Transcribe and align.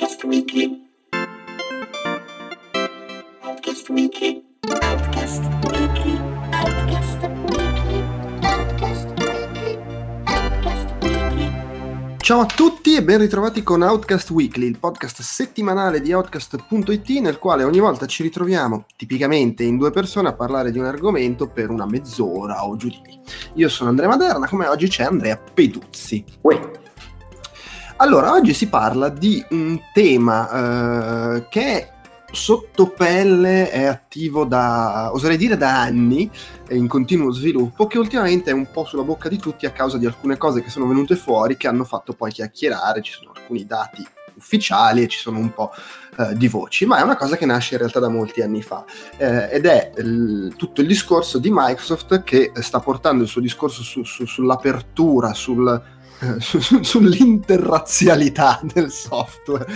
Outcast 0.00 0.24
Weekly. 0.24 0.88
Outcast 3.42 3.88
Weekly. 3.90 4.42
Outcast 4.80 5.42
Weekly. 5.68 6.18
Outcast 6.52 7.18
Weekly. 7.50 8.06
Outcast 8.40 9.08
Weekly. 9.18 9.78
Outcast 10.24 11.02
Weekly. 11.02 12.16
Ciao 12.16 12.40
a 12.40 12.46
tutti 12.46 12.96
e 12.96 13.02
ben 13.02 13.18
ritrovati 13.18 13.62
con 13.62 13.82
Outcast 13.82 14.30
Weekly, 14.30 14.64
il 14.68 14.78
podcast 14.78 15.20
settimanale 15.20 16.00
di 16.00 16.14
Outcast.it 16.14 17.08
nel 17.20 17.38
quale 17.38 17.64
ogni 17.64 17.78
volta 17.78 18.06
ci 18.06 18.22
ritroviamo 18.22 18.86
tipicamente 18.96 19.64
in 19.64 19.76
due 19.76 19.90
persone 19.90 20.28
a 20.28 20.32
parlare 20.32 20.70
di 20.70 20.78
un 20.78 20.86
argomento 20.86 21.46
per 21.46 21.68
una 21.68 21.84
mezz'ora 21.84 22.64
o 22.64 22.74
giù 22.76 22.88
di 22.88 23.02
lì. 23.04 23.20
Io 23.56 23.68
sono 23.68 23.90
Andrea 23.90 24.08
Maderna, 24.08 24.48
come 24.48 24.66
oggi 24.66 24.88
c'è 24.88 25.04
Andrea 25.04 25.36
Peduzzi. 25.36 26.24
Uè, 26.40 26.79
Allora, 28.02 28.32
oggi 28.32 28.54
si 28.54 28.68
parla 28.70 29.10
di 29.10 29.44
un 29.50 29.78
tema 29.92 31.34
eh, 31.36 31.48
che 31.50 31.62
è 31.62 31.92
sotto 32.32 32.88
pelle, 32.88 33.70
è 33.70 33.84
attivo 33.84 34.46
da, 34.46 35.10
oserei 35.12 35.36
dire 35.36 35.58
da 35.58 35.82
anni, 35.82 36.30
è 36.66 36.72
in 36.72 36.88
continuo 36.88 37.30
sviluppo, 37.30 37.86
che 37.86 37.98
ultimamente 37.98 38.50
è 38.50 38.54
un 38.54 38.70
po' 38.70 38.86
sulla 38.86 39.02
bocca 39.02 39.28
di 39.28 39.36
tutti 39.36 39.66
a 39.66 39.70
causa 39.72 39.98
di 39.98 40.06
alcune 40.06 40.38
cose 40.38 40.62
che 40.62 40.70
sono 40.70 40.86
venute 40.86 41.14
fuori, 41.14 41.58
che 41.58 41.68
hanno 41.68 41.84
fatto 41.84 42.14
poi 42.14 42.32
chiacchierare, 42.32 43.02
ci 43.02 43.12
sono 43.12 43.32
alcuni 43.34 43.66
dati 43.66 44.02
ufficiali 44.34 45.02
e 45.02 45.08
ci 45.08 45.18
sono 45.18 45.38
un 45.38 45.52
po' 45.52 45.70
eh, 46.16 46.34
di 46.34 46.48
voci, 46.48 46.86
ma 46.86 46.98
è 47.00 47.02
una 47.02 47.16
cosa 47.16 47.36
che 47.36 47.44
nasce 47.44 47.74
in 47.74 47.80
realtà 47.80 47.98
da 48.00 48.08
molti 48.08 48.40
anni 48.40 48.62
fa 48.62 48.82
eh, 49.18 49.50
ed 49.50 49.66
è 49.66 49.92
il- 49.98 50.54
tutto 50.56 50.80
il 50.80 50.86
discorso 50.86 51.36
di 51.38 51.50
Microsoft 51.52 52.22
che 52.22 52.52
sta 52.54 52.80
portando 52.80 53.24
il 53.24 53.28
suo 53.28 53.42
discorso 53.42 53.82
su- 53.82 54.04
su- 54.04 54.24
sull'apertura, 54.24 55.34
sul, 55.34 55.98
su- 56.38 56.60
su- 56.60 56.82
sull'interrazzialità 56.82 58.60
del 58.62 58.90
software, 58.90 59.66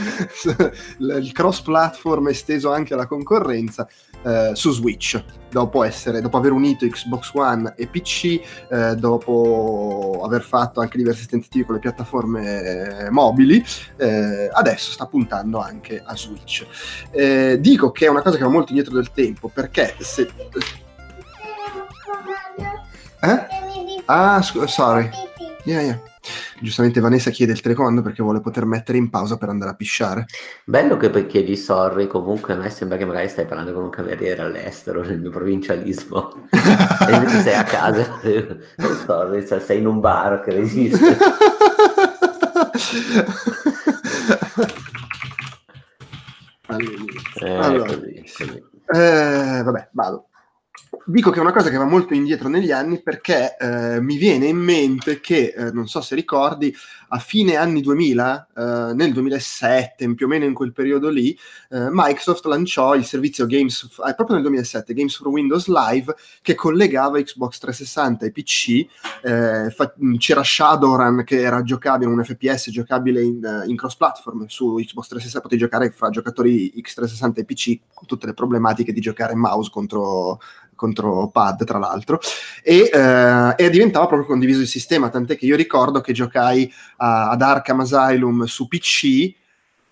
il 0.98 1.22
il 1.24 1.32
cross 1.32 1.60
platform 1.62 2.28
esteso 2.28 2.72
anche 2.72 2.94
alla 2.94 3.06
concorrenza 3.06 3.88
eh, 4.22 4.50
su 4.54 4.70
Switch, 4.72 5.22
dopo, 5.50 5.82
essere, 5.84 6.20
dopo 6.20 6.36
aver 6.36 6.52
unito 6.52 6.86
Xbox 6.86 7.30
One 7.34 7.74
e 7.76 7.86
PC, 7.86 8.40
eh, 8.70 8.94
dopo 8.96 10.20
aver 10.24 10.42
fatto 10.42 10.80
anche 10.80 10.96
diversi 10.98 11.26
tentativi 11.26 11.64
con 11.64 11.74
le 11.74 11.80
piattaforme 11.80 12.62
eh, 13.06 13.10
mobili, 13.10 13.64
eh, 13.96 14.48
adesso 14.52 14.90
sta 14.92 15.06
puntando 15.06 15.60
anche 15.60 16.02
a 16.04 16.16
Switch. 16.16 16.66
Eh, 17.10 17.58
dico 17.60 17.90
che 17.90 18.06
è 18.06 18.08
una 18.08 18.22
cosa 18.22 18.36
che 18.36 18.42
va 18.44 18.50
molto 18.50 18.70
indietro 18.70 18.94
del 18.94 19.10
tempo 19.12 19.48
perché 19.48 19.94
se... 19.98 20.30
Eh? 23.20 23.46
Ah, 24.06 24.42
scu- 24.42 24.66
sorry. 24.68 25.08
Yeah, 25.64 25.80
yeah. 25.80 26.00
Giustamente 26.60 27.00
Vanessa 27.00 27.30
chiede 27.30 27.52
il 27.52 27.60
telecomando 27.60 28.02
perché 28.02 28.22
vuole 28.22 28.40
poter 28.40 28.66
mettere 28.66 28.98
in 28.98 29.08
pausa 29.08 29.38
per 29.38 29.48
andare 29.48 29.70
a 29.70 29.74
pisciare. 29.74 30.26
bello 30.64 30.96
che 30.98 31.08
poi 31.08 31.26
chiedi 31.26 31.56
sorry, 31.56 32.06
comunque 32.06 32.52
a 32.52 32.56
me 32.56 32.68
sembra 32.68 32.98
che 32.98 33.04
magari 33.06 33.28
stai 33.28 33.46
parlando 33.46 33.72
con 33.72 33.84
un 33.84 33.90
cameriere 33.90 34.42
all'estero, 34.42 35.02
nel 35.02 35.20
mio 35.20 35.30
provincialismo, 35.30 36.48
e 37.08 37.14
invece 37.14 37.40
sei 37.40 37.54
a 37.54 37.64
casa, 37.64 38.18
sorry, 39.06 39.46
cioè, 39.46 39.58
sei 39.60 39.78
in 39.78 39.86
un 39.86 40.00
bar 40.00 40.42
che 40.42 40.52
resiste. 40.52 41.16
Allora. 46.66 47.02
Eh, 47.40 47.56
Allora. 47.56 47.84
così, 47.94 48.24
così. 48.36 48.64
Eh, 48.86 49.62
vabbè, 49.62 49.88
vado. 49.92 50.28
Dico 51.06 51.30
che 51.30 51.38
è 51.38 51.42
una 51.42 51.52
cosa 51.52 51.70
che 51.70 51.76
va 51.76 51.84
molto 51.84 52.14
indietro 52.14 52.48
negli 52.48 52.70
anni 52.70 53.00
perché 53.02 53.56
eh, 53.56 54.00
mi 54.00 54.16
viene 54.16 54.46
in 54.46 54.56
mente 54.56 55.20
che, 55.20 55.54
eh, 55.56 55.70
non 55.72 55.86
so 55.86 56.00
se 56.00 56.14
ricordi, 56.14 56.74
a 57.08 57.18
fine 57.18 57.56
anni 57.56 57.80
2000, 57.80 58.48
eh, 58.56 58.94
nel 58.94 59.12
2007, 59.12 60.14
più 60.14 60.26
o 60.26 60.28
meno 60.28 60.44
in 60.44 60.52
quel 60.52 60.72
periodo 60.72 61.08
lì, 61.08 61.30
eh, 61.70 61.88
Microsoft 61.90 62.44
lanciò 62.46 62.94
il 62.94 63.04
servizio 63.04 63.46
Games, 63.46 63.88
eh, 64.06 64.14
proprio 64.14 64.36
nel 64.36 64.44
2007, 64.44 64.94
Games 64.94 65.16
for 65.16 65.28
Windows 65.28 65.66
Live, 65.68 66.14
che 66.42 66.54
collegava 66.54 67.20
Xbox 67.20 67.58
360 67.58 68.26
e 68.26 68.32
PC. 68.32 68.86
eh, 69.22 69.70
fa- 69.70 69.94
c'era 70.18 70.42
Shadowrun 70.42 71.22
che 71.24 71.40
era 71.40 71.62
giocabile, 71.62 72.10
un 72.10 72.24
FPS 72.24 72.70
giocabile 72.70 73.22
in, 73.22 73.44
eh, 73.44 73.68
in 73.68 73.76
cross-platform 73.76 74.46
su 74.46 74.74
Xbox 74.74 75.08
360, 75.08 75.40
potevi 75.40 75.60
giocare 75.60 75.90
fra 75.90 76.10
giocatori 76.10 76.72
X360 76.76 77.38
e 77.38 77.44
PC, 77.44 77.78
con 77.92 78.06
tutte 78.06 78.26
le 78.26 78.34
problematiche 78.34 78.92
di 78.92 79.00
giocare 79.00 79.34
mouse 79.34 79.70
contro 79.70 80.40
contro 80.74 81.28
pad 81.28 81.64
tra 81.64 81.78
l'altro 81.78 82.20
e, 82.62 82.90
eh, 82.92 83.54
e 83.56 83.70
diventava 83.70 84.06
proprio 84.06 84.26
condiviso 84.26 84.60
il 84.60 84.66
sistema 84.66 85.08
tant'è 85.08 85.36
che 85.36 85.46
io 85.46 85.56
ricordo 85.56 86.00
che 86.00 86.12
giocai 86.12 86.70
a- 86.96 87.30
ad 87.30 87.42
Arkham 87.42 87.80
Asylum 87.80 88.44
su 88.44 88.68
PC 88.68 89.34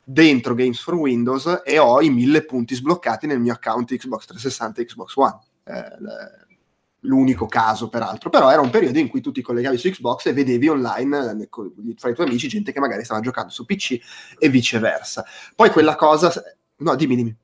dentro 0.05 0.55
Games 0.55 0.81
for 0.81 0.95
Windows 0.95 1.63
e 1.65 1.79
ho 1.79 2.01
i 2.01 2.11
mille 2.11 2.45
punti 2.45 2.75
sbloccati 2.75 3.27
nel 3.27 3.41
mio 3.41 3.53
account 3.53 3.95
Xbox 3.95 4.27
360 4.27 4.81
e 4.81 4.85
Xbox 4.85 5.15
One. 5.17 5.39
Eh, 5.65 6.43
l'unico 7.03 7.47
caso 7.47 7.89
peraltro. 7.89 8.31
Però 8.31 8.51
era 8.51 8.61
un 8.61 8.71
periodo 8.71 8.99
in 8.99 9.09
cui 9.09 9.21
tu 9.21 9.33
ti 9.33 9.43
collegavi 9.43 9.79
su 9.79 9.91
Xbox 9.91 10.27
e 10.27 10.33
vedevi 10.33 10.69
online 10.69 11.39
eh, 11.41 11.49
fra 11.97 12.11
i 12.11 12.15
tuoi 12.15 12.27
amici 12.27 12.49
gente 12.49 12.73
che 12.73 12.81
magari 12.81 13.05
stava 13.05 13.21
giocando 13.21 13.51
su 13.51 13.65
PC 13.65 13.99
e 14.39 14.49
viceversa. 14.49 15.25
Poi 15.55 15.71
quella 15.71 15.97
cosa 15.97 16.33
no 16.77 16.95
dimmi 16.97 17.17
dimmi. 17.17 17.37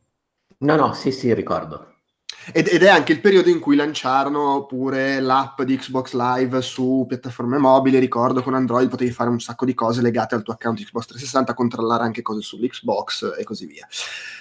No, 0.58 0.74
no, 0.74 0.92
sì, 0.92 1.12
sì, 1.12 1.32
ricordo. 1.32 1.97
Ed, 2.52 2.68
ed 2.68 2.82
è 2.82 2.88
anche 2.88 3.12
il 3.12 3.20
periodo 3.20 3.48
in 3.48 3.58
cui 3.58 3.76
lanciarono 3.76 4.64
pure 4.64 5.20
l'app 5.20 5.62
di 5.62 5.76
Xbox 5.76 6.12
Live 6.14 6.62
su 6.62 7.04
piattaforme 7.06 7.58
mobili. 7.58 7.98
Ricordo 7.98 8.42
con 8.42 8.54
Android 8.54 8.88
potevi 8.88 9.10
fare 9.10 9.30
un 9.30 9.40
sacco 9.40 9.64
di 9.64 9.74
cose 9.74 10.02
legate 10.02 10.34
al 10.34 10.42
tuo 10.42 10.54
account 10.54 10.78
Xbox 10.78 11.06
360, 11.06 11.54
controllare 11.54 12.04
anche 12.04 12.22
cose 12.22 12.40
sull'Xbox 12.40 13.34
e 13.38 13.44
così 13.44 13.66
via. 13.66 13.86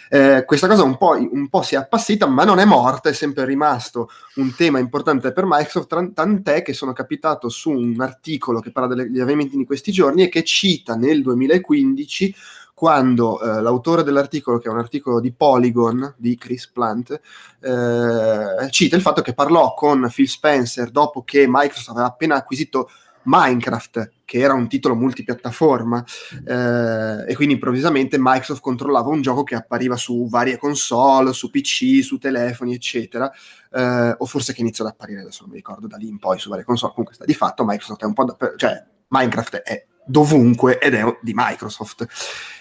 Eh, 0.09 0.45
questa 0.45 0.67
cosa 0.67 0.83
un 0.83 0.97
po', 0.97 1.17
un 1.19 1.49
po' 1.49 1.61
si 1.61 1.75
è 1.75 1.77
appassita, 1.77 2.27
ma 2.27 2.43
non 2.43 2.59
è 2.59 2.65
morta, 2.65 3.09
è 3.09 3.13
sempre 3.13 3.45
rimasto 3.45 4.09
un 4.35 4.55
tema 4.55 4.79
importante 4.79 5.31
per 5.33 5.43
Microsoft, 5.45 6.13
tant'è 6.13 6.61
che 6.61 6.73
sono 6.73 6.93
capitato 6.93 7.49
su 7.49 7.71
un 7.71 7.99
articolo 7.99 8.59
che 8.59 8.71
parla 8.71 8.95
degli 8.95 9.19
avvenimenti 9.19 9.57
di 9.57 9.65
questi 9.65 9.91
giorni 9.91 10.23
e 10.23 10.29
che 10.29 10.43
cita 10.43 10.95
nel 10.95 11.21
2015 11.21 12.35
quando 12.77 13.41
eh, 13.41 13.59
l'autore 13.59 14.03
dell'articolo, 14.03 14.59
che 14.59 14.67
è 14.67 14.71
un 14.71 14.77
articolo 14.77 15.19
di 15.19 15.33
Polygon 15.33 16.13
di 16.15 16.37
Chris 16.37 16.67
Plant, 16.67 17.19
eh, 17.59 18.69
cita 18.69 18.95
il 18.95 19.01
fatto 19.01 19.23
che 19.23 19.33
parlò 19.33 19.73
con 19.73 20.07
Phil 20.13 20.27
Spencer 20.27 20.91
dopo 20.91 21.23
che 21.23 21.47
Microsoft 21.47 21.89
aveva 21.89 22.05
appena 22.05 22.35
acquisito 22.35 22.87
Minecraft, 23.23 24.11
che 24.23 24.37
era 24.37 24.53
un 24.53 24.67
titolo 24.67 24.93
multipiattaforma, 24.93 26.05
eh, 26.45 27.25
e 27.27 27.35
quindi 27.35 27.55
improvvisamente 27.55 28.17
Microsoft 28.19 28.61
controllava 28.61 29.09
un 29.09 29.23
gioco 29.23 29.41
che 29.41 29.55
appariva 29.55 29.95
su 29.95 30.27
varie 30.29 30.59
console, 30.59 31.33
su 31.33 31.49
PC, 31.49 32.03
su 32.03 32.19
telefoni, 32.19 32.75
eccetera, 32.75 33.31
eh, 33.71 34.15
o 34.15 34.25
forse 34.27 34.53
che 34.53 34.61
iniziò 34.61 34.85
ad 34.85 34.91
apparire, 34.91 35.21
adesso 35.21 35.41
non 35.41 35.49
mi 35.49 35.57
ricordo, 35.57 35.87
da 35.87 35.97
lì 35.97 36.09
in 36.09 36.19
poi 36.19 36.37
su 36.37 36.47
varie 36.47 36.63
console, 36.63 36.91
comunque 36.91 37.15
sta 37.15 37.25
di 37.25 37.33
fatto, 37.33 37.65
Microsoft 37.65 38.03
è 38.03 38.05
un 38.05 38.13
po' 38.13 38.23
da, 38.25 38.37
cioè 38.55 38.85
Minecraft 39.07 39.55
è 39.55 39.83
dovunque 40.07 40.79
ed 40.79 40.95
è 40.95 41.17
di 41.21 41.33
Microsoft. 41.35 42.05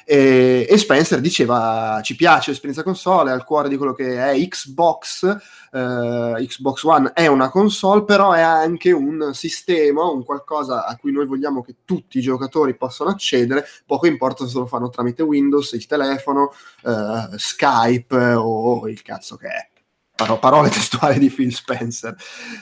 E, 0.05 0.67
e 0.69 0.79
Spencer 0.79 1.21
diceva 1.21 2.01
ci 2.03 2.15
piace 2.15 2.51
l'esperienza 2.51 2.85
console, 2.85 3.31
è 3.31 3.33
al 3.33 3.45
cuore 3.45 3.69
di 3.69 3.77
quello 3.77 3.93
che 3.93 4.17
è 4.23 4.37
Xbox, 4.47 5.25
eh, 5.73 6.47
Xbox 6.47 6.83
One 6.85 7.13
è 7.13 7.27
una 7.27 7.49
console, 7.49 8.05
però 8.05 8.33
è 8.33 8.41
anche 8.41 8.93
un 8.93 9.31
sistema, 9.33 10.09
un 10.09 10.25
qualcosa 10.25 10.87
a 10.87 10.97
cui 10.97 11.11
noi 11.11 11.27
vogliamo 11.27 11.63
che 11.63 11.77
tutti 11.85 12.19
i 12.19 12.23
giocatori 12.23 12.77
possano 12.77 13.11
accedere, 13.11 13.67
poco 13.85 14.07
importa 14.07 14.47
se 14.47 14.59
lo 14.59 14.67
fanno 14.67 14.91
tramite 14.91 15.23
Windows, 15.23 15.73
il 15.73 15.87
telefono, 15.87 16.53
eh, 16.85 17.37
Skype 17.37 18.35
o 18.35 18.89
il 18.89 19.03
cazzo 19.03 19.37
che 19.37 19.49
è. 19.49 19.76
Paro- 20.17 20.39
parole 20.39 20.71
testuali 20.75 21.19
di 21.19 21.31
Phil 21.31 21.55
Spencer. 21.55 22.17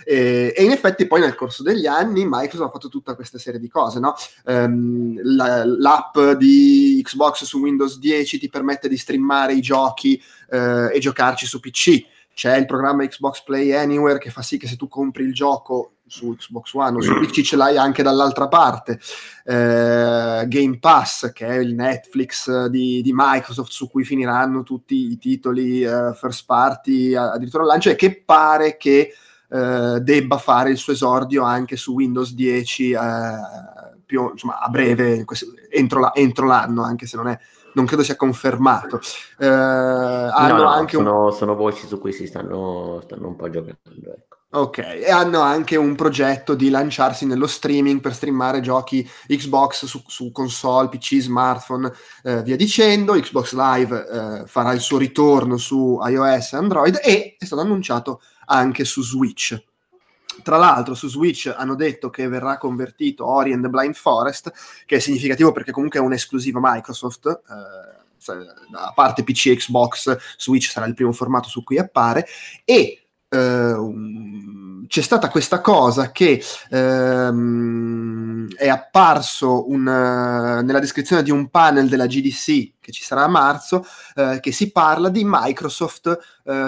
E, 0.05 0.53
e 0.57 0.63
in 0.65 0.73
effetti 0.73 1.07
poi 1.07 1.21
nel 1.21 1.35
corso 1.37 1.63
degli 1.63 1.87
anni 1.87 2.25
Microsoft 2.27 2.69
ha 2.69 2.73
fatto 2.73 2.89
tutta 2.89 3.15
questa 3.15 3.39
serie 3.39 3.61
di 3.61 3.69
cose, 3.69 4.01
no? 4.01 4.15
Ehm, 4.47 5.21
la- 5.23 5.65
l'app 5.65 6.19
di 6.37 7.01
Xbox 7.03 7.45
su 7.45 7.61
Windows 7.61 7.99
10 7.99 8.39
ti 8.39 8.49
permette 8.49 8.89
di 8.89 8.97
streamare 8.97 9.55
i 9.55 9.61
giochi 9.61 10.21
eh, 10.51 10.91
e 10.93 10.99
giocarci 10.99 11.47
su 11.47 11.61
PC. 11.61 12.05
C'è 12.35 12.57
il 12.57 12.67
programma 12.67 13.07
Xbox 13.07 13.45
Play 13.45 13.73
Anywhere 13.73 14.19
che 14.19 14.31
fa 14.31 14.43
sì 14.43 14.59
che 14.59 14.67
se 14.67 14.75
tu 14.75 14.89
compri 14.89 15.23
il 15.23 15.33
gioco 15.33 15.94
su 16.07 16.35
Xbox 16.35 16.73
One 16.75 16.97
o 16.97 17.01
su 17.01 17.13
PC 17.21 17.43
ce 17.43 17.57
l'hai 17.57 17.77
anche 17.77 18.03
dall'altra 18.03 18.49
parte. 18.49 18.99
Eh, 19.45 20.45
Game 20.47 20.79
Pass, 20.79 21.33
che 21.33 21.47
è 21.47 21.55
il 21.57 21.75
Netflix 21.75 22.67
di, 22.67 23.03
di 23.03 23.13
Microsoft 23.15 23.71
su 23.71 23.89
cui 23.91 24.05
finiranno 24.05 24.63
tutti 24.63 25.11
i 25.11 25.19
titoli 25.19 25.83
eh, 25.83 26.13
first 26.15 26.45
party 26.47 27.15
addirittura 27.15 27.63
al 27.63 27.69
lancio 27.69 27.91
e 27.91 27.97
che 27.97 28.23
pare 28.25 28.77
che 28.77 29.13
eh, 29.49 30.01
debba 30.01 30.39
fare 30.39 30.71
il 30.71 30.77
suo 30.77 30.93
esordio 30.93 31.43
anche 31.43 31.77
su 31.77 31.93
Windows 31.93 32.35
10 32.35 32.91
eh, 32.91 32.99
più, 34.05 34.31
insomma, 34.31 34.59
a 34.59 34.69
breve, 34.69 35.25
entro, 35.71 36.01
la- 36.01 36.15
entro 36.15 36.47
l'anno, 36.47 36.83
anche 36.83 37.07
se 37.07 37.17
non 37.17 37.29
è 37.29 37.39
non 37.75 37.87
credo 37.87 38.03
sia 38.03 38.17
confermato. 38.17 39.01
Eh, 39.39 39.47
hanno 39.47 40.57
No, 40.57 40.63
no, 40.63 40.69
anche 40.69 40.97
un 40.97 41.05
sono, 41.05 41.31
sono 41.31 41.55
voci 41.55 41.87
su 41.87 41.99
cui 41.99 42.13
si 42.13 42.27
stanno, 42.27 43.01
stanno 43.03 43.29
un 43.29 43.37
po' 43.37 43.51
giocando. 43.51 44.13
Ecco. 44.17 44.37
Ok, 44.55 44.79
e 44.79 45.11
hanno 45.11 45.41
anche 45.41 45.75
un 45.75 45.97
progetto 45.97 46.55
di 46.55 46.71
lanciarsi 46.71 47.27
nello 47.27 47.49
streaming 47.49 48.01
per 48.01 48.15
streamare 48.15 48.61
giochi 48.61 49.05
Xbox 49.27 49.85
su, 49.85 50.01
su 50.07 50.31
console, 50.31 50.89
PC, 50.91 51.19
smartphone, 51.19 51.93
eh, 52.23 52.41
via 52.45 52.55
dicendo. 52.55 53.15
Xbox 53.15 53.53
Live 53.53 54.07
eh, 54.07 54.47
farà 54.47 54.71
il 54.71 54.79
suo 54.79 54.97
ritorno 54.97 55.57
su 55.57 55.99
iOS 56.01 56.53
e 56.53 56.57
Android 56.57 57.01
e 57.03 57.35
è 57.37 57.45
stato 57.45 57.63
annunciato 57.63 58.23
anche 58.47 58.85
su 58.85 59.03
Switch. 59.03 59.61
Tra 60.45 60.57
l'altro 60.57 60.95
su 60.95 61.09
Switch 61.09 61.53
hanno 61.53 61.75
detto 61.75 62.09
che 62.09 62.29
verrà 62.29 62.57
convertito 62.57 63.27
Ori 63.27 63.53
and 63.53 63.63
the 63.65 63.69
Blind 63.69 63.95
Forest, 63.95 64.53
che 64.87 64.97
è 64.97 65.01
significativo 65.01 65.51
perché 65.51 65.73
comunque 65.73 65.99
è 65.99 66.03
un'esclusiva 66.03 66.61
Microsoft. 66.63 67.27
Eh, 67.27 68.03
a 68.73 68.93
parte 68.95 69.25
PC 69.25 69.47
e 69.47 69.57
Xbox, 69.57 70.17
Switch 70.39 70.71
sarà 70.71 70.87
il 70.87 70.95
primo 70.95 71.13
formato 71.13 71.49
su 71.49 71.65
cui 71.65 71.77
appare 71.77 72.25
e 72.65 73.04
Uh, 73.35 74.87
c'è 74.87 75.01
stata 75.01 75.29
questa 75.29 75.61
cosa 75.61 76.13
che 76.13 76.41
uh, 76.71 78.47
è 78.55 78.69
apparso 78.69 79.69
un, 79.71 79.81
uh, 79.81 80.65
nella 80.65 80.79
descrizione 80.79 81.23
di 81.23 81.31
un 81.31 81.49
panel 81.49 81.89
della 81.89 82.07
GDC 82.07 82.73
che 82.85 82.93
ci 82.93 83.03
sarà 83.03 83.25
a 83.25 83.29
marzo, 83.29 83.83
eh, 84.15 84.41
che 84.43 84.53
si 84.53 84.71
parla 84.71 85.09
di 85.09 85.23
Microsoft 85.25 86.19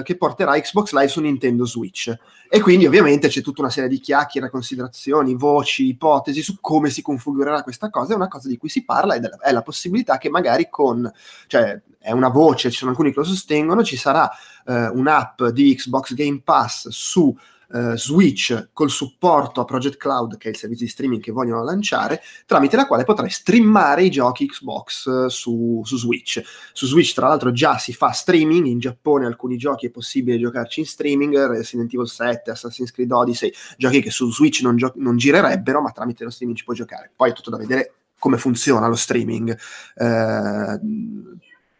che 0.02 0.16
porterà 0.16 0.58
Xbox 0.58 0.92
Live 0.92 1.08
su 1.08 1.20
Nintendo 1.20 1.66
Switch. 1.66 2.10
E 2.48 2.60
quindi 2.62 2.86
ovviamente 2.86 3.28
c'è 3.28 3.42
tutta 3.42 3.60
una 3.60 3.70
serie 3.70 3.90
di 3.90 4.00
chiacchiere, 4.00 4.48
considerazioni, 4.48 5.34
voci, 5.34 5.88
ipotesi 5.88 6.40
su 6.40 6.56
come 6.58 6.88
si 6.88 7.02
configurerà 7.02 7.62
questa 7.62 7.90
cosa. 7.90 8.14
È 8.14 8.16
una 8.16 8.28
cosa 8.28 8.48
di 8.48 8.56
cui 8.56 8.70
si 8.70 8.82
parla 8.82 9.14
ed 9.14 9.28
è 9.42 9.52
la 9.52 9.60
possibilità 9.60 10.16
che 10.16 10.30
magari 10.30 10.68
con, 10.70 11.12
cioè 11.48 11.78
è 11.98 12.12
una 12.12 12.28
voce, 12.28 12.70
ci 12.70 12.78
sono 12.78 12.92
alcuni 12.92 13.12
che 13.12 13.18
lo 13.18 13.24
sostengono, 13.24 13.82
ci 13.82 13.96
sarà 13.96 14.30
eh, 14.66 14.88
un'app 14.88 15.44
di 15.44 15.74
Xbox 15.74 16.14
Game 16.14 16.40
Pass 16.42 16.88
su 16.88 17.34
Uh, 17.68 17.96
Switch 17.96 18.68
col 18.72 18.90
supporto 18.90 19.60
a 19.60 19.64
Project 19.64 19.96
Cloud, 19.96 20.36
che 20.36 20.46
è 20.46 20.50
il 20.52 20.56
servizio 20.56 20.86
di 20.86 20.92
streaming 20.92 21.20
che 21.20 21.32
vogliono 21.32 21.64
lanciare, 21.64 22.22
tramite 22.46 22.76
la 22.76 22.86
quale 22.86 23.02
potrai 23.02 23.28
streamare 23.28 24.04
i 24.04 24.10
giochi 24.10 24.46
Xbox 24.46 25.06
uh, 25.06 25.28
su, 25.28 25.82
su, 25.84 25.96
Switch. 25.96 26.40
Su 26.72 26.86
Switch, 26.86 27.12
tra 27.12 27.26
l'altro, 27.26 27.50
già 27.50 27.76
si 27.76 27.92
fa 27.92 28.12
streaming. 28.12 28.66
In 28.66 28.78
Giappone 28.78 29.26
alcuni 29.26 29.56
giochi 29.56 29.86
è 29.86 29.90
possibile 29.90 30.38
giocarci 30.38 30.78
in 30.78 30.86
streaming, 30.86 31.36
Resident 31.48 31.92
Evil 31.92 32.06
7, 32.06 32.52
Assassin's 32.52 32.92
Creed 32.92 33.10
Odyssey, 33.10 33.52
giochi 33.76 34.00
che 34.00 34.10
su 34.10 34.30
Switch 34.30 34.60
non, 34.62 34.76
gio- 34.76 34.94
non 34.94 35.16
girerebbero, 35.16 35.80
ma 35.80 35.90
tramite 35.90 36.22
lo 36.22 36.30
streaming 36.30 36.56
ci 36.56 36.64
puoi 36.64 36.76
giocare. 36.76 37.10
Poi 37.16 37.30
è 37.30 37.32
tutto 37.32 37.50
da 37.50 37.56
vedere 37.56 37.94
come 38.16 38.38
funziona 38.38 38.86
lo 38.86 38.94
streaming. 38.94 39.58
Uh, 39.96 41.36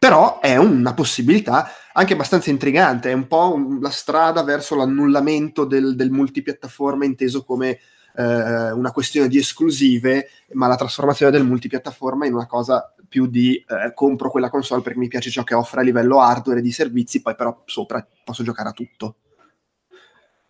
però 0.07 0.39
è 0.39 0.57
una 0.57 0.95
possibilità 0.95 1.69
anche 1.93 2.13
abbastanza 2.13 2.51
intrigante, 2.51 3.11
è 3.11 3.13
un 3.13 3.27
po' 3.27 3.53
un, 3.53 3.81
la 3.81 3.91
strada 3.91 4.45
verso 4.45 4.77
l'annullamento 4.77 5.65
del, 5.65 5.97
del 5.97 6.13
multipiattaforma 6.13 7.05
inteso 7.05 7.43
come 7.43 7.81
eh, 8.15 8.71
una 8.71 8.93
questione 8.93 9.27
di 9.27 9.39
esclusive, 9.39 10.29
ma 10.53 10.69
la 10.69 10.77
trasformazione 10.77 11.33
del 11.33 11.43
multipiattaforma 11.43 12.25
in 12.25 12.35
una 12.35 12.47
cosa 12.47 12.95
più 13.09 13.27
di 13.27 13.57
eh, 13.57 13.93
compro 13.95 14.31
quella 14.31 14.49
console 14.49 14.81
perché 14.81 15.01
mi 15.01 15.09
piace 15.09 15.29
ciò 15.29 15.43
che 15.43 15.55
offre 15.55 15.81
a 15.81 15.83
livello 15.83 16.21
hardware 16.21 16.61
e 16.61 16.63
di 16.63 16.71
servizi, 16.71 17.21
poi 17.21 17.35
però 17.35 17.63
sopra 17.65 18.07
posso 18.23 18.45
giocare 18.45 18.69
a 18.69 18.73
tutto. 18.73 19.17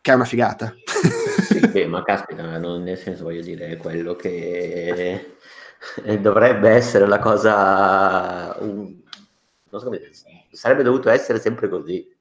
Che 0.02 0.12
è 0.12 0.14
una 0.14 0.24
figata. 0.26 0.74
Sì, 1.48 1.60
beh, 1.66 1.86
ma 1.86 2.02
caspita, 2.02 2.58
non, 2.58 2.82
nel 2.82 2.98
senso 2.98 3.24
voglio 3.24 3.42
dire, 3.42 3.68
è 3.68 3.76
quello 3.78 4.16
che 4.16 5.36
dovrebbe 6.20 6.68
essere 6.68 7.06
la 7.06 7.18
cosa... 7.18 8.54
Un 8.60 9.04
sarebbe 10.50 10.82
dovuto 10.82 11.11
essere 11.11 11.40
sempre 11.40 11.69
così. 11.69 12.14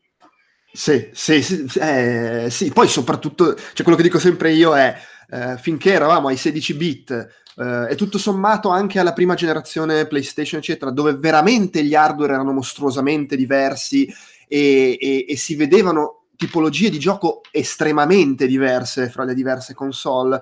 Sì, 0.72 1.10
sì, 1.13 1.42
sì, 1.42 1.66
eh, 1.80 2.48
sì, 2.50 2.72
poi 2.72 2.88
soprattutto, 2.90 3.56
cioè 3.56 3.84
quello 3.84 3.96
che 3.96 4.04
dico 4.04 4.19
sempre 4.19 4.52
io 4.52 4.75
è, 4.75 4.94
eh, 5.30 5.57
finché 5.57 5.94
eravamo 5.94 6.28
ai 6.28 6.36
16 6.36 6.74
bit 6.74 7.12
eh, 7.57 7.88
e 7.92 7.96
tutto 7.96 8.18
sommato 8.18 8.69
anche 8.69 9.00
alla 9.00 9.13
prima 9.13 9.36
generazione 9.36 10.06
PlayStation, 10.06 10.60
eccetera, 10.60 10.92
dove 10.92 11.16
veramente 11.16 11.84
gli 11.84 11.96
hardware 11.96 12.34
erano 12.34 12.52
mostruosamente 12.52 13.38
diversi 13.38 14.06
e, 14.48 14.98
e, 15.00 15.25
e 15.28 15.38
si 15.38 15.56
vedevano 15.56 16.25
tipologie 16.36 16.90
di 16.90 17.00
gioco 17.00 17.42
estremamente 17.52 18.46
diverse 18.46 19.10
fra 19.10 19.24
le 19.24 19.34
diverse 19.34 19.74
console, 19.74 20.42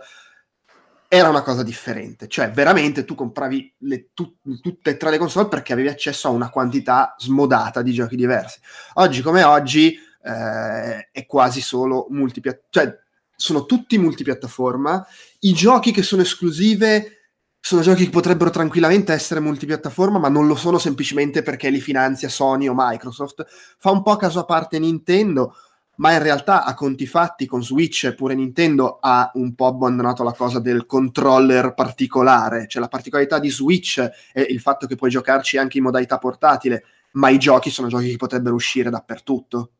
era 1.15 1.29
una 1.29 1.43
cosa 1.43 1.61
differente, 1.61 2.27
cioè 2.27 2.49
veramente 2.49 3.05
tu 3.05 3.13
compravi 3.13 3.75
le, 3.81 4.09
tu, 4.15 4.37
tutte 4.59 4.89
e 4.89 4.97
tre 4.97 5.11
le 5.11 5.19
console 5.19 5.47
perché 5.47 5.71
avevi 5.71 5.87
accesso 5.87 6.27
a 6.27 6.31
una 6.31 6.49
quantità 6.49 7.13
smodata 7.19 7.83
di 7.83 7.93
giochi 7.93 8.15
diversi. 8.15 8.59
Oggi 8.95 9.21
come 9.21 9.43
oggi 9.43 9.93
eh, 9.93 11.09
è 11.11 11.25
quasi 11.27 11.61
solo 11.61 12.07
multipiattaforma, 12.09 12.67
cioè 12.71 12.99
sono 13.35 13.65
tutti 13.65 13.99
multipiattaforma, 13.99 15.05
i 15.41 15.53
giochi 15.53 15.91
che 15.91 16.01
sono 16.01 16.23
esclusive 16.23 17.19
sono 17.59 17.81
giochi 17.83 18.05
che 18.05 18.09
potrebbero 18.09 18.49
tranquillamente 18.49 19.13
essere 19.13 19.39
multipiattaforma, 19.39 20.17
ma 20.17 20.29
non 20.29 20.47
lo 20.47 20.55
sono 20.55 20.79
semplicemente 20.79 21.43
perché 21.43 21.69
li 21.69 21.79
finanzia 21.79 22.27
Sony 22.27 22.67
o 22.67 22.73
Microsoft. 22.75 23.45
Fa 23.77 23.91
un 23.91 24.01
po' 24.01 24.15
caso 24.15 24.39
a 24.39 24.45
parte 24.45 24.79
Nintendo, 24.79 25.55
ma 25.95 26.13
in 26.13 26.23
realtà 26.23 26.63
a 26.63 26.73
conti 26.73 27.05
fatti 27.05 27.45
con 27.45 27.63
Switch 27.63 28.13
pure 28.15 28.33
Nintendo 28.33 28.97
ha 28.99 29.29
un 29.35 29.53
po' 29.53 29.67
abbandonato 29.67 30.23
la 30.23 30.33
cosa 30.33 30.59
del 30.59 30.85
controller 30.85 31.73
particolare, 31.73 32.67
cioè 32.67 32.81
la 32.81 32.87
particolarità 32.87 33.39
di 33.39 33.49
Switch 33.49 33.99
è 33.99 34.41
il 34.41 34.59
fatto 34.59 34.87
che 34.87 34.95
puoi 34.95 35.11
giocarci 35.11 35.57
anche 35.57 35.77
in 35.77 35.83
modalità 35.83 36.17
portatile, 36.17 36.83
ma 37.13 37.29
i 37.29 37.37
giochi 37.37 37.69
sono 37.69 37.89
giochi 37.89 38.09
che 38.09 38.17
potrebbero 38.17 38.55
uscire 38.55 38.89
dappertutto, 38.89 39.71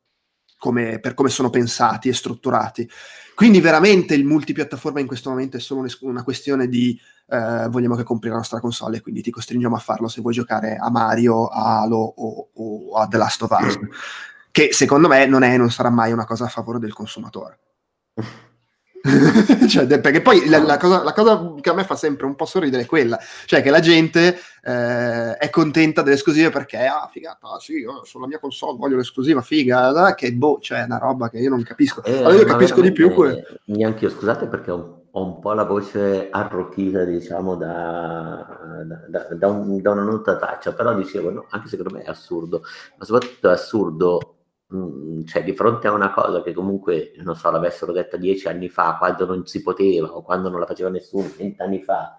come, 0.60 1.00
per 1.00 1.16
come 1.16 1.30
sono 1.30 1.50
pensati 1.50 2.10
e 2.10 2.14
strutturati. 2.14 2.88
Quindi 3.34 3.60
veramente 3.60 4.14
il 4.14 4.24
multipiattaforma 4.24 5.00
in 5.00 5.08
questo 5.08 5.32
momento 5.32 5.58
è 5.58 5.60
solo 5.60 5.88
una 6.02 6.24
questione 6.24 6.68
di 6.68 6.98
eh, 7.28 7.68
vogliamo 7.70 7.96
che 7.96 8.04
compri 8.04 8.30
la 8.30 8.36
nostra 8.36 8.60
console 8.60 9.00
quindi 9.00 9.22
ti 9.22 9.32
costringiamo 9.32 9.78
a 9.78 9.80
farlo 9.80 10.10
se 10.10 10.22
vuoi 10.22 10.34
giocare 10.34 10.76
a 10.76 10.92
Mario, 10.92 11.48
a 11.48 11.80
Halo 11.80 11.98
o, 11.98 12.50
o 12.54 12.96
a 12.96 13.08
The 13.08 13.18
Last 13.18 13.42
of 13.42 13.58
Us 13.60 13.80
che 14.54 14.72
secondo 14.72 15.08
me 15.08 15.26
non 15.26 15.42
è 15.42 15.52
e 15.52 15.58
non 15.58 15.72
sarà 15.72 15.90
mai 15.90 16.12
una 16.12 16.26
cosa 16.26 16.46
a 16.46 16.48
favore 16.48 16.78
del 16.78 16.94
consumatore. 16.94 17.58
cioè, 19.68 20.00
perché 20.00 20.22
poi 20.22 20.48
la, 20.48 20.60
la, 20.60 20.78
cosa, 20.78 21.04
la, 21.04 21.12
cosa, 21.12 21.56
che 21.60 21.72
a 21.72 21.74
me 21.74 21.84
fa 21.84 21.96
sempre 21.96 22.28
un 22.28 22.36
po' 22.36 22.46
sorridere 22.46 22.84
è 22.84 22.86
quella, 22.86 23.18
cioè 23.46 23.64
che 23.64 23.72
la 23.72 23.80
gente 23.80 24.38
eh, 24.62 25.38
è 25.38 25.50
contenta 25.50 26.04
delle 26.04 26.18
esclusive 26.18 26.52
perché, 26.52 26.86
ah, 26.86 27.10
figata, 27.12 27.58
sì, 27.58 27.84
sulla 28.04 28.28
mia 28.28 28.38
console 28.38 28.78
voglio 28.78 28.96
l'esclusiva, 28.96 29.42
figa, 29.42 30.14
che 30.14 30.32
boh, 30.34 30.60
cioè 30.62 30.82
è 30.82 30.86
una 30.86 31.00
roba 31.00 31.32
che 31.32 31.40
io 31.40 31.50
non 31.50 31.64
capisco. 31.64 32.04
Eh, 32.04 32.20
allora 32.20 32.36
io 32.36 32.46
capisco 32.46 32.80
di 32.80 32.92
più. 32.92 33.12
Que- 33.12 33.44
neanche 33.66 34.06
io, 34.06 34.12
scusate 34.12 34.46
perché 34.46 34.70
ho, 34.70 35.08
ho, 35.10 35.26
un 35.26 35.40
po' 35.40 35.54
la 35.54 35.66
voce 35.66 36.28
arrocchita, 36.30 37.06
diciamo, 37.06 37.56
da, 37.56 38.86
da, 39.08 39.28
da, 39.32 39.48
un, 39.48 39.82
da 39.82 39.90
una 39.90 40.04
nota 40.04 40.38
traccia, 40.38 40.74
però 40.74 40.94
dicevo, 40.94 41.32
no, 41.32 41.46
anche 41.50 41.70
secondo 41.70 41.96
me 41.96 42.04
è 42.04 42.10
assurdo, 42.10 42.62
ma 43.00 43.04
soprattutto 43.04 43.50
è 43.50 43.52
assurdo 43.54 44.34
Mm, 44.76 45.26
cioè 45.26 45.44
di 45.44 45.54
fronte 45.54 45.88
a 45.88 45.92
una 45.92 46.12
cosa 46.12 46.42
che 46.42 46.52
comunque, 46.52 47.12
non 47.18 47.36
so, 47.36 47.52
l'avessero 47.52 47.92
detta 47.92 48.18
dieci 48.18 48.48
anni 48.48 48.70
fa, 48.70 48.96
quando 48.98 49.26
non 49.26 49.46
si 49.46 49.62
poteva 49.62 50.08
o 50.16 50.24
quando 50.24 50.50
non 50.50 50.60
la 50.60 50.66
faceva 50.66 50.90
nessuno, 50.90 51.30
vent'anni 51.38 51.82
fa, 51.84 52.18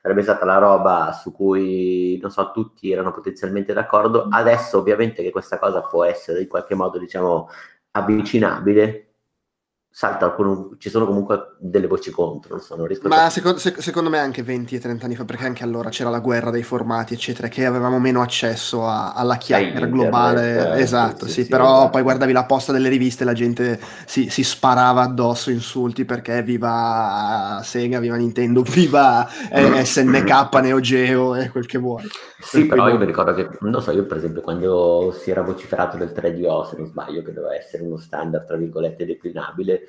sarebbe 0.00 0.22
stata 0.22 0.46
la 0.46 0.56
roba 0.56 1.12
su 1.12 1.32
cui, 1.32 2.18
non 2.22 2.30
so, 2.30 2.52
tutti 2.52 2.90
erano 2.90 3.12
potenzialmente 3.12 3.74
d'accordo. 3.74 4.28
Adesso 4.30 4.78
ovviamente 4.78 5.22
che 5.22 5.30
questa 5.30 5.58
cosa 5.58 5.82
può 5.82 6.04
essere 6.04 6.40
in 6.40 6.48
qualche 6.48 6.74
modo, 6.74 6.98
diciamo, 6.98 7.48
avvicinabile, 7.90 9.14
salta 9.90 10.32
con, 10.32 10.76
ci 10.78 10.88
sono 10.88 11.04
comunque 11.06 11.49
delle 11.62 11.86
voci 11.86 12.10
contro. 12.10 12.58
So, 12.58 12.74
Ma 13.02 13.26
a... 13.26 13.30
secondo, 13.30 13.58
sec- 13.58 13.82
secondo, 13.82 14.08
me 14.08 14.18
anche 14.18 14.42
20 14.42 14.76
e 14.76 14.80
30 14.80 15.04
anni 15.04 15.14
fa, 15.14 15.26
perché 15.26 15.44
anche 15.44 15.62
allora 15.62 15.90
c'era 15.90 16.08
la 16.08 16.20
guerra 16.20 16.50
dei 16.50 16.62
formati, 16.62 17.12
eccetera, 17.12 17.48
che 17.48 17.66
avevamo 17.66 17.98
meno 17.98 18.22
accesso 18.22 18.86
a, 18.86 19.12
alla 19.12 19.36
chiacchiera 19.36 19.84
globale. 19.86 20.76
Eh, 20.76 20.80
esatto, 20.80 21.26
sì, 21.26 21.32
sì, 21.32 21.42
sì 21.42 21.48
però 21.48 21.72
esatto. 21.72 21.90
poi 21.90 22.02
guardavi 22.02 22.32
la 22.32 22.44
posta 22.44 22.72
delle 22.72 22.88
riviste 22.88 23.24
e 23.24 23.26
la 23.26 23.34
gente 23.34 23.78
si, 24.06 24.30
si, 24.30 24.42
sparava 24.42 25.02
addosso 25.02 25.50
insulti 25.50 26.06
perché 26.06 26.42
viva 26.42 27.60
Sega, 27.62 28.00
viva 28.00 28.16
Nintendo, 28.16 28.62
viva 28.66 29.28
eh, 29.50 29.84
SNK, 29.84 30.54
Neo 30.62 30.80
Geo 30.80 31.36
e 31.36 31.50
quel 31.50 31.66
che 31.66 31.78
vuoi. 31.78 32.04
Sì, 32.38 32.64
però 32.64 32.88
io 32.88 32.96
mi 32.96 33.04
ricordo 33.04 33.34
che, 33.34 33.48
non 33.60 33.82
so, 33.82 33.90
io 33.90 34.06
per 34.06 34.16
esempio 34.16 34.40
quando 34.40 35.14
si 35.14 35.30
era 35.30 35.42
vociferato 35.42 35.98
del 35.98 36.12
3DO, 36.14 36.70
se 36.70 36.76
non 36.78 36.86
sbaglio, 36.86 37.22
che 37.22 37.34
doveva 37.34 37.54
essere 37.54 37.82
uno 37.82 37.98
standard, 37.98 38.46
tra 38.46 38.56
virgolette, 38.56 39.04
declinabile, 39.04 39.82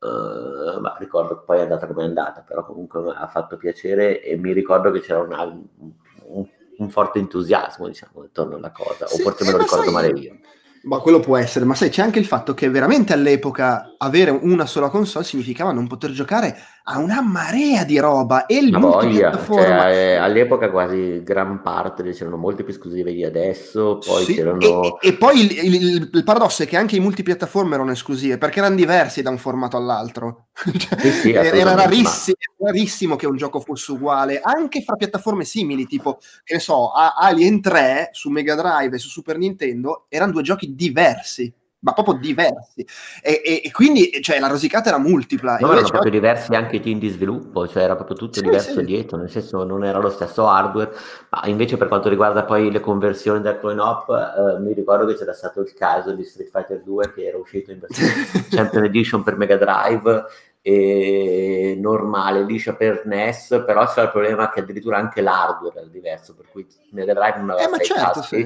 uh, 0.00 0.80
ma 0.80 0.96
ricordo 0.98 1.38
che 1.38 1.44
poi 1.44 1.58
è 1.58 1.62
andata 1.62 1.86
come 1.86 2.02
è 2.02 2.06
andata, 2.06 2.40
però 2.40 2.64
comunque 2.64 3.12
ha 3.14 3.26
fatto 3.26 3.56
piacere 3.56 4.22
e 4.22 4.36
mi 4.36 4.52
ricordo 4.52 4.90
che 4.90 5.00
c'era 5.00 5.20
una, 5.20 5.42
un, 5.42 6.46
un, 6.78 6.90
forte 6.90 7.18
entusiasmo, 7.18 7.86
diciamo, 7.86 8.22
intorno 8.22 8.56
alla 8.56 8.70
cosa, 8.72 9.04
o 9.06 9.16
forse 9.18 9.44
me 9.44 9.52
lo 9.52 9.58
ricordo 9.58 9.84
sai... 9.84 9.92
male 9.92 10.08
io. 10.08 10.38
Ma 10.80 11.00
quello 11.00 11.18
può 11.18 11.36
essere, 11.36 11.64
ma 11.64 11.74
sai, 11.74 11.90
c'è 11.90 12.02
anche 12.02 12.20
il 12.20 12.24
fatto 12.24 12.54
che 12.54 12.70
veramente 12.70 13.12
all'epoca 13.12 13.94
avere 13.98 14.30
una 14.30 14.64
sola 14.64 14.88
console 14.88 15.24
significava 15.24 15.72
non 15.72 15.88
poter 15.88 16.12
giocare 16.12 16.56
ha 16.90 16.98
una 16.98 17.20
marea 17.20 17.84
di 17.84 17.98
roba 17.98 18.46
e 18.46 18.56
il 18.56 18.70
Ma 18.70 18.78
multipiattaforma. 18.78 19.82
cioè, 19.82 19.92
eh, 19.92 20.14
all'epoca 20.16 20.70
quasi 20.70 21.22
gran 21.22 21.60
parte 21.60 22.02
c'erano 22.12 22.36
molte 22.38 22.64
più 22.64 22.72
esclusive 22.72 23.12
di 23.12 23.24
adesso, 23.24 23.98
poi 23.98 24.24
Sì, 24.24 24.34
c'erano... 24.34 24.98
e, 25.00 25.08
e 25.08 25.12
poi 25.14 25.40
il, 25.40 25.74
il- 25.74 26.10
il 26.12 26.24
paradosso 26.24 26.62
è 26.62 26.66
che 26.66 26.76
anche 26.78 26.96
i 26.96 27.00
multipiattaforma 27.00 27.74
erano 27.74 27.90
esclusive 27.90 28.38
perché 28.38 28.60
erano 28.60 28.74
diversi 28.74 29.20
da 29.20 29.30
un 29.30 29.38
formato 29.38 29.76
all'altro. 29.76 30.46
Cioè, 30.78 30.98
Sì, 30.98 31.10
sì, 31.12 31.32
era 31.32 31.74
rarissimo, 31.74 32.36
rarissimo 32.58 33.16
che 33.16 33.26
un 33.26 33.36
gioco 33.36 33.60
fosse 33.60 33.92
uguale, 33.92 34.40
anche 34.42 34.82
fra 34.82 34.96
piattaforme 34.96 35.44
simili, 35.44 35.86
tipo, 35.86 36.18
che 36.42 36.54
ne 36.54 36.60
so, 36.60 36.90
Alien 36.92 37.60
3 37.60 38.08
su 38.12 38.30
Mega 38.30 38.54
Drive 38.54 38.96
e 38.96 38.98
su 38.98 39.08
Super 39.08 39.36
Nintendo 39.38 40.06
erano 40.08 40.32
due 40.32 40.42
giochi 40.42 40.74
diversi, 40.74 41.52
ma 41.80 41.92
proprio 41.92 42.14
diversi. 42.14 42.84
E, 43.22 43.40
e- 43.44 43.62
e 43.64 43.70
quindi 43.70 44.10
cioè, 44.20 44.40
la 44.40 44.48
rosicata 44.48 44.88
era 44.88 44.98
multipla. 44.98 45.58
No, 45.60 45.72
erano 45.72 45.88
proprio 45.88 46.10
diversi 46.10 46.54
anche 46.54 46.76
i 46.76 46.80
team 46.80 46.98
di 46.98 47.08
sviluppo, 47.08 47.68
cioè 47.68 47.84
era 47.84 47.94
proprio 47.94 48.16
tutto 48.16 48.38
Sì, 48.38 48.42
diverso 48.42 48.80
sì. 48.80 48.84
dietro, 48.84 49.16
nel 49.16 49.30
senso 49.30 49.62
non 49.64 49.84
era 49.84 49.98
lo 49.98 50.10
stesso 50.10 50.48
hardware, 50.48 50.90
ma 51.30 51.42
invece 51.46 51.76
per 51.76 51.88
quanto 51.88 52.08
riguarda 52.08 52.44
poi 52.44 52.70
le 52.70 52.80
conversioni 52.80 53.40
del 53.40 53.58
coin-op, 53.60 54.08
eh, 54.10 54.58
mi 54.60 54.72
ricordo 54.72 55.06
che 55.06 55.14
c'era 55.16 55.32
stato 55.32 55.60
il 55.60 55.72
caso 55.74 56.12
di 56.12 56.24
Street 56.24 56.50
Fighter 56.50 56.82
2 56.82 57.12
che 57.12 57.26
era 57.26 57.38
uscito 57.38 57.70
in 57.70 57.78
versione 57.78 58.12
Champion 58.50 58.84
Edition 58.84 59.22
per 59.22 59.36
Mega 59.36 59.56
Drive 59.56 60.24
e 60.60 61.76
normale 61.80 62.42
liscia 62.44 62.74
per 62.74 63.02
NES, 63.06 63.62
però 63.64 63.86
c'era 63.86 64.02
il 64.02 64.10
problema 64.10 64.50
che 64.50 64.60
addirittura 64.60 64.98
anche 64.98 65.20
l'hardware 65.20 65.78
era 65.78 65.86
diverso, 65.88 66.34
per 66.34 66.46
cui 66.50 66.66
Mega 66.90 67.14
Drive 67.14 67.38
non 67.38 67.50
aveva 67.50 67.76
Eh, 67.76 67.84
certo, 67.84 68.22
sì. 68.22 68.44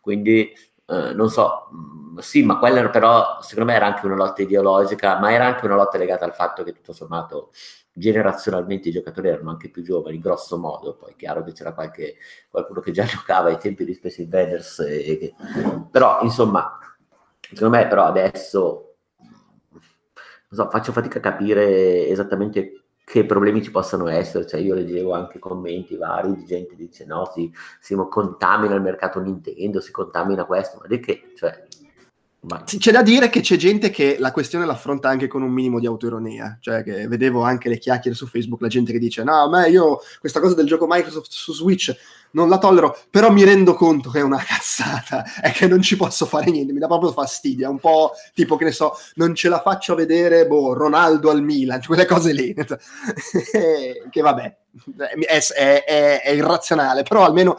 quindi 0.00 0.52
eh, 0.86 1.12
non 1.14 1.30
so, 1.30 1.68
mh, 1.70 2.18
sì, 2.18 2.42
ma 2.44 2.58
quella 2.58 2.88
però 2.90 3.40
secondo 3.42 3.70
me 3.70 3.76
era 3.76 3.86
anche 3.86 4.06
una 4.06 4.14
lotta 4.16 4.42
ideologica, 4.42 5.18
ma 5.18 5.32
era 5.32 5.46
anche 5.46 5.64
una 5.66 5.74
lotta 5.76 5.98
legata 5.98 6.24
al 6.24 6.34
fatto 6.34 6.62
che 6.62 6.72
tutto 6.72 6.92
sommato 6.92 7.50
generazionalmente 7.96 8.88
i 8.88 8.92
giocatori 8.92 9.28
erano 9.28 9.50
anche 9.50 9.70
più 9.70 9.82
giovani, 9.82 10.18
grosso 10.18 10.58
modo, 10.58 10.96
poi 10.96 11.12
è 11.12 11.16
chiaro 11.16 11.42
che 11.44 11.52
c'era 11.52 11.72
qualche, 11.74 12.16
qualcuno 12.50 12.80
che 12.80 12.92
già 12.92 13.04
giocava 13.06 13.48
ai 13.48 13.58
tempi 13.58 13.84
di 13.84 13.94
Space 13.94 14.22
Invaders, 14.22 14.80
e, 14.80 15.18
che- 15.18 15.34
però 15.90 16.20
insomma, 16.22 16.78
secondo 17.52 17.76
me 17.76 17.86
però 17.86 18.04
adesso 18.04 18.96
non 19.70 20.64
so, 20.66 20.70
faccio 20.70 20.92
fatica 20.92 21.18
a 21.18 21.20
capire 21.22 22.06
esattamente 22.08 22.83
che 23.04 23.26
problemi 23.26 23.62
ci 23.62 23.70
possano 23.70 24.08
essere, 24.08 24.46
cioè 24.46 24.60
io 24.60 24.74
leggevo 24.74 25.12
anche 25.12 25.38
commenti 25.38 25.94
vari 25.96 26.34
di 26.34 26.44
gente 26.46 26.70
che 26.70 26.76
dice 26.76 27.04
no, 27.04 27.30
si, 27.32 27.52
si 27.78 27.94
contamina 28.08 28.74
il 28.74 28.80
mercato 28.80 29.20
Nintendo, 29.20 29.80
si 29.80 29.92
contamina 29.92 30.46
questo, 30.46 30.78
ma 30.80 30.86
di 30.86 31.00
che, 31.00 31.32
cioè, 31.36 31.66
ma- 32.46 32.62
C'è 32.64 32.92
da 32.92 33.02
dire 33.02 33.28
che 33.30 33.40
c'è 33.40 33.56
gente 33.56 33.90
che 33.90 34.16
la 34.18 34.32
questione 34.32 34.66
l'affronta 34.66 35.08
anche 35.08 35.26
con 35.28 35.42
un 35.42 35.50
minimo 35.52 35.78
di 35.80 35.86
autoironia, 35.86 36.58
cioè 36.60 36.82
che 36.82 37.06
vedevo 37.08 37.42
anche 37.42 37.68
le 37.68 37.78
chiacchiere 37.78 38.16
su 38.16 38.26
Facebook, 38.26 38.60
la 38.60 38.68
gente 38.68 38.92
che 38.92 38.98
dice 38.98 39.22
no, 39.24 39.44
a 39.44 39.48
me 39.48 39.68
io 39.68 40.00
questa 40.20 40.40
cosa 40.40 40.54
del 40.54 40.66
gioco 40.66 40.86
Microsoft 40.88 41.30
su 41.30 41.52
Switch 41.52 41.94
non 42.32 42.48
la 42.48 42.58
tollero, 42.58 42.98
però 43.10 43.30
mi 43.30 43.44
rendo 43.44 43.74
conto 43.74 44.10
che 44.10 44.18
è 44.18 44.22
una 44.22 44.42
cazzata 44.44 45.24
e 45.40 45.52
che 45.52 45.68
non 45.68 45.80
ci 45.82 45.96
posso 45.96 46.26
fare 46.26 46.50
niente, 46.50 46.72
mi 46.72 46.80
dà 46.80 46.86
proprio 46.88 47.12
fastidio, 47.12 47.66
è 47.66 47.70
un 47.70 47.78
po' 47.78 48.12
tipo 48.34 48.56
che 48.56 48.64
ne 48.64 48.72
so, 48.72 48.92
non 49.14 49.34
ce 49.36 49.48
la 49.48 49.60
faccio 49.60 49.94
vedere, 49.94 50.46
boh, 50.46 50.72
Ronaldo 50.74 51.30
al 51.30 51.42
Milan, 51.42 51.80
quelle 51.86 52.06
cose 52.06 52.32
lì, 52.32 52.52
che 54.10 54.20
vabbè, 54.20 54.56
è, 55.20 55.38
è- 55.54 55.84
è- 55.84 56.20
è 56.22 56.30
irrazionale, 56.30 57.04
però 57.04 57.24
almeno 57.24 57.56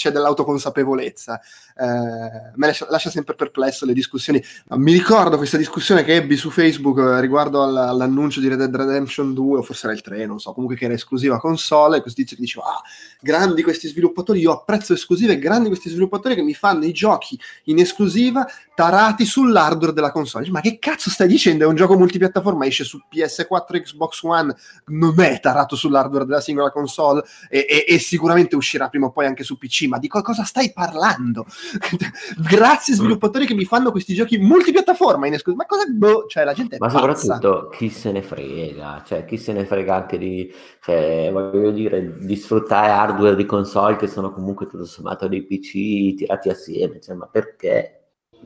c'è 0.00 0.10
dell'autoconsapevolezza. 0.10 1.38
Eh, 1.76 2.52
me 2.54 2.66
lascia, 2.66 2.86
lascia 2.88 3.10
sempre 3.10 3.34
perplesso 3.34 3.84
le 3.84 3.92
discussioni. 3.92 4.42
Mi 4.76 4.92
ricordo 4.92 5.36
questa 5.36 5.58
discussione 5.58 6.04
che 6.04 6.14
ebbi 6.14 6.36
su 6.36 6.48
Facebook 6.48 6.98
eh, 6.98 7.20
riguardo 7.20 7.62
all- 7.62 7.76
all'annuncio 7.76 8.40
di 8.40 8.48
Red 8.48 8.58
Dead 8.58 8.74
Redemption 8.74 9.34
2, 9.34 9.58
o 9.58 9.62
forse 9.62 9.86
era 9.86 9.94
il 9.94 10.00
3, 10.00 10.24
non 10.24 10.40
so, 10.40 10.52
comunque 10.52 10.76
che 10.76 10.86
era 10.86 10.94
esclusiva 10.94 11.38
console, 11.38 11.98
e 11.98 12.00
questo 12.00 12.22
tizio 12.22 12.36
che 12.36 12.42
diceva, 12.42 12.64
ah, 12.64 12.82
grandi 13.20 13.62
questi 13.62 13.88
sviluppatori, 13.88 14.40
io 14.40 14.52
apprezzo 14.52 14.94
esclusive, 14.94 15.38
grandi 15.38 15.68
questi 15.68 15.90
sviluppatori 15.90 16.34
che 16.34 16.42
mi 16.42 16.54
fanno 16.54 16.86
i 16.86 16.92
giochi 16.92 17.38
in 17.64 17.78
esclusiva 17.78 18.46
tarati 18.74 19.26
sull'hardware 19.26 19.92
della 19.92 20.10
console. 20.10 20.48
Ma 20.48 20.62
che 20.62 20.78
cazzo 20.78 21.10
stai 21.10 21.28
dicendo? 21.28 21.64
È 21.64 21.66
un 21.66 21.74
gioco 21.74 21.98
multipiattaforma, 21.98 22.64
esce 22.64 22.84
su 22.84 22.98
PS4, 23.12 23.82
Xbox 23.82 24.22
One, 24.22 24.56
non 24.86 25.20
è 25.20 25.40
tarato 25.40 25.76
sull'hardware 25.76 26.24
della 26.24 26.40
singola 26.40 26.70
console 26.70 27.22
e, 27.50 27.66
e- 27.68 27.84
e 27.86 27.98
sicuramente 27.98 28.56
uscirà 28.56 28.88
prima 28.88 29.06
o 29.06 29.10
poi 29.10 29.26
anche 29.26 29.44
su 29.44 29.58
PC, 29.58 29.84
ma 29.90 29.98
di 29.98 30.08
co- 30.08 30.22
cosa 30.22 30.44
stai 30.44 30.72
parlando? 30.72 31.44
Grazie 32.48 32.94
sviluppatori 32.94 33.46
che 33.46 33.54
mi 33.54 33.64
fanno 33.66 33.90
questi 33.90 34.14
giochi 34.14 34.38
multipiattaforma 34.38 35.26
in 35.26 35.34
esclusiva. 35.34 35.64
Ma 35.68 35.76
cosa 35.76 35.84
boh, 35.90 36.26
cioè 36.26 36.44
la 36.44 36.54
gente 36.54 36.76
è 36.76 36.78
Ma 36.78 36.88
pazza. 36.88 37.34
soprattutto 37.36 37.68
chi 37.68 37.90
se 37.90 38.10
ne 38.12 38.22
frega, 38.22 39.02
cioè 39.04 39.24
chi 39.26 39.36
se 39.36 39.52
ne 39.52 39.66
frega 39.66 39.94
anche 39.96 40.16
di, 40.16 40.50
cioè, 40.82 41.28
voglio 41.30 41.70
dire, 41.72 42.16
di 42.18 42.36
sfruttare 42.36 42.90
hardware 42.90 43.36
di 43.36 43.44
console 43.44 43.96
che 43.96 44.06
sono 44.06 44.32
comunque 44.32 44.66
tutto 44.66 44.86
sommato 44.86 45.28
dei 45.28 45.44
PC 45.44 46.14
tirati 46.16 46.48
assieme, 46.48 47.00
cioè, 47.00 47.16
ma 47.16 47.26
perché? 47.26 47.96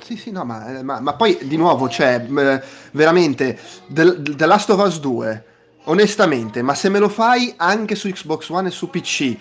Sì, 0.01 0.17
sì, 0.17 0.31
no, 0.33 0.45
ma, 0.45 0.83
ma- 0.83 1.01
ma 1.01 1.15
poi 1.15 1.39
di 1.43 1.57
nuovo, 1.57 1.89
cioè, 1.89 2.19
mh, 2.19 2.63
veramente, 2.93 3.59
The, 3.87 4.21
The 4.23 4.47
Last 4.47 4.71
of 4.71 4.81
Us 4.85 4.99
2, 5.01 5.45
onestamente, 5.85 6.63
ma 6.63 6.75
se 6.75 6.89
me 6.89 6.99
lo 6.99 7.09
fai 7.09 7.55
anche 7.57 7.95
su 7.95 8.09
Xbox 8.11 8.49
One 8.49 8.69
e 8.69 8.71
su 8.73 8.91
PC, 8.91 9.37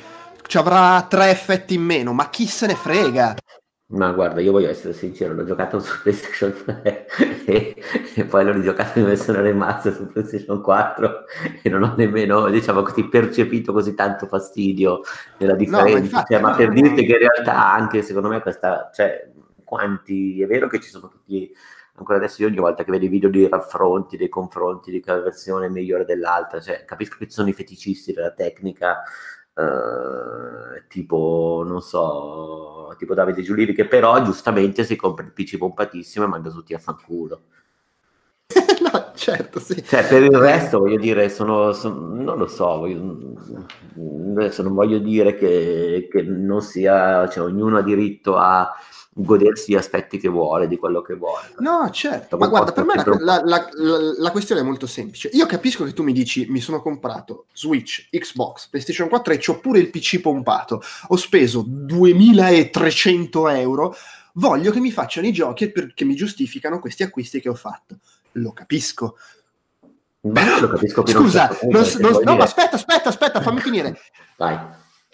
ci 0.47 0.57
avrà 0.57 1.05
tre 1.09 1.29
effetti 1.29 1.75
in 1.75 1.83
meno, 1.83 2.13
ma 2.13 2.29
chi 2.29 2.45
se 2.45 2.67
ne 2.67 2.75
frega? 2.75 3.35
Ma 3.93 4.11
guarda, 4.11 4.41
io 4.41 4.51
voglio 4.51 4.69
essere 4.69 4.93
sincero, 4.93 5.35
l'ho 5.35 5.45
giocato 5.45 5.79
su 5.79 6.01
PlayStation 6.01 6.51
3 6.81 7.05
e, 7.45 7.75
e 8.15 8.25
poi 8.25 8.43
l'ho 8.43 8.53
rigiocato 8.53 8.97
in 8.97 9.05
versione 9.05 9.41
remaster 9.41 9.93
su 9.93 10.07
PlayStation 10.07 10.61
4 10.61 11.25
e 11.61 11.69
non 11.69 11.83
ho 11.83 11.93
nemmeno, 11.95 12.49
diciamo 12.49 12.81
così, 12.81 13.07
percepito 13.07 13.71
così 13.71 13.93
tanto 13.93 14.25
fastidio 14.25 15.01
nella 15.37 15.53
differenza. 15.53 15.97
infatti, 15.99 16.33
Cioè, 16.33 16.41
ma 16.41 16.49
no, 16.51 16.55
per 16.55 16.69
no. 16.69 16.73
dirti 16.73 17.05
che 17.05 17.11
in 17.11 17.17
realtà 17.19 17.71
anche 17.71 18.01
secondo 18.01 18.29
me 18.29 18.41
questa, 18.41 18.89
cioè, 18.91 19.29
quanti, 19.63 20.41
è 20.41 20.47
vero 20.47 20.67
che 20.67 20.79
ci 20.79 20.89
sono 20.89 21.07
tutti, 21.07 21.53
ancora 21.95 22.17
adesso 22.17 22.41
io 22.41 22.47
ogni 22.47 22.57
volta 22.57 22.83
che 22.83 22.89
vedo 22.89 23.05
i 23.05 23.09
video 23.09 23.29
di 23.29 23.47
raffronti, 23.47 24.17
dei 24.17 24.29
confronti 24.29 24.89
di 24.89 25.01
quella 25.01 25.21
versione 25.21 25.67
è 25.67 25.69
migliore 25.69 26.03
dell'altra, 26.03 26.59
cioè, 26.59 26.83
capisco 26.83 27.17
che 27.19 27.25
ci 27.25 27.33
sono 27.33 27.49
i 27.49 27.53
feticisti 27.53 28.11
della 28.11 28.31
tecnica, 28.31 29.03
eh, 29.55 30.87
tipo, 30.87 31.63
non 31.65 31.81
so, 31.81 32.93
tipo 32.97 33.13
Davide 33.13 33.41
Giulivi, 33.41 33.73
che 33.73 33.85
però 33.87 34.21
giustamente 34.23 34.83
si 34.83 34.95
compra 34.95 35.25
il 35.25 35.31
PC 35.31 35.57
pompatissimo 35.57 36.25
e 36.25 36.27
manda 36.27 36.49
tutti 36.49 36.73
a 36.73 36.79
fanculo. 36.79 37.43
no, 38.91 39.11
certo, 39.15 39.59
sì. 39.59 39.83
Cioè, 39.83 40.05
per 40.07 40.23
il 40.23 40.37
resto, 40.37 40.79
voglio 40.79 40.97
dire, 40.99 41.29
sono, 41.29 41.71
son- 41.73 42.23
non 42.23 42.37
lo 42.37 42.47
so, 42.47 42.77
voglio- 42.77 43.33
adesso 44.31 44.61
non 44.63 44.73
voglio 44.73 44.99
dire 44.99 45.35
che, 45.35 46.07
che 46.11 46.21
non 46.23 46.61
sia, 46.61 47.27
cioè, 47.29 47.45
ognuno 47.45 47.77
ha 47.77 47.81
diritto 47.81 48.35
a 48.37 48.71
godersi 49.15 49.71
gli 49.71 49.75
aspetti 49.75 50.17
che 50.17 50.27
vuole, 50.27 50.67
di 50.67 50.77
quello 50.77 51.01
che 51.01 51.13
vuole. 51.15 51.53
No, 51.59 51.89
certo, 51.91 52.37
ma 52.37 52.47
guarda, 52.47 52.71
per 52.71 52.83
me 52.85 52.95
la, 52.95 53.41
la- 53.43 53.69
la- 53.73 54.13
la 54.17 54.31
questione 54.31 54.61
è 54.61 54.63
molto 54.63 54.87
semplice. 54.87 55.29
Io 55.33 55.45
capisco 55.45 55.83
che 55.83 55.93
tu 55.93 56.01
mi 56.03 56.13
dici, 56.13 56.47
mi 56.49 56.59
sono 56.59 56.81
comprato 56.81 57.45
Switch, 57.53 58.07
Xbox, 58.09 58.67
PlayStation 58.69 59.09
4 59.09 59.33
e 59.33 59.37
c'ho 59.37 59.59
pure 59.59 59.79
il 59.79 59.89
PC 59.89 60.19
pompato. 60.19 60.81
Ho 61.09 61.15
speso 61.15 61.63
2300 61.67 63.47
euro, 63.49 63.95
voglio 64.33 64.71
che 64.71 64.79
mi 64.79 64.91
facciano 64.91 65.27
i 65.27 65.31
giochi 65.31 65.69
per- 65.71 65.93
che 65.93 66.05
mi 66.05 66.15
giustificano 66.15 66.79
questi 66.79 67.03
acquisti 67.03 67.39
che 67.39 67.49
ho 67.49 67.55
fatto. 67.55 67.97
Lo 68.33 68.51
capisco. 68.51 69.17
Io 70.21 70.59
lo 70.59 70.69
capisco 70.69 71.01
un 71.01 71.07
Scusa, 71.07 71.47
certo 71.49 71.67
non- 71.69 71.83
perché 71.83 71.99
non- 72.01 72.11
vuol 72.11 72.23
no, 72.23 72.35
ma 72.37 72.43
aspetta, 72.43 72.75
aspetta, 72.77 73.09
aspetta, 73.09 73.41
fammi 73.41 73.59
finire. 73.59 73.99
Vai. 74.37 74.57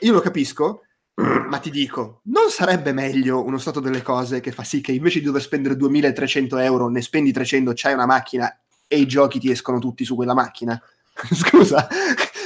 Io 0.02 0.14
lo 0.14 0.20
capisco, 0.22 0.84
ma 1.20 1.58
ti 1.58 1.70
dico, 1.70 2.22
non 2.26 2.50
sarebbe 2.50 2.94
meglio 2.94 3.44
uno 3.44 3.58
stato 3.58 3.80
delle 3.80 4.02
cose 4.02 4.40
che 4.40 4.52
fa 4.52 4.64
sì 4.64 4.80
che 4.80 4.94
invece 4.94 5.20
di 5.20 5.26
dover 5.26 5.42
spendere 5.42 5.76
2300 5.76 6.58
euro, 6.58 6.90
ne 6.90 7.02
spendi 7.02 7.32
300, 7.32 7.74
c'hai 7.76 7.94
una 7.94 8.06
macchina 8.06 8.60
e 8.88 8.98
i 8.98 9.06
giochi 9.06 9.40
ti 9.40 9.52
escono 9.52 9.80
tutti 9.80 10.06
su 10.06 10.16
quella 10.16 10.34
macchina? 10.34 10.82
Scusa, 11.34 11.88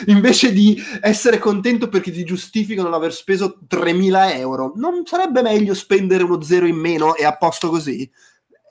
invece 0.08 0.52
di 0.52 0.82
essere 1.02 1.38
contento 1.38 1.88
perché 1.88 2.12
ti 2.12 2.24
giustificano 2.24 2.90
l'aver 2.90 3.14
speso 3.14 3.60
3000 3.68 4.34
euro, 4.36 4.74
non 4.76 5.06
sarebbe 5.06 5.44
meglio 5.44 5.76
spendere 5.76 6.24
uno 6.24 6.42
zero 6.42 6.66
in 6.66 6.78
meno 6.78 7.16
e 7.16 7.26
a 7.26 7.38
posto 7.38 7.70
così? 7.70 8.10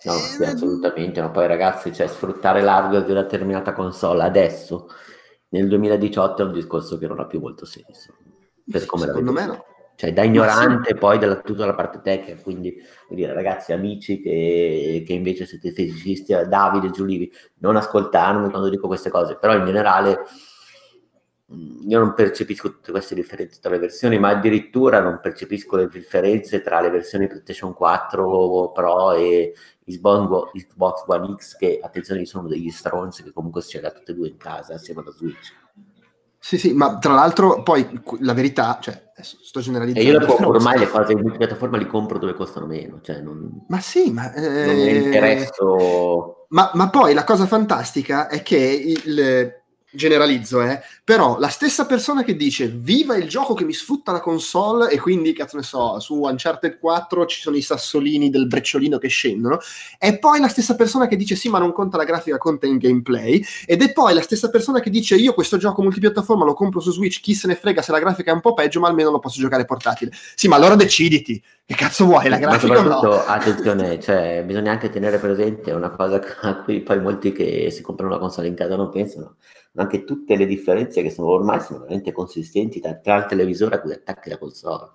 No, 0.05 0.13
sì, 0.15 0.43
Eh, 0.43 0.47
assolutamente, 0.47 1.21
ma 1.21 1.31
poi 1.31 1.47
ragazzi, 1.47 1.95
cioè, 1.95 2.09
sfruttare 2.09 2.61
l'hardware 2.61 3.05
di 3.05 3.13
una 3.13 3.23
determinata 3.23 3.73
console 3.73 4.25
adesso, 4.25 4.89
nel 5.51 5.69
2018, 5.69 6.43
è 6.43 6.45
un 6.47 6.53
discorso 6.53 6.99
che 6.99 7.07
non 7.07 7.21
ha 7.21 7.27
più 7.27 7.39
molto 7.39 7.65
senso. 7.65 8.17
Per 8.69 8.85
come 8.87 9.07
Secondo 9.07 9.33
me 9.33 9.47
no. 9.47 9.65
Cioè, 9.95 10.13
da 10.13 10.23
ignorante 10.25 10.95
poi 10.95 11.19
della 11.19 11.37
tutta 11.37 11.67
la 11.67 11.75
parte 11.75 12.01
tecnica, 12.01 12.41
quindi 12.43 12.75
vuol 13.07 13.19
dire, 13.19 13.33
ragazzi, 13.33 13.73
amici 13.73 14.21
che, 14.21 15.05
che 15.07 15.13
invece 15.13 15.47
siete 15.47 15.71
feticisti, 15.73 16.33
eh, 16.33 16.47
Davide, 16.47 16.91
Giulivi, 16.91 17.31
non 17.59 17.77
ascoltarmi 17.77 18.51
quando 18.51 18.69
dico 18.69 18.87
queste 18.89 19.11
cose, 19.11 19.37
però 19.37 19.55
in 19.55 19.65
generale 19.65 20.19
mm, 21.53 21.89
io 21.89 21.99
non 21.99 22.15
percepisco 22.15 22.71
tutte 22.71 22.91
queste 22.91 23.15
differenze 23.15 23.61
tra 23.61 23.71
le 23.71 23.79
versioni, 23.79 24.19
ma 24.19 24.31
addirittura 24.31 25.01
non 25.01 25.21
percepisco 25.23 25.77
le 25.77 25.89
differenze 25.89 26.63
tra 26.63 26.81
le 26.81 26.91
versioni 26.91 27.29
PlayStation 27.29 27.73
4 27.75 28.73
Pro 28.73 29.13
e 29.13 29.55
Xbox 29.85 31.05
One 31.07 31.35
X, 31.37 31.57
che 31.57 31.79
attenzione, 31.83 32.25
sono 32.25 32.49
degli 32.49 32.71
stronzi 32.71 33.23
che 33.23 33.33
comunque 33.33 33.63
si 33.63 33.71
ce 33.71 33.81
l'ha 33.81 33.91
tutte 33.91 34.13
e 34.13 34.15
due 34.15 34.29
in 34.29 34.37
casa 34.37 34.75
assieme 34.75 35.01
alla 35.03 35.11
Switch. 35.13 35.62
Sì, 36.45 36.59
sì, 36.59 36.73
ma 36.73 36.99
tra 36.99 37.15
l'altro 37.15 37.63
poi 37.63 38.03
la 38.19 38.33
verità, 38.33 38.79
cioè, 38.83 39.13
sto 39.15 39.61
generalizzando. 39.61 40.09
E 40.09 40.13
io 40.13 40.19
dopo, 40.19 40.49
ormai 40.49 40.77
le 40.77 40.89
cose 40.89 41.13
in 41.13 41.21
multipiattaforma 41.21 41.77
li 41.77 41.87
compro 41.87 42.19
dove 42.19 42.35
costano 42.35 42.67
meno, 42.67 42.99
cioè 43.01 43.21
non, 43.21 43.65
ma 43.69 43.79
sì, 43.79 44.11
ma... 44.11 44.33
Eh, 44.33 44.67
non 44.67 44.75
mi 44.75 45.05
interesso... 45.05 46.47
Ma, 46.49 46.73
ma, 46.75 46.91
poi 46.91 47.15
la 47.15 47.23
cosa 47.23 47.47
fantastica 47.47 48.27
è 48.27 48.43
che 48.43 48.57
il, 48.59 49.62
generalizzo, 49.93 50.63
eh, 50.63 50.81
però 51.05 51.39
la 51.39 51.49
stessa 51.49 51.87
persona 51.87 52.25
che 52.25 52.37
dice 52.37 52.69
viva 52.69 53.17
il 53.17 53.29
gioco 53.29 53.55
che 53.55 53.65
mi 53.65 53.73
sfrutta 53.73 54.13
la 54.13 54.21
console 54.21 54.91
e 54.91 54.99
quindi, 54.99 55.33
cazzo 55.33 55.57
ne 55.57 55.63
so, 55.63 56.01
su 56.01 56.21
Uncharted 56.21 56.79
4 56.79 57.27
ci 57.27 57.41
sono 57.41 57.57
i 57.57 57.63
sassolini 57.63 58.31
del 58.31 58.47
brecciolino 58.47 58.99
che 58.99 59.09
scendono, 59.09 59.59
è 59.99 60.19
poi 60.19 60.41
la 60.41 60.49
stessa 60.49 60.75
persona 60.75 61.07
che 61.07 61.17
dice 61.17 61.37
sì 61.37 61.49
ma 61.49 61.59
non 61.59 61.73
conta 61.73 61.97
la 61.97 62.05
grafica, 62.05 62.39
conta 62.39 62.67
il 62.67 62.79
gameplay, 62.79 63.45
ed 63.67 63.83
è 63.83 63.93
poi 63.93 64.15
la 64.15 64.23
stessa 64.23 64.51
persona 64.51 64.81
che 64.81 64.91
dice 64.91 65.17
io 65.17 65.35
questo 65.35 65.57
gioco 65.59 65.83
multipiattaforma 65.83 66.45
lo 66.45 66.55
compro 66.55 66.81
su 66.81 66.93
Switch, 66.93 67.21
chi 67.21 67.35
se 67.35 67.47
ne 67.47 67.55
frega 67.55 67.83
se 67.83 67.93
la 67.93 67.99
grafica 67.99 68.31
è 68.31 68.35
un 68.35 68.41
po' 68.41 68.55
peggio, 68.55 68.81
ma 68.81 68.89
almeno 68.89 69.11
lo 69.11 69.19
posso 69.19 69.41
giocare 69.41 69.65
portatile. 69.65 70.11
Sì, 70.35 70.49
ma 70.49 70.57
allora 70.57 70.75
deciditi, 70.75 71.43
che 71.65 71.75
cazzo 71.75 72.05
vuoi, 72.05 72.29
la 72.29 72.39
grafica 72.39 72.77
soprattutto, 72.77 73.09
no? 73.09 73.25
attenzione, 73.25 74.01
cioè, 74.01 74.43
bisogna 74.45 74.73
anche 74.73 74.91
tenere 74.91 75.19
presente 75.19 75.71
una 75.73 75.91
cosa 75.91 76.21
a 76.43 76.57
cui 76.63 76.81
poi 76.81 77.01
molti 77.01 77.33
che 77.33 77.71
si 77.71 77.83
comprano 77.83 78.13
una 78.13 78.21
console 78.21 78.49
in 78.49 78.55
casa 78.55 78.77
non 78.77 78.91
pensano, 78.91 79.37
ma 79.73 79.83
anche 79.83 80.05
tutte 80.05 80.37
le 80.37 80.47
differenze 80.47 81.03
che 81.03 81.11
sono 81.11 81.29
ormai 81.29 81.61
sono 81.61 81.81
veramente 81.81 82.13
consistenti 82.13 82.81
tra, 82.81 82.95
tra 82.95 83.17
il 83.17 83.27
televisore 83.27 83.77
a 83.77 83.81
cui 83.81 83.93
attacchi 83.93 84.29
la 84.29 84.39
console. 84.39 84.91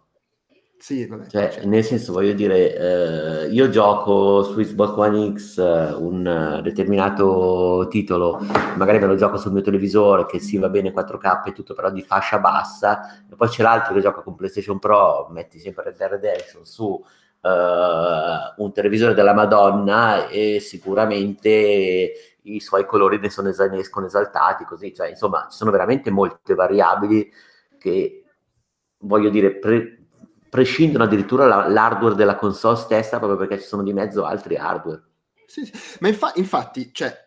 Sì, 0.80 1.08
vabbè, 1.08 1.28
cioè, 1.28 1.50
certo. 1.50 1.68
nel 1.68 1.84
senso, 1.84 2.14
voglio 2.14 2.34
dire, 2.34 3.46
eh, 3.46 3.48
io 3.48 3.68
gioco 3.70 4.44
su 4.44 4.54
Xbox 4.62 4.96
One 4.96 5.34
X 5.34 5.58
eh, 5.58 5.94
un 5.94 6.60
determinato 6.64 7.88
titolo, 7.90 8.40
magari 8.76 9.00
me 9.00 9.08
lo 9.08 9.16
gioco 9.16 9.38
sul 9.38 9.54
mio 9.54 9.64
televisore, 9.64 10.28
che 10.28 10.40
sì, 10.40 10.58
va 10.58 10.70
bene 10.70 10.94
4K 10.94 11.48
e 11.48 11.52
tutto, 11.52 11.74
però 11.74 11.90
di 11.90 12.04
fascia 12.04 12.38
bassa, 12.38 13.24
e 13.30 13.36
poi 13.36 13.48
c'è 13.48 13.64
l'altro 13.64 13.96
che 13.96 14.02
gioca 14.02 14.22
con 14.22 14.36
PlayStation 14.36 14.78
Pro, 14.78 15.28
metti 15.32 15.58
sempre 15.58 15.86
Red 15.86 15.98
Dead 15.98 16.12
Redemption 16.12 16.64
su 16.64 16.84
uh, 16.86 18.62
un 18.62 18.72
televisore 18.72 19.16
della 19.16 19.34
Madonna 19.34 20.28
e 20.28 20.60
sicuramente 20.60 22.37
i 22.56 22.60
suoi 22.60 22.86
colori 22.86 23.20
ne 23.20 23.30
sono 23.30 23.50
es- 23.50 23.60
escono 23.60 24.06
esaltati, 24.06 24.64
così, 24.66 24.94
cioè, 24.94 25.10
insomma, 25.10 25.48
ci 25.50 25.58
sono 25.58 25.72
veramente 25.72 26.10
molte 26.12 26.54
variabili 26.56 27.32
che, 27.78 28.24
voglio 29.00 29.30
dire, 29.30 29.56
pre- 29.58 30.08
prescindono 30.50 31.04
addirittura 31.04 31.46
la- 31.46 31.68
l'hardware 31.68 32.16
della 32.16 32.36
console 32.36 32.78
stessa 32.78 33.18
proprio 33.18 33.38
perché 33.38 33.62
ci 33.62 33.68
sono 33.68 33.84
di 33.84 33.94
mezzo 33.94 34.24
altri 34.26 34.56
hardware. 34.56 35.04
Sì, 35.46 35.66
sì. 35.66 35.72
ma 36.00 36.08
infa- 36.10 36.34
infatti, 36.36 36.92
cioè, 36.94 37.26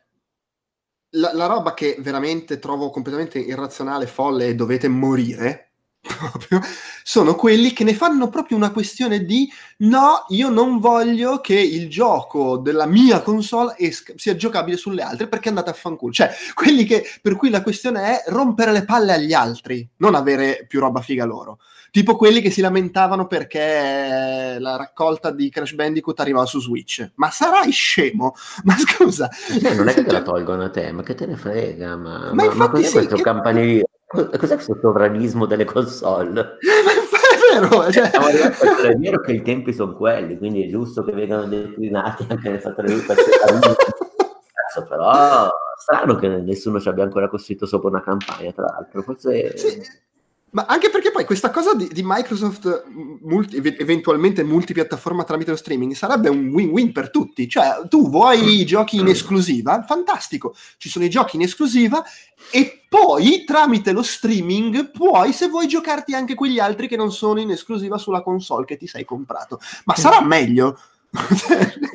la, 1.14 1.32
la 1.34 1.46
roba 1.46 1.74
che 1.74 1.96
veramente 2.00 2.58
trovo 2.58 2.90
completamente 2.90 3.38
irrazionale, 3.38 4.06
folle 4.06 4.46
e 4.48 4.54
dovete 4.54 4.88
morire 4.88 5.69
proprio, 6.00 6.60
sono 7.02 7.34
quelli 7.34 7.72
che 7.72 7.84
ne 7.84 7.94
fanno 7.94 8.28
proprio 8.28 8.56
una 8.56 8.70
questione 8.70 9.24
di 9.24 9.50
no, 9.78 10.24
io 10.28 10.48
non 10.48 10.78
voglio 10.78 11.40
che 11.40 11.58
il 11.58 11.88
gioco 11.88 12.56
della 12.56 12.86
mia 12.86 13.20
console 13.20 13.74
esca, 13.78 14.14
sia 14.16 14.36
giocabile 14.36 14.76
sulle 14.76 15.02
altre 15.02 15.28
perché 15.28 15.48
andate 15.48 15.70
a 15.70 15.74
fanculo. 15.74 16.12
Cioè, 16.12 16.30
quelli 16.54 16.84
che, 16.84 17.04
per 17.20 17.36
cui 17.36 17.50
la 17.50 17.62
questione 17.62 18.02
è 18.02 18.30
rompere 18.30 18.72
le 18.72 18.84
palle 18.84 19.12
agli 19.12 19.32
altri, 19.32 19.86
non 19.96 20.14
avere 20.14 20.64
più 20.66 20.80
roba 20.80 21.00
figa 21.00 21.24
loro. 21.24 21.58
Tipo 21.92 22.14
quelli 22.14 22.40
che 22.40 22.50
si 22.50 22.60
lamentavano 22.60 23.26
perché 23.26 24.56
la 24.60 24.76
raccolta 24.76 25.32
di 25.32 25.50
Crash 25.50 25.74
Bandicoot 25.74 26.20
arrivava 26.20 26.46
su 26.46 26.60
Switch. 26.60 27.10
Ma 27.16 27.30
sarai 27.30 27.72
scemo? 27.72 28.34
Ma 28.62 28.76
scusa. 28.78 29.28
Eh, 29.60 29.74
non 29.74 29.88
è 29.88 29.94
che 29.94 30.04
te 30.04 30.12
la 30.12 30.22
tolgono 30.22 30.64
a 30.64 30.70
te, 30.70 30.92
ma 30.92 31.02
che 31.02 31.14
te 31.14 31.26
ne 31.26 31.36
frega? 31.36 31.96
Ma, 31.96 32.32
ma, 32.32 32.44
ma, 32.44 32.54
ma 32.54 32.68
cos'è 32.70 32.84
sì, 32.84 32.92
questo 32.92 33.16
che... 33.16 33.22
campanile? 33.22 33.84
Cos'è 34.12 34.36
questo 34.56 34.76
sovranismo 34.80 35.46
delle 35.46 35.64
console? 35.64 36.58
è 36.58 37.60
vero, 37.60 37.92
cioè... 37.92 38.10
è 38.10 38.96
vero 38.96 39.20
che 39.20 39.32
i 39.34 39.42
tempi 39.42 39.72
sono 39.72 39.94
quelli, 39.94 40.36
quindi 40.36 40.66
è 40.66 40.68
giusto 40.68 41.04
che 41.04 41.12
vengano 41.12 41.46
declinati 41.46 42.26
anche 42.28 42.50
nel 42.50 42.60
fatto 42.60 42.82
di 42.82 42.94
Cazzo, 43.06 44.86
però 44.88 45.48
strano 45.78 46.16
che 46.16 46.26
nessuno 46.26 46.80
ci 46.80 46.88
abbia 46.88 47.04
ancora 47.04 47.28
costruito 47.28 47.66
sopra 47.66 47.88
una 47.88 48.02
campagna, 48.02 48.50
tra 48.50 48.64
l'altro. 48.64 49.02
Forse... 49.02 49.56
Sì 49.56 50.08
ma 50.52 50.64
anche 50.66 50.90
perché 50.90 51.12
poi 51.12 51.24
questa 51.24 51.50
cosa 51.50 51.74
di, 51.74 51.88
di 51.88 52.02
Microsoft 52.04 52.84
multi, 53.22 53.56
eventualmente 53.56 54.42
multipiattaforma 54.42 55.22
tramite 55.22 55.50
lo 55.50 55.56
streaming 55.56 55.92
sarebbe 55.92 56.28
un 56.28 56.48
win-win 56.48 56.92
per 56.92 57.10
tutti. 57.10 57.48
Cioè, 57.48 57.82
tu 57.88 58.10
vuoi 58.10 58.60
i 58.60 58.66
giochi 58.66 58.98
in 58.98 59.06
esclusiva? 59.06 59.84
Fantastico, 59.86 60.54
ci 60.78 60.88
sono 60.88 61.04
i 61.04 61.10
giochi 61.10 61.36
in 61.36 61.42
esclusiva 61.42 62.02
e 62.50 62.84
poi 62.88 63.44
tramite 63.44 63.92
lo 63.92 64.02
streaming 64.02 64.90
puoi, 64.90 65.32
se 65.32 65.48
vuoi, 65.48 65.68
giocarti 65.68 66.14
anche 66.14 66.34
quegli 66.34 66.58
altri 66.58 66.88
che 66.88 66.96
non 66.96 67.12
sono 67.12 67.38
in 67.38 67.50
esclusiva 67.50 67.96
sulla 67.96 68.22
console 68.22 68.64
che 68.64 68.76
ti 68.76 68.88
sei 68.88 69.04
comprato. 69.04 69.60
Ma 69.84 69.94
sarà 69.94 70.20
meglio? 70.20 70.76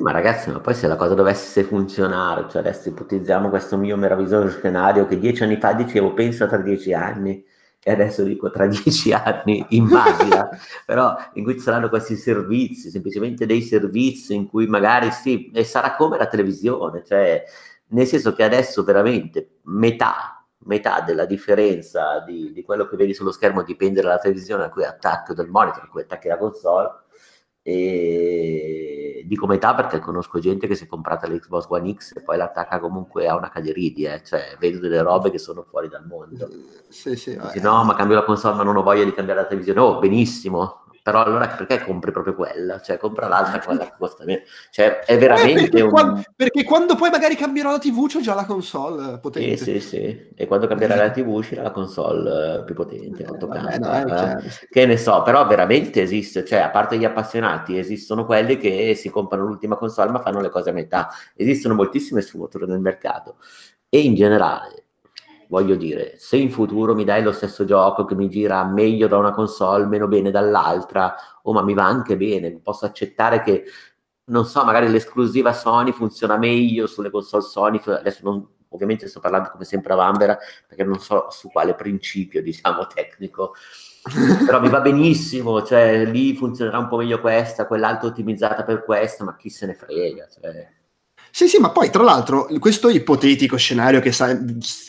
ma 0.02 0.12
ragazzi, 0.12 0.50
ma 0.50 0.60
poi 0.60 0.74
se 0.74 0.88
la 0.88 0.96
cosa 0.96 1.14
dovesse 1.14 1.64
funzionare, 1.64 2.48
cioè 2.50 2.62
adesso 2.62 2.90
ipotizziamo 2.90 3.50
questo 3.50 3.76
mio 3.78 3.98
meraviglioso 3.98 4.58
scenario 4.58 5.08
che 5.08 5.20
dieci 5.20 5.44
anni 5.44 5.58
fa 5.58 5.74
dicevo 5.74 6.14
pensa 6.14 6.48
tra 6.48 6.58
dieci 6.58 6.94
anni 6.94 7.44
e 7.88 7.92
adesso 7.92 8.24
dico 8.24 8.50
tra 8.50 8.66
dieci 8.66 9.14
anni, 9.14 9.64
immagina, 9.70 10.50
però 10.88 11.16
in 11.34 11.44
cui 11.44 11.54
ci 11.54 11.60
saranno 11.60 11.88
questi 11.88 12.16
servizi, 12.16 12.90
semplicemente 12.90 13.46
dei 13.46 13.62
servizi 13.62 14.34
in 14.34 14.48
cui 14.48 14.66
magari 14.66 15.12
sì, 15.12 15.52
e 15.54 15.64
sarà 15.64 15.96
come 15.96 16.18
la 16.18 16.26
televisione, 16.26 17.04
cioè 17.06 17.44
nel 17.90 18.08
senso 18.08 18.34
che 18.34 18.42
adesso 18.42 18.84
veramente 18.84 19.60
metà, 19.66 20.44
metà 20.64 21.02
della 21.02 21.26
differenza 21.26 22.22
di, 22.22 22.52
di 22.52 22.64
quello 22.64 22.88
che 22.88 22.98
vedi 22.98 23.14
sullo 23.14 23.32
schermo 23.32 23.62
dipende 23.62 24.02
dalla 24.02 24.18
televisione 24.18 24.64
a 24.64 24.70
cui 24.72 24.84
attacchi, 24.84 25.36
del 25.36 25.48
monitor 25.48 25.84
a 25.84 25.88
cui 25.88 26.02
attacchi 26.02 26.28
la 26.28 26.38
console, 26.38 26.90
e 27.68 29.24
dico 29.26 29.48
metà 29.48 29.74
perché 29.74 29.98
conosco 29.98 30.38
gente 30.38 30.68
che 30.68 30.76
si 30.76 30.84
è 30.84 30.88
comprata 30.88 31.26
l'Xbox 31.28 31.66
One 31.68 31.96
X 31.96 32.16
e 32.16 32.22
poi 32.22 32.38
l'attacca 32.38 32.80
comunque 32.80 33.28
a 33.28 33.36
una 33.36 33.50
caderidi, 33.50 34.04
eh? 34.04 34.22
cioè 34.24 34.56
vedo 34.60 34.78
delle 34.78 35.02
robe 35.02 35.32
che 35.32 35.40
sono 35.40 35.64
fuori 35.64 35.90
dal 35.90 36.06
mondo. 36.06 36.48
Sì, 36.90 37.16
sì, 37.16 37.36
Dici, 37.36 37.60
no, 37.62 37.84
ma 37.84 37.96
cambio 37.96 38.18
la 38.18 38.24
console 38.24 38.56
ma 38.56 38.62
non 38.62 38.76
ho 38.78 38.84
voglia 38.84 39.04
di 39.04 39.14
cambiare 39.14 39.42
la 39.42 39.48
televisione. 39.48 39.80
Oh, 39.80 39.98
benissimo, 39.98 40.85
però 41.06 41.24
allora 41.24 41.46
perché 41.50 41.84
compri 41.84 42.12
proprio 42.12 42.34
quella? 42.34 42.82
Cioè, 42.82 42.98
compra 42.98 43.28
l'altra, 43.28 43.60
quella 43.64 43.84
che 43.86 43.94
costa 43.96 44.24
meno. 44.24 44.42
Cioè, 44.72 45.02
è 45.02 45.20
veramente 45.20 45.66
eh, 45.66 45.70
perché, 45.70 45.82
un... 45.84 45.90
quando, 45.92 46.24
perché 46.36 46.64
quando 46.64 46.96
poi 46.96 47.12
magari 47.12 47.36
cambierò 47.36 47.70
la 47.70 47.78
TV 47.78 48.08
c'ho 48.08 48.22
già 48.22 48.34
la 48.34 48.46
console 48.46 49.20
potente. 49.20 49.56
Sì, 49.56 49.80
sì, 49.80 49.88
sì. 49.88 50.30
E 50.34 50.48
quando 50.48 50.66
cambierà 50.66 50.96
la 50.96 51.12
TV 51.14 51.28
uscirà 51.28 51.62
la 51.62 51.70
console 51.70 52.64
più 52.64 52.74
potente, 52.74 53.24
8K. 53.24 53.72
Eh, 53.72 53.78
no, 53.78 54.40
eh. 54.40 54.52
Che 54.68 54.86
ne 54.88 54.98
so, 54.98 55.22
però 55.22 55.46
veramente 55.46 56.02
esiste, 56.02 56.44
cioè, 56.44 56.58
a 56.58 56.72
parte 56.72 56.98
gli 56.98 57.06
appassionati, 57.06 57.78
esistono 57.78 58.26
quelli 58.26 58.58
che 58.58 58.96
si 58.96 59.12
comprano 59.12 59.46
l'ultima 59.46 59.76
console 59.76 60.10
ma 60.10 60.22
fanno 60.22 60.42
le 60.42 60.50
cose 60.50 60.72
a 60.72 60.74
metà. 60.74 61.10
Esistono 61.36 61.76
moltissime 61.76 62.22
sfumature 62.22 62.66
nel 62.66 62.80
mercato. 62.80 63.36
E 63.90 64.00
in 64.00 64.16
generale, 64.16 64.85
voglio 65.48 65.76
dire, 65.76 66.16
se 66.18 66.38
in 66.38 66.52
futuro 66.52 66.96
mi 66.96 67.04
dai 67.04 67.24
lo 67.24 67.32
stesso 67.32 67.66
gioco 67.66 68.06
che 68.06 68.16
mi 68.16 68.30
gira 68.30 68.64
meglio 68.66 69.08
da 69.08 69.18
una 69.18 69.32
console, 69.32 69.86
meno 69.86 70.08
bene 70.08 70.32
dall'altra, 70.32 71.16
oh, 71.44 71.54
ma 71.54 71.62
mi 71.62 71.74
va 71.74 71.86
anche 71.86 72.18
bene, 72.18 72.60
posso 72.62 72.86
accettare 72.86 73.42
che, 73.42 73.64
non 74.26 74.46
so, 74.46 74.64
magari 74.64 74.90
l'esclusiva 74.90 75.54
Sony 75.54 75.92
funziona 75.92 76.38
meglio 76.38 76.88
sulle 76.88 77.10
console 77.10 77.44
Sony, 77.44 77.82
adesso 77.86 78.22
non, 78.24 78.48
ovviamente 78.70 79.08
sto 79.08 79.20
parlando 79.20 79.50
come 79.52 79.66
sempre 79.66 79.94
a 79.94 79.98
Vanvera, 79.98 80.38
perché 80.68 80.84
non 80.84 81.00
so 81.00 81.28
su 81.30 81.50
quale 81.50 81.76
principio, 81.76 82.42
diciamo, 82.42 82.88
tecnico, 82.94 83.54
però 84.46 84.62
mi 84.62 84.70
va 84.70 84.82
benissimo, 84.82 85.64
cioè 85.64 86.06
lì 86.06 86.36
funzionerà 86.36 86.78
un 86.78 86.88
po' 86.88 86.98
meglio 86.98 87.20
questa, 87.20 87.68
quell'altra 87.68 88.08
ottimizzata 88.08 88.64
per 88.64 88.84
questa, 88.84 89.24
ma 89.24 89.36
chi 89.36 89.50
se 89.50 89.66
ne 89.66 89.74
frega, 89.74 90.28
cioè 90.28 90.84
sì, 91.38 91.50
sì, 91.50 91.58
ma 91.58 91.70
poi 91.70 91.90
tra 91.90 92.02
l'altro 92.02 92.48
questo 92.60 92.88
ipotetico 92.88 93.58
scenario 93.58 94.00
che 94.00 94.14
sa, 94.14 94.40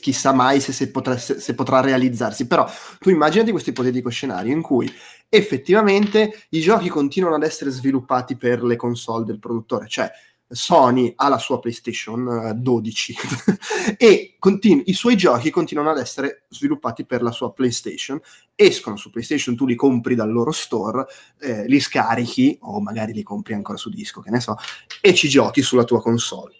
chissà 0.01 0.33
mai 0.33 0.61
se, 0.61 0.71
se, 0.71 0.93
potrà, 0.93 1.19
se, 1.19 1.41
se, 1.41 1.57
potrà, 1.57 1.81
realizzarsi, 1.81 2.47
però 2.47 2.65
tu 3.01 3.11
immaginati 3.11 3.51
questo 3.51 3.71
ipotetico 3.71 4.11
scenario 4.11 4.53
in 4.53 4.63
cui 4.63 4.89
effettivamente 5.29 6.47
i 6.51 6.61
giochi 6.61 6.89
continuano 6.89 7.35
ad 7.35 7.43
essere 7.43 7.71
sviluppati 7.71 8.37
per 8.37 8.63
le 8.63 8.77
console 8.77 9.25
del 9.25 9.41
produttore, 9.41 9.89
cioè 9.89 10.09
Sony 10.49 11.13
ha 11.17 11.29
la 11.29 11.39
sua 11.39 11.59
PlayStation 11.59 12.53
12 12.55 13.15
eh, 13.15 13.97
e 13.99 14.37
continu- 14.39 14.87
i 14.87 14.93
suoi 14.93 15.17
giochi 15.17 15.51
continuano 15.51 15.91
ad 15.91 15.99
essere 15.99 16.45
sviluppati 16.49 17.05
per 17.05 17.23
la 17.23 17.33
sua 17.33 17.53
PlayStation, 17.53 18.21
escono 18.55 18.97
su 18.97 19.11
PlayStation, 19.11 19.57
tu 19.57 19.67
li 19.67 19.75
compri 19.75 20.15
dal 20.15 20.31
loro 20.31 20.53
store, 20.53 21.07
eh, 21.41 21.67
li 21.67 21.81
scarichi 21.81 22.59
o 22.63 22.81
magari 22.81 23.13
li 23.13 23.23
compri 23.23 23.55
ancora 23.55 23.77
su 23.77 23.91
disco, 23.91 24.21
che 24.21 24.31
ne 24.31 24.41
so, 24.41 24.57
e 25.01 25.15
ci 25.15 25.29
giochi 25.29 25.63
sulla 25.63 25.85
tua 25.85 26.01
console. 26.01 26.55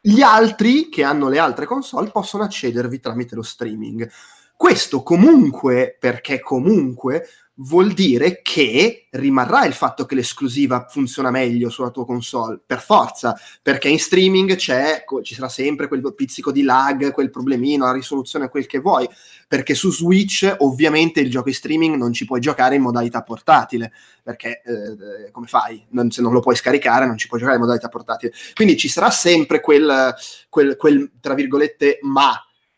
Gli 0.00 0.22
altri 0.22 0.88
che 0.88 1.04
hanno 1.04 1.28
le 1.28 1.38
altre 1.38 1.66
console 1.66 2.10
possono 2.10 2.42
accedervi 2.42 2.98
tramite 2.98 3.36
lo 3.36 3.42
streaming. 3.42 4.10
Questo 4.56 5.02
comunque, 5.02 5.96
perché 5.98 6.40
comunque 6.40 7.28
vuol 7.56 7.92
dire 7.92 8.40
che 8.42 9.08
rimarrà 9.10 9.66
il 9.66 9.74
fatto 9.74 10.06
che 10.06 10.14
l'esclusiva 10.14 10.86
funziona 10.88 11.30
meglio 11.30 11.68
sulla 11.68 11.90
tua 11.90 12.06
console, 12.06 12.60
per 12.64 12.80
forza, 12.80 13.38
perché 13.60 13.88
in 13.88 13.98
streaming 13.98 14.56
ci 14.56 15.34
sarà 15.34 15.48
sempre 15.48 15.86
quel 15.86 16.14
pizzico 16.14 16.50
di 16.50 16.62
lag, 16.62 17.12
quel 17.12 17.30
problemino, 17.30 17.84
la 17.84 17.92
risoluzione, 17.92 18.48
quel 18.48 18.66
che 18.66 18.78
vuoi, 18.78 19.06
perché 19.46 19.74
su 19.74 19.92
Switch 19.92 20.56
ovviamente 20.60 21.20
il 21.20 21.30
gioco 21.30 21.48
in 21.48 21.54
streaming 21.54 21.96
non 21.96 22.12
ci 22.12 22.24
puoi 22.24 22.40
giocare 22.40 22.76
in 22.76 22.82
modalità 22.82 23.22
portatile, 23.22 23.92
perché 24.22 24.62
eh, 24.64 25.30
come 25.30 25.46
fai? 25.46 25.84
Non, 25.90 26.10
se 26.10 26.22
non 26.22 26.32
lo 26.32 26.40
puoi 26.40 26.56
scaricare 26.56 27.06
non 27.06 27.18
ci 27.18 27.28
puoi 27.28 27.38
giocare 27.38 27.58
in 27.58 27.62
modalità 27.64 27.88
portatile. 27.88 28.32
Quindi 28.54 28.76
ci 28.76 28.88
sarà 28.88 29.10
sempre 29.10 29.60
quel, 29.60 30.14
quel, 30.48 30.76
quel 30.76 31.10
tra 31.20 31.34
virgolette, 31.34 31.98
ma 32.02 32.32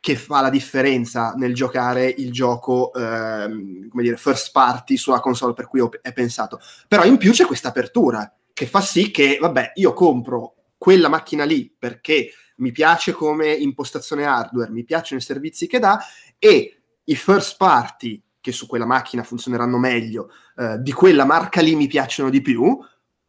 che 0.04 0.16
fa 0.16 0.42
la 0.42 0.50
differenza 0.50 1.32
nel 1.34 1.54
giocare 1.54 2.04
il 2.04 2.30
gioco, 2.30 2.92
ehm, 2.92 3.88
come 3.88 4.02
dire, 4.02 4.18
first 4.18 4.52
party 4.52 4.98
sulla 4.98 5.18
console 5.18 5.54
per 5.54 5.66
cui 5.66 5.80
è 6.02 6.12
pensato. 6.12 6.60
Però 6.86 7.04
in 7.04 7.16
più 7.16 7.32
c'è 7.32 7.46
questa 7.46 7.68
apertura 7.68 8.30
che 8.52 8.66
fa 8.66 8.82
sì 8.82 9.10
che, 9.10 9.38
vabbè, 9.40 9.72
io 9.76 9.94
compro 9.94 10.56
quella 10.76 11.08
macchina 11.08 11.44
lì 11.44 11.74
perché 11.78 12.32
mi 12.56 12.70
piace 12.70 13.12
come 13.12 13.50
impostazione 13.50 14.26
hardware, 14.26 14.70
mi 14.70 14.84
piacciono 14.84 15.22
i 15.22 15.24
servizi 15.24 15.66
che 15.66 15.78
dà 15.78 15.98
e 16.38 16.82
i 17.02 17.16
first 17.16 17.56
party 17.56 18.22
che 18.42 18.52
su 18.52 18.66
quella 18.66 18.84
macchina 18.84 19.22
funzioneranno 19.22 19.78
meglio, 19.78 20.28
eh, 20.58 20.76
di 20.80 20.92
quella 20.92 21.24
marca 21.24 21.62
lì 21.62 21.74
mi 21.76 21.86
piacciono 21.86 22.28
di 22.28 22.42
più, 22.42 22.78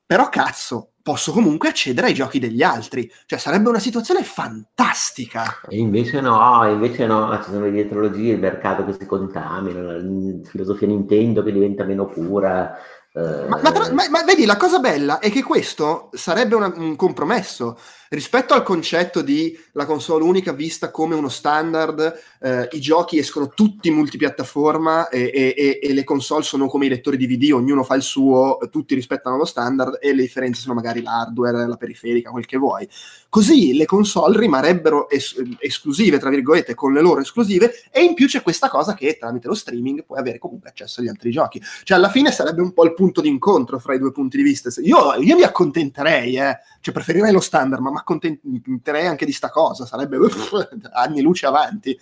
però 0.05 0.27
cazzo, 0.27 0.94
posso 1.05 1.31
comunque 1.31 1.69
accedere 1.69 2.07
ai 2.07 2.15
giochi 2.15 2.39
degli 2.39 2.63
altri. 2.63 3.07
Cioè, 3.27 3.37
sarebbe 3.37 3.69
una 3.69 3.77
situazione 3.77 4.23
fantastica. 4.23 5.61
E 5.69 5.77
invece 5.77 6.19
no, 6.19 6.67
invece 6.67 7.05
no, 7.05 7.31
ci 7.43 7.51
sono 7.51 7.65
le 7.65 7.71
dietrologie, 7.71 8.33
il 8.33 8.39
mercato 8.39 8.83
che 8.83 8.93
si 8.93 9.05
contamina, 9.05 9.81
la 9.81 10.01
filosofia 10.45 10.87
Nintendo 10.87 11.43
che 11.43 11.51
diventa 11.51 11.83
meno 11.83 12.07
pura. 12.07 12.75
Eh... 13.13 13.45
Ma, 13.47 13.59
ma, 13.61 13.71
ma, 13.91 14.09
ma, 14.09 14.23
vedi, 14.23 14.45
la 14.45 14.57
cosa 14.57 14.79
bella 14.79 15.19
è 15.19 15.29
che 15.29 15.43
questo 15.43 16.09
sarebbe 16.11 16.55
una, 16.55 16.73
un 16.75 16.95
compromesso 16.95 17.77
rispetto 18.09 18.53
al 18.53 18.63
concetto 18.63 19.21
di 19.21 19.57
la 19.73 19.85
console 19.85 20.23
unica 20.23 20.53
vista 20.53 20.91
come 20.91 21.15
uno 21.15 21.29
standard, 21.29 22.19
eh, 22.41 22.67
i 22.71 22.79
giochi 22.79 23.17
escono 23.17 23.49
tutti 23.49 23.89
multipiattaforma 23.89 25.09
e, 25.09 25.31
e, 25.33 25.79
e, 25.81 25.93
le 25.93 26.03
console 26.03 26.43
sono 26.43 26.67
come 26.67 26.85
i 26.85 26.89
lettori 26.89 27.17
DVD, 27.17 27.51
ognuno 27.53 27.83
fa 27.83 27.95
il 27.95 28.01
suo, 28.01 28.57
tutti 28.69 28.95
rispettano 28.95 29.37
lo 29.37 29.45
standard 29.45 29.97
e 30.01 30.13
le 30.13 30.21
differenze 30.21 30.61
sono 30.61 30.73
magari 30.73 31.01
l'hardware, 31.01 31.67
la 31.67 31.77
periferica, 31.77 32.31
quel 32.31 32.45
che 32.45 32.57
vuoi. 32.57 32.87
Così 33.29 33.73
le 33.75 33.85
console 33.85 34.39
rimarrebbero 34.39 35.09
es- 35.09 35.41
esclusive, 35.59 36.19
tra 36.19 36.29
virgolette, 36.29 36.73
con 36.73 36.93
le 36.93 37.01
loro 37.01 37.21
esclusive 37.21 37.73
e 37.91 38.01
in 38.01 38.13
più 38.13 38.27
c'è 38.27 38.41
questa 38.41 38.69
cosa 38.69 38.93
che 38.93 39.17
tramite 39.19 39.47
lo 39.47 39.55
streaming 39.55 40.05
puoi 40.05 40.19
avere 40.19 40.37
comunque 40.37 40.69
accesso 40.69 41.01
agli 41.01 41.07
altri 41.07 41.31
giochi. 41.31 41.61
Cioè 41.83 41.97
alla 41.97 42.09
fine 42.09 42.31
sarebbe 42.31 42.61
un 42.61 42.73
po' 42.73 42.85
il 42.85 42.93
punto 42.93 43.21
di 43.21 43.27
incontro 43.27 43.79
fra 43.79 43.93
i 43.93 43.99
due 43.99 44.11
punti 44.11 44.37
di 44.37 44.43
vista. 44.43 44.69
Io, 44.81 45.15
io 45.15 45.35
mi 45.35 45.43
accontenterei, 45.43 46.37
eh. 46.37 46.59
cioè 46.79 46.93
preferirei 46.93 47.31
lo 47.31 47.39
standard, 47.39 47.81
ma 47.81 47.91
mi 47.95 48.01
accontenterei 48.01 49.07
anche 49.07 49.25
di 49.25 49.31
sta 49.31 49.49
cosa, 49.49 49.85
sarebbe 49.85 50.17
uff, 50.17 50.51
anni 50.91 51.21
luce 51.21 51.45
avanti. 51.45 51.97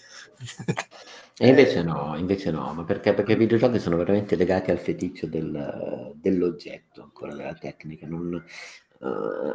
E 1.37 1.47
invece 1.47 1.81
no, 1.83 2.15
invece 2.17 2.51
no, 2.51 2.73
ma 2.73 2.83
perché? 2.83 3.13
Perché 3.13 3.33
i 3.33 3.37
videogiochi 3.37 3.79
sono 3.79 3.97
veramente 3.97 4.35
legati 4.35 4.71
al 4.71 4.77
feticcio 4.77 5.27
del, 5.27 6.11
dell'oggetto, 6.15 7.01
ancora 7.01 7.33
della 7.33 7.53
tecnica. 7.53 8.05
Non, 8.07 8.43
uh, 8.99 9.07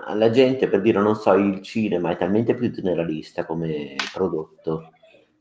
alla 0.04 0.30
gente, 0.30 0.68
per 0.68 0.80
dire, 0.80 1.00
non 1.00 1.14
so, 1.14 1.34
il 1.34 1.60
cinema 1.62 2.10
è 2.10 2.16
talmente 2.16 2.54
più 2.54 2.70
generalista 2.70 3.44
come 3.46 3.94
prodotto 4.12 4.90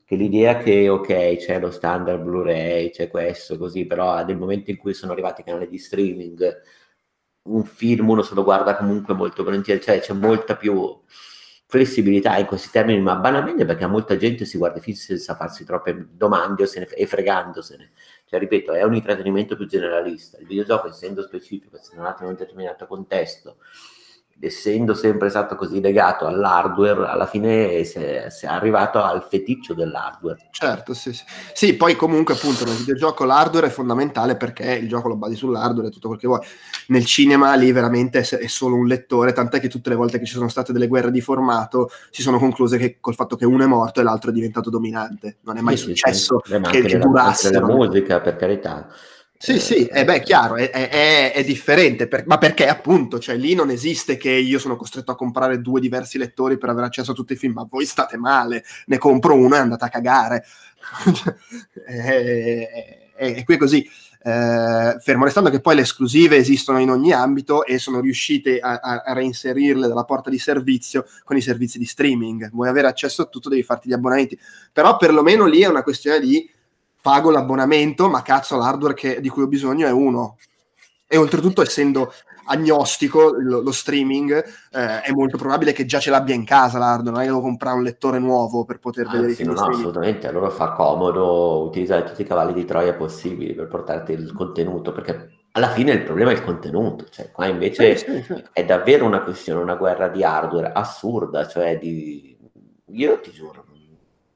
che 0.04 0.16
l'idea 0.16 0.56
che, 0.56 0.88
ok, 0.88 1.36
c'è 1.36 1.60
lo 1.60 1.70
standard 1.70 2.22
Blu-ray, 2.22 2.90
c'è 2.90 3.10
questo, 3.10 3.58
così, 3.58 3.84
però 3.84 4.24
nel 4.24 4.38
momento 4.38 4.70
in 4.70 4.78
cui 4.78 4.94
sono 4.94 5.12
arrivati 5.12 5.42
i 5.42 5.44
canali 5.44 5.68
di 5.68 5.76
streaming, 5.76 6.62
un 7.54 7.64
film 7.64 8.10
uno 8.10 8.22
se 8.22 8.34
lo 8.34 8.44
guarda 8.44 8.76
comunque 8.76 9.14
molto 9.14 9.44
volentieri, 9.44 9.80
cioè 9.80 10.00
c'è 10.00 10.12
molta 10.12 10.56
più 10.56 11.00
flessibilità 11.66 12.36
in 12.38 12.46
questi 12.46 12.70
termini, 12.70 13.00
ma 13.00 13.16
banalmente 13.16 13.66
perché 13.66 13.84
a 13.84 13.88
molta 13.88 14.16
gente 14.16 14.46
si 14.46 14.56
guarda 14.56 14.78
i 14.78 14.80
film 14.80 14.96
senza 14.96 15.34
farsi 15.34 15.64
troppe 15.64 16.08
domande 16.12 16.66
ne, 16.76 16.88
e 16.88 17.06
fregandosene. 17.06 17.90
Cioè, 18.24 18.40
ripeto, 18.40 18.72
è 18.72 18.82
un 18.84 18.94
intrattenimento 18.94 19.54
più 19.54 19.66
generalista. 19.66 20.38
Il 20.38 20.46
videogioco, 20.46 20.88
essendo 20.88 21.22
specifico, 21.22 21.76
essendo 21.76 22.02
nato 22.02 22.22
in 22.22 22.30
un 22.30 22.36
determinato 22.36 22.86
contesto, 22.86 23.58
essendo 24.40 24.94
sempre 24.94 25.28
stato 25.30 25.56
così 25.56 25.80
legato 25.80 26.26
all'hardware, 26.26 27.06
alla 27.06 27.26
fine 27.26 27.82
si 27.84 27.98
è, 27.98 28.26
si 28.30 28.46
è 28.46 28.48
arrivato 28.48 29.02
al 29.02 29.26
feticcio 29.28 29.74
dell'hardware. 29.74 30.48
Certo, 30.50 30.94
sì, 30.94 31.12
sì. 31.12 31.24
Sì, 31.52 31.74
poi 31.74 31.96
comunque 31.96 32.34
appunto 32.34 32.64
nel 32.64 32.76
videogioco 32.76 33.24
l'hardware 33.24 33.66
è 33.66 33.70
fondamentale 33.70 34.36
perché 34.36 34.74
il 34.74 34.88
gioco 34.88 35.08
lo 35.08 35.16
basi 35.16 35.34
sull'hardware 35.34 35.88
e 35.88 35.90
tutto 35.90 36.08
quel 36.08 36.20
che 36.20 36.26
vuoi. 36.26 36.40
Nel 36.88 37.04
cinema 37.04 37.54
lì 37.54 37.72
veramente 37.72 38.20
è, 38.20 38.46
solo 38.46 38.76
un 38.76 38.86
lettore, 38.86 39.32
tant'è 39.32 39.60
che 39.60 39.68
tutte 39.68 39.90
le 39.90 39.96
volte 39.96 40.18
che 40.18 40.24
ci 40.24 40.34
sono 40.34 40.48
state 40.48 40.72
delle 40.72 40.86
guerre 40.86 41.10
di 41.10 41.20
formato 41.20 41.90
si 42.10 42.22
sono 42.22 42.38
concluse 42.38 42.78
che 42.78 42.98
col 43.00 43.14
fatto 43.14 43.36
che 43.36 43.44
uno 43.44 43.64
è 43.64 43.66
morto 43.66 44.00
e 44.00 44.04
l'altro 44.04 44.30
è 44.30 44.34
diventato 44.34 44.70
dominante. 44.70 45.38
Non 45.42 45.56
è 45.56 45.60
mai 45.60 45.76
sì, 45.76 45.84
successo 45.84 46.40
sì, 46.44 46.60
che, 46.70 46.82
che 46.82 46.98
durasse. 46.98 47.50
La 47.50 47.64
musica, 47.64 48.20
per 48.20 48.36
carità 48.36 48.88
sì, 49.40 49.60
sì, 49.60 49.86
eh, 49.86 50.04
beh, 50.04 50.20
chiaro, 50.22 50.56
è, 50.56 50.68
è, 50.70 51.32
è 51.32 51.44
differente, 51.44 52.08
per, 52.08 52.26
ma 52.26 52.38
perché 52.38 52.66
appunto, 52.66 53.20
cioè 53.20 53.36
lì 53.36 53.54
non 53.54 53.70
esiste 53.70 54.16
che 54.16 54.30
io 54.30 54.58
sono 54.58 54.74
costretto 54.74 55.12
a 55.12 55.16
comprare 55.16 55.60
due 55.60 55.80
diversi 55.80 56.18
lettori 56.18 56.58
per 56.58 56.70
avere 56.70 56.86
accesso 56.86 57.12
a 57.12 57.14
tutti 57.14 57.34
i 57.34 57.36
film, 57.36 57.52
ma 57.52 57.66
voi 57.70 57.86
state 57.86 58.16
male, 58.16 58.64
ne 58.86 58.98
compro 58.98 59.34
uno 59.34 59.54
e 59.54 59.58
andate 59.58 59.84
a 59.84 59.88
cagare. 59.88 60.44
e 61.86 63.44
qui 63.44 63.54
è 63.54 63.58
così. 63.58 63.88
Eh, 64.20 64.96
fermo 65.00 65.24
restando 65.24 65.48
che 65.50 65.60
poi 65.60 65.76
le 65.76 65.82
esclusive 65.82 66.36
esistono 66.36 66.80
in 66.80 66.90
ogni 66.90 67.12
ambito 67.12 67.64
e 67.64 67.78
sono 67.78 68.00
riuscite 68.00 68.58
a, 68.58 68.80
a, 68.82 69.02
a, 69.06 69.12
reinserirle 69.12 69.86
dalla 69.86 70.02
porta 70.02 70.28
di 70.28 70.38
servizio 70.38 71.06
con 71.22 71.36
i 71.36 71.40
servizi 71.40 71.78
di 71.78 71.86
streaming. 71.86 72.50
Vuoi 72.50 72.68
avere 72.68 72.88
accesso 72.88 73.22
a 73.22 73.26
tutto, 73.26 73.48
devi 73.48 73.62
farti 73.62 73.88
gli 73.88 73.92
abbonamenti. 73.92 74.36
Però 74.72 74.96
perlomeno 74.96 75.46
lì 75.46 75.60
è 75.60 75.68
una 75.68 75.84
questione 75.84 76.18
di 76.18 76.50
pago 77.00 77.30
l'abbonamento, 77.30 78.08
ma 78.08 78.22
cazzo 78.22 78.56
l'hardware 78.56 78.94
che, 78.94 79.20
di 79.20 79.28
cui 79.28 79.42
ho 79.42 79.48
bisogno 79.48 79.86
è 79.86 79.90
uno. 79.90 80.36
E 81.06 81.16
oltretutto, 81.16 81.62
essendo 81.62 82.12
agnostico 82.50 83.34
lo, 83.38 83.60
lo 83.60 83.72
streaming, 83.72 84.32
eh, 84.72 85.02
è 85.02 85.12
molto 85.12 85.36
probabile 85.36 85.72
che 85.72 85.86
già 85.86 85.98
ce 85.98 86.10
l'abbia 86.10 86.34
in 86.34 86.44
casa 86.44 86.78
l'hardware, 86.78 87.10
non 87.10 87.20
è 87.20 87.24
che 87.24 87.30
devo 87.30 87.40
comprare 87.40 87.76
un 87.76 87.82
lettore 87.82 88.18
nuovo 88.18 88.64
per 88.64 88.78
poter 88.78 89.04
Anzi, 89.04 89.16
vedere 89.16 89.32
i 89.32 89.36
film. 89.36 89.52
No, 89.52 89.60
assolutamente, 89.60 90.26
allora 90.26 90.50
fa 90.50 90.72
comodo 90.72 91.64
utilizzare 91.64 92.04
tutti 92.04 92.22
i 92.22 92.26
cavalli 92.26 92.52
di 92.52 92.64
Troia 92.64 92.94
possibili 92.94 93.54
per 93.54 93.68
portarti 93.68 94.12
il 94.12 94.32
contenuto, 94.32 94.92
perché 94.92 95.30
alla 95.52 95.70
fine 95.70 95.92
il 95.92 96.02
problema 96.02 96.30
è 96.30 96.34
il 96.34 96.42
contenuto, 96.42 97.06
cioè 97.10 97.30
qua 97.30 97.46
invece 97.46 97.96
sì, 97.96 98.12
sì, 98.12 98.22
sì. 98.22 98.44
è 98.52 98.64
davvero 98.64 99.04
una 99.06 99.22
questione, 99.22 99.60
una 99.60 99.76
guerra 99.76 100.08
di 100.08 100.22
hardware 100.22 100.72
assurda, 100.72 101.46
cioè 101.46 101.78
di... 101.78 102.36
Io 102.92 103.20
ti 103.20 103.30
giuro, 103.30 103.64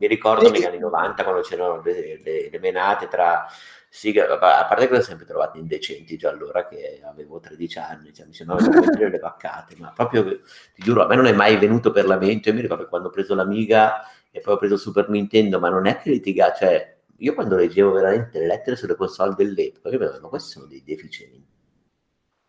mi 0.02 0.08
ricordo 0.08 0.50
negli 0.50 0.64
anni 0.64 0.78
90 0.78 1.22
quando 1.22 1.42
c'erano 1.42 1.80
le, 1.80 2.20
le, 2.22 2.50
le 2.50 2.58
menate 2.58 3.06
tra 3.06 3.46
sì, 3.88 4.18
a 4.18 4.38
parte 4.38 4.88
che 4.88 4.94
l'ho 4.94 5.02
sempre 5.02 5.26
trovato 5.26 5.58
indecenti 5.58 6.16
già 6.16 6.30
allora 6.30 6.66
che 6.66 7.02
avevo 7.04 7.38
13 7.38 7.78
anni, 7.78 8.12
cioè 8.14 8.26
mi 8.26 8.32
sembrava 8.32 8.66
di 8.66 8.98
le 8.98 9.18
vaccate, 9.18 9.76
ma 9.78 9.92
proprio, 9.94 10.24
ti 10.24 10.82
giuro, 10.82 11.04
a 11.04 11.06
me 11.06 11.14
non 11.14 11.26
è 11.26 11.32
mai 11.32 11.58
venuto 11.58 11.92
per 11.92 12.06
la 12.06 12.16
mente, 12.16 12.48
io 12.48 12.54
mi 12.54 12.62
ricordo 12.62 12.88
quando 12.88 13.08
ho 13.08 13.10
preso 13.10 13.34
l'Amiga 13.34 14.00
e 14.30 14.40
poi 14.40 14.54
ho 14.54 14.56
preso 14.56 14.74
il 14.74 14.80
Super 14.80 15.10
Nintendo, 15.10 15.60
ma 15.60 15.68
non 15.68 15.86
è 15.86 15.98
che 15.98 16.08
litiga, 16.08 16.54
cioè 16.54 16.96
io 17.18 17.34
quando 17.34 17.54
leggevo 17.54 17.92
veramente 17.92 18.38
le 18.38 18.46
lettere 18.46 18.76
sulle 18.76 18.96
console 18.96 19.34
dell'epoca, 19.36 19.90
io 19.90 19.98
mi 19.98 20.06
dicevo, 20.06 20.22
ma 20.22 20.28
questi 20.28 20.50
sono 20.52 20.64
dei 20.64 20.82
deficienti. 20.82 21.46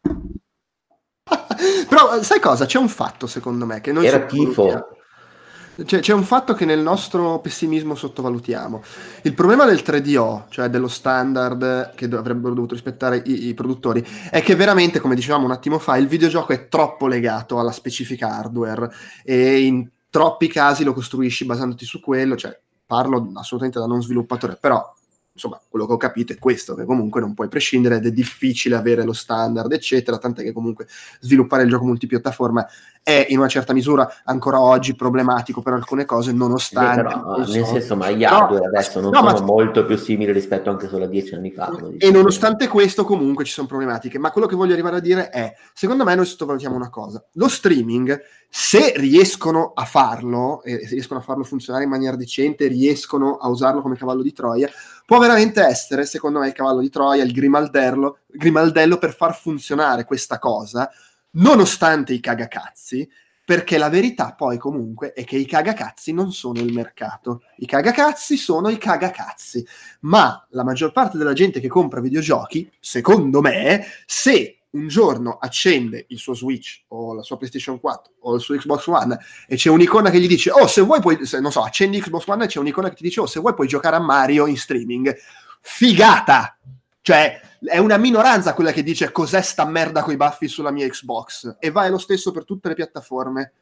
Però 1.90 2.22
sai 2.24 2.40
cosa? 2.40 2.66
C'è 2.66 2.78
un 2.78 2.88
fatto 2.88 3.28
secondo 3.28 3.66
me 3.66 3.82
che 3.82 3.92
noi... 3.92 4.08
Era 4.08 4.26
tifo. 4.26 4.93
C'è, 5.76 6.02
c'è, 6.02 6.14
un 6.14 6.24
fatto 6.24 6.54
che 6.54 6.66
nel 6.66 6.82
nostro 6.82 7.40
pessimismo 7.40 7.96
sottovalutiamo. 7.96 8.84
Il 9.24 9.34
problema 9.34 9.66
del 9.66 9.82
3DO, 9.84 10.44
cioè 10.50 10.70
dello 10.70 10.88
standard 10.88 11.96
che 11.96 12.06
avrebbero 12.06 12.54
dovuto 12.54 12.76
rispettare 12.76 13.24
i, 13.26 13.48
i, 13.48 13.54
produttori, 13.56 14.06
è 14.30 14.44
che 14.44 14.56
veramente, 14.56 15.00
come 15.00 15.16
dicevamo 15.16 15.46
un 15.46 15.52
attimo 15.52 15.80
fa, 15.80 15.98
il 15.98 16.08
videogioco 16.08 16.54
è 16.54 16.68
troppo 16.68 17.08
legato 17.08 17.58
alla 17.58 17.72
specifica 17.72 18.38
hardware 18.38 18.92
e 19.24 19.62
in 19.62 19.90
troppi 20.12 20.48
casi 20.48 20.84
lo 20.84 20.94
costruisci 20.94 21.46
basandoti 21.46 21.86
su 21.86 22.00
quello, 22.00 22.36
cioè 22.36 22.56
parlo 22.86 23.32
assolutamente 23.34 23.80
da 23.80 23.88
non 23.88 24.04
sviluppatore, 24.04 24.58
però 24.62 24.94
insomma, 25.34 25.60
quello 25.68 25.88
che 25.88 25.94
ho 25.94 25.98
capito 25.98 26.34
è 26.34 26.38
questo, 26.38 26.76
che 26.76 26.86
comunque 26.86 27.20
non 27.20 27.34
puoi 27.34 27.48
prescindere 27.48 27.96
ed 27.96 28.06
è 28.06 28.12
difficile 28.12 28.76
avere 28.76 29.04
lo 29.04 29.14
standard, 29.14 29.72
eccetera, 29.72 30.18
tant'è 30.18 30.44
che 30.44 30.52
comunque 30.52 30.88
sviluppare 31.20 31.64
il 31.64 31.70
gioco 31.70 31.86
multipiattaforma 31.86 32.66
è 33.04 33.28
in 33.30 33.38
una 33.38 33.50
certa 33.50 33.74
misura 33.74 34.10
ancora 34.24 34.62
oggi 34.62 34.96
problematico 34.96 35.62
per 35.62 35.74
alcune 35.74 36.06
cose, 36.06 36.32
nonostante... 36.32 37.02
Sì, 37.02 37.16
però, 37.16 37.38
nel 37.38 37.66
senso, 37.66 37.96
ma 37.98 38.10
gli 38.10 38.24
hardware 38.24 38.64
no, 38.64 38.68
adesso 38.68 39.02
non 39.02 39.12
no, 39.12 39.20
sono 39.20 39.40
ma... 39.40 39.46
molto 39.46 39.86
più 39.86 39.98
simili 39.98 40.32
rispetto 40.32 40.70
anche 40.70 40.88
solo 40.88 41.04
a 41.04 41.08
dieci 41.08 41.36
anni 41.36 41.52
fa. 41.52 41.70
E 41.98 42.12
nonostante 42.12 42.70
questo 42.70 43.04
comunque 43.04 43.44
ci 43.44 43.52
sono 43.52 43.68
problematiche, 43.68 44.18
ma 44.18 44.32
quello 44.32 44.48
che 44.48 44.56
voglio 44.56 44.72
arrivare 44.72 44.96
a 44.96 45.02
dire 45.02 45.30
è, 45.30 45.54
secondo 45.74 46.06
me 46.06 46.16
noi 46.16 46.26
sottovalutiamo 46.26 46.76
una 46.76 46.90
cosa, 46.90 47.24
lo 47.34 47.50
streaming, 47.50 48.22
se 48.50 48.94
riescono 48.96 49.74
a 49.76 49.84
farlo, 49.84 50.64
e 50.64 50.88
se 50.88 50.94
riescono 50.94 51.20
a 51.20 51.24
farlo 51.24 51.44
funzionare 51.44 51.84
in 51.84 51.90
maniera 51.90 52.16
decente, 52.16 52.68
riescono 52.68 53.36
a 53.36 53.50
usarlo 53.50 53.82
come 53.82 53.98
cavallo 53.98 54.22
di 54.22 54.32
Troia, 54.32 54.70
può 55.06 55.20
veramente 55.20 55.62
essere, 55.62 56.06
secondo 56.06 56.40
me, 56.40 56.48
il 56.48 56.54
cavallo 56.54 56.80
di 56.80 56.90
Troia, 56.90 57.24
il 57.24 57.34
grimaldello, 57.34 58.20
grimaldello 58.28 58.98
per 58.98 59.14
far 59.14 59.36
funzionare 59.36 60.06
questa 60.06 60.40
cosa, 60.40 60.90
nonostante 61.34 62.14
i 62.14 62.20
cagacazzi, 62.20 63.10
perché 63.46 63.78
la 63.78 63.90
verità 63.90 64.34
poi 64.34 64.58
comunque 64.58 65.12
è 65.12 65.26
che 65.26 65.36
i 65.36 65.46
cagacazzi 65.46 66.14
non 66.14 66.32
sono 66.32 66.60
il 66.60 66.72
mercato, 66.72 67.42
i 67.58 67.66
cagacazzi 67.66 68.38
sono 68.38 68.70
i 68.70 68.78
cagacazzi, 68.78 69.66
ma 70.02 70.46
la 70.52 70.64
maggior 70.64 70.92
parte 70.94 71.18
della 71.18 71.34
gente 71.34 71.60
che 71.60 71.68
compra 71.68 72.00
videogiochi, 72.00 72.72
secondo 72.80 73.42
me, 73.42 73.86
se 74.06 74.60
un 74.74 74.88
giorno 74.88 75.38
accende 75.38 76.06
il 76.10 76.18
suo 76.18 76.34
Switch 76.34 76.84
o 76.90 77.14
la 77.14 77.22
sua 77.22 77.38
PlayStation 77.38 77.80
4 77.80 78.14
o 78.22 78.36
il 78.36 78.42
suo 78.42 78.56
Xbox 78.56 78.88
One 78.88 79.20
e 79.48 79.56
c'è 79.56 79.70
un'icona 79.70 80.10
che 80.10 80.20
gli 80.20 80.28
dice 80.28 80.50
oh 80.50 80.66
se 80.66 80.82
vuoi 80.82 81.00
puoi, 81.00 81.26
se, 81.26 81.40
non 81.40 81.52
so, 81.52 81.62
accendi 81.62 82.02
Xbox 82.02 82.26
One 82.28 82.46
e 82.46 82.48
c'è 82.48 82.60
un'icona 82.60 82.90
che 82.90 82.96
ti 82.96 83.04
dice 83.04 83.20
oh 83.20 83.28
se 83.28 83.40
vuoi 83.40 83.54
puoi 83.54 83.68
giocare 83.68 83.98
a 83.98 84.00
Mario 84.00 84.48
in 84.48 84.58
streaming. 84.58 85.16
Figata 85.62 86.58
cioè 87.04 87.38
è 87.66 87.78
una 87.80 87.98
minoranza 87.98 88.54
quella 88.54 88.72
che 88.72 88.82
dice 88.82 89.12
cos'è 89.12 89.42
sta 89.42 89.66
merda 89.66 90.04
coi 90.04 90.16
baffi 90.16 90.48
sulla 90.48 90.72
mia 90.72 90.88
Xbox? 90.88 91.58
E 91.60 91.70
va 91.70 91.86
è 91.86 91.90
lo 91.90 91.98
stesso 91.98 92.32
per 92.32 92.46
tutte 92.46 92.70
le 92.70 92.76
piattaforme. 92.76 93.56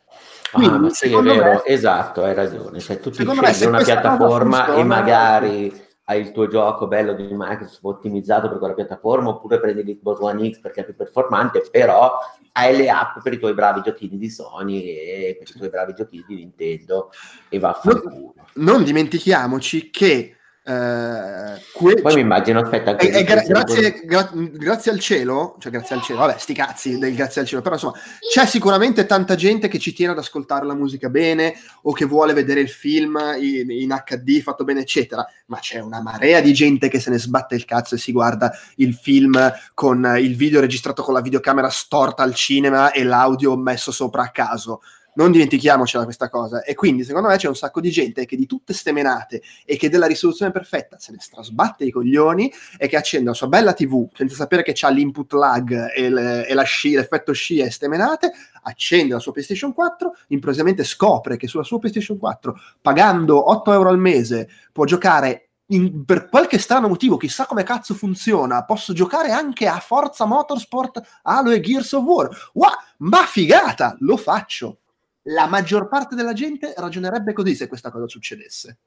Quindi, 0.52 0.88
ah, 0.88 0.90
sì, 0.92 1.12
è 1.12 1.22
vero, 1.22 1.44
me, 1.44 1.66
esatto, 1.66 2.24
hai 2.24 2.36
ragione. 2.36 2.80
Cioè, 2.80 3.00
tu 3.00 3.10
ti 3.10 3.24
scegli 3.24 3.68
una 3.68 3.82
piattaforma 3.82 4.58
funziona, 4.58 4.80
e 4.80 4.84
magari 4.84 5.86
hai 6.04 6.22
il 6.22 6.32
tuo 6.32 6.48
gioco 6.48 6.86
bello 6.88 7.14
di 7.14 7.30
Microsoft 7.32 7.84
ottimizzato 7.84 8.48
per 8.48 8.60
quella 8.60 8.76
piattaforma 8.76 9.30
oppure 9.30 9.60
prendi 9.60 9.84
l'Xbox 9.84 10.20
One 10.20 10.52
X 10.52 10.60
perché 10.60 10.82
è 10.82 10.86
più 10.86 10.96
performante, 10.96 11.68
però 11.72 12.20
hai 12.52 12.78
le 12.78 12.90
app 12.90 13.24
per 13.24 13.34
i 13.34 13.40
tuoi 13.40 13.56
bravi 13.56 13.82
giochini 13.82 14.20
di 14.20 14.30
Sony 14.30 14.84
e 14.84 15.36
per 15.40 15.50
i 15.50 15.58
tuoi 15.58 15.70
bravi 15.70 15.94
giochini 15.96 16.26
di 16.28 16.36
Nintendo 16.36 17.10
e 17.50 17.58
va 17.58 17.70
a 17.70 17.74
fare 17.74 18.02
non, 18.04 18.34
non 18.56 18.84
dimentichiamoci 18.84 19.90
che 19.90 20.36
eh, 20.63 21.60
que- 21.74 22.02
Poi 22.02 22.13
mi 22.13 22.21
immagino, 22.21 22.60
aspetta, 22.60 22.95
eh, 22.95 23.08
eh, 23.08 23.24
gra- 23.24 23.41
grazie, 23.41 24.02
gra- 24.06 24.30
grazie, 24.34 24.91
al 24.91 25.00
cielo, 25.00 25.56
cioè 25.60 25.71
grazie 25.71 25.95
al 25.95 26.04
cielo, 26.04 26.19
vabbè, 26.19 26.38
sti 26.38 26.54
cazzi 26.54 26.97
del 27.00 27.15
grazie 27.15 27.41
al 27.41 27.47
cielo, 27.47 27.63
però 27.63 27.74
insomma 27.76 27.95
c'è 28.32 28.45
sicuramente 28.45 29.08
tanta 29.08 29.34
gente 29.34 29.67
che 29.67 29.80
ci 29.80 29.91
tiene 29.91 30.12
ad 30.12 30.19
ascoltare 30.19 30.67
la 30.67 30.76
musica 30.76 31.10
bene 31.10 31.56
o 31.84 31.93
che 31.93 32.06
vuole 32.06 32.34
vedere 32.34 32.60
il 32.60 32.69
film 32.69 33.17
in, 33.39 33.71
in, 33.71 34.04
HD 34.06 34.39
fatto 34.41 34.63
bene, 34.63 34.82
eccetera, 34.82 35.26
ma 35.47 35.58
c'è 35.58 35.80
una 35.80 36.00
marea 36.00 36.41
di 36.41 36.54
gente 36.54 36.89
che 36.89 37.00
se 37.00 37.10
ne 37.10 37.17
sbatte 37.17 37.56
il 37.56 37.65
cazzo 37.65 37.95
e 37.95 37.97
si 37.97 38.12
guarda 38.12 38.52
il 38.76 38.93
film 38.93 39.52
con 39.74 40.15
il 40.19 40.36
video 40.36 40.62
registrato 40.62 41.02
con 41.02 41.15
la 41.15 41.21
videocamera 41.21 41.69
storta 41.69 42.21
al 42.21 42.36
cinema 42.36 42.91
e 42.91 43.04
l'audio 43.04 43.58
messo 43.58 43.91
sopra 43.91 44.21
a 44.21 44.30
caso 44.30 44.82
non 45.15 45.32
dimentichiamocela 45.32 46.04
questa 46.04 46.30
cosa. 46.30 46.63
E 46.63 46.76
quindi, 46.76 47.04
secondo 47.04 47.28
me, 47.28 47.38
c'è 47.38 47.47
un 47.47 47.56
sacco 47.56 47.82
di 47.82 47.89
gente 47.89 48.26
che 48.26 48.36
di 48.36 48.45
tutte 48.45 48.74
ste 48.74 48.91
menate 48.91 49.41
e 49.65 49.78
che 49.78 49.89
della 49.89 50.08
risoluzione 50.08 50.52
perfetta 50.52 50.97
se 51.00 51.12
ne 51.12 51.19
strasbatte 51.19 51.86
i 51.86 51.91
coglioni 51.91 52.52
e 52.78 52.88
che 52.88 52.97
accende 52.97 53.30
la 53.30 53.34
sua 53.34 53.47
bella 53.47 53.74
TV 53.74 54.08
senza 54.13 54.36
sapere 54.36 54.63
che 54.63 54.74
c'ha 54.74 54.89
l'input 54.89 55.34
lag 55.34 55.93
e, 55.95 56.10
le, 56.10 56.47
e 56.47 56.63
sci, 56.65 56.93
l'effetto 56.93 57.34
scia 57.34 57.65
e 57.65 57.71
ste 57.71 57.88
menate, 57.88 58.32
accende 58.63 59.13
la 59.13 59.19
sua 59.19 59.32
PlayStation 59.32 59.74
4, 59.74 60.15
improvvisamente 60.28 60.84
scopre 60.84 61.38
che 61.38 61.47
sulla 61.47 61.63
sua 61.63 61.80
PlayStation 61.80 62.17
4, 62.17 62.56
pagando 62.82 63.50
8 63.50 63.74
euro 63.74 63.89
al 63.89 64.00
mese, 64.00 64.50
può 64.71 64.86
giocare 64.86 65.52
in, 65.71 66.04
per 66.06 66.30
qualche 66.30 66.58
strano 66.58 66.88
motivo, 66.88 67.17
chissà 67.17 67.45
come 67.45 67.63
cazzo 67.63 67.93
funziona, 67.93 68.65
posso 68.65 68.93
giocare 68.93 69.32
anche 69.32 69.67
a 69.67 69.80
Forza 69.80 70.26
Motorsport, 70.26 71.02
Halo 71.24 71.52
e 71.52 71.60
Gears 71.62 71.93
of 71.93 72.04
War. 72.04 72.30
Wow, 72.54 72.71
ma 72.97 73.26
figata, 73.26 73.95
lo 74.00 74.17
faccio 74.17 74.81
la 75.24 75.48
maggior 75.48 75.88
parte 75.88 76.16
della 76.16 76.34
gente 76.34 76.74
ragionerebbe 76.76 77.34
così 77.34 77.56
se 77.56 77.68
questa 77.68 77.92
cosa 77.92 78.08
succedesse. 78.08 78.78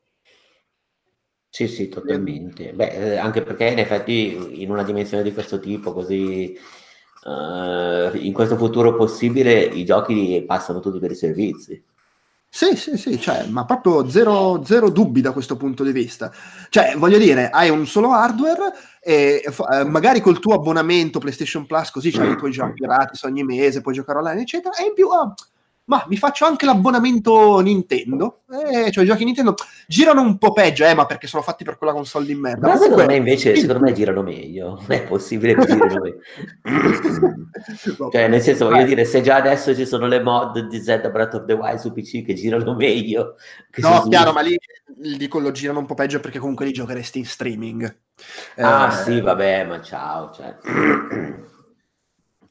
Sì, 1.48 1.68
sì, 1.68 1.88
totalmente. 1.88 2.72
Beh, 2.72 3.12
eh, 3.12 3.16
anche 3.16 3.42
perché 3.42 3.66
in 3.66 3.78
effetti 3.78 4.60
in 4.62 4.70
una 4.70 4.82
dimensione 4.82 5.22
di 5.22 5.32
questo 5.32 5.60
tipo, 5.60 5.92
così 5.92 6.58
uh, 7.24 8.16
in 8.16 8.32
questo 8.32 8.56
futuro 8.56 8.96
possibile, 8.96 9.62
i 9.62 9.84
giochi 9.84 10.42
passano 10.44 10.80
tutti 10.80 10.98
per 10.98 11.12
i 11.12 11.14
servizi. 11.14 11.80
Sì, 12.48 12.76
sì, 12.76 12.96
sì, 12.96 13.20
cioè, 13.20 13.46
ma 13.46 13.64
proprio 13.64 14.08
zero, 14.08 14.64
zero, 14.64 14.90
dubbi 14.90 15.20
da 15.20 15.32
questo 15.32 15.56
punto 15.56 15.84
di 15.84 15.92
vista. 15.92 16.32
Cioè, 16.68 16.94
voglio 16.96 17.18
dire, 17.18 17.50
hai 17.50 17.68
un 17.68 17.86
solo 17.86 18.12
hardware 18.12 18.72
e 19.00 19.42
eh, 19.44 19.84
magari 19.84 20.20
col 20.20 20.40
tuo 20.40 20.54
abbonamento 20.54 21.20
PlayStation 21.20 21.66
Plus, 21.66 21.90
così 21.90 22.10
c'hai 22.10 22.32
i 22.32 22.36
tuoi 22.36 22.50
giochi 22.50 22.84
gratis 22.84 23.22
ogni 23.22 23.44
mese, 23.44 23.80
puoi 23.80 23.94
giocare 23.94 24.18
online, 24.18 24.42
eccetera, 24.42 24.74
e 24.76 24.86
in 24.86 24.94
più... 24.94 25.06
Oh, 25.06 25.34
ma 25.86 26.04
mi 26.08 26.16
faccio 26.16 26.46
anche 26.46 26.64
l'abbonamento 26.64 27.60
Nintendo. 27.60 28.42
Eh, 28.50 28.90
cioè 28.90 29.04
i 29.04 29.06
giochi 29.06 29.24
Nintendo 29.24 29.54
girano 29.86 30.22
un 30.22 30.38
po' 30.38 30.52
peggio, 30.52 30.84
eh, 30.84 30.94
ma 30.94 31.04
perché 31.04 31.26
sono 31.26 31.42
fatti 31.42 31.64
per 31.64 31.76
quella 31.76 31.92
console 31.92 32.26
di 32.26 32.34
merda. 32.34 32.68
Ma 32.68 32.76
secondo 32.76 33.04
me 33.04 33.16
invece, 33.16 33.54
secondo 33.56 33.82
me 33.82 33.92
girano 33.92 34.22
meglio. 34.22 34.80
Non 34.80 34.86
è 34.96 35.02
possibile 35.02 35.54
che 35.54 35.66
girino 35.66 36.00
meglio. 36.00 36.18
cioè, 38.10 38.28
nel 38.28 38.40
senso, 38.40 38.68
voglio 38.68 38.86
dire, 38.86 39.04
se 39.04 39.20
già 39.20 39.36
adesso 39.36 39.74
ci 39.74 39.84
sono 39.84 40.06
le 40.06 40.22
mod 40.22 40.68
di 40.68 40.80
Zelda 40.80 41.10
Breath 41.10 41.34
of 41.34 41.44
the 41.44 41.52
Wild 41.52 41.78
su 41.78 41.92
PC 41.92 42.24
che 42.24 42.34
girano 42.34 42.74
meglio. 42.74 43.36
Che 43.70 43.80
no, 43.82 44.06
chiaro, 44.08 44.32
ma 44.32 44.40
lì 44.40 44.58
dico 44.96 45.38
lo 45.38 45.50
girano 45.50 45.80
un 45.80 45.86
po' 45.86 45.94
peggio 45.94 46.20
perché 46.20 46.38
comunque 46.38 46.64
li 46.64 46.72
giocheresti 46.72 47.18
in 47.18 47.26
streaming. 47.26 47.96
Ah, 48.56 48.88
eh, 48.88 49.04
sì, 49.04 49.20
vabbè, 49.20 49.64
ma 49.64 49.82
ciao, 49.82 50.30
cioè... 50.32 50.56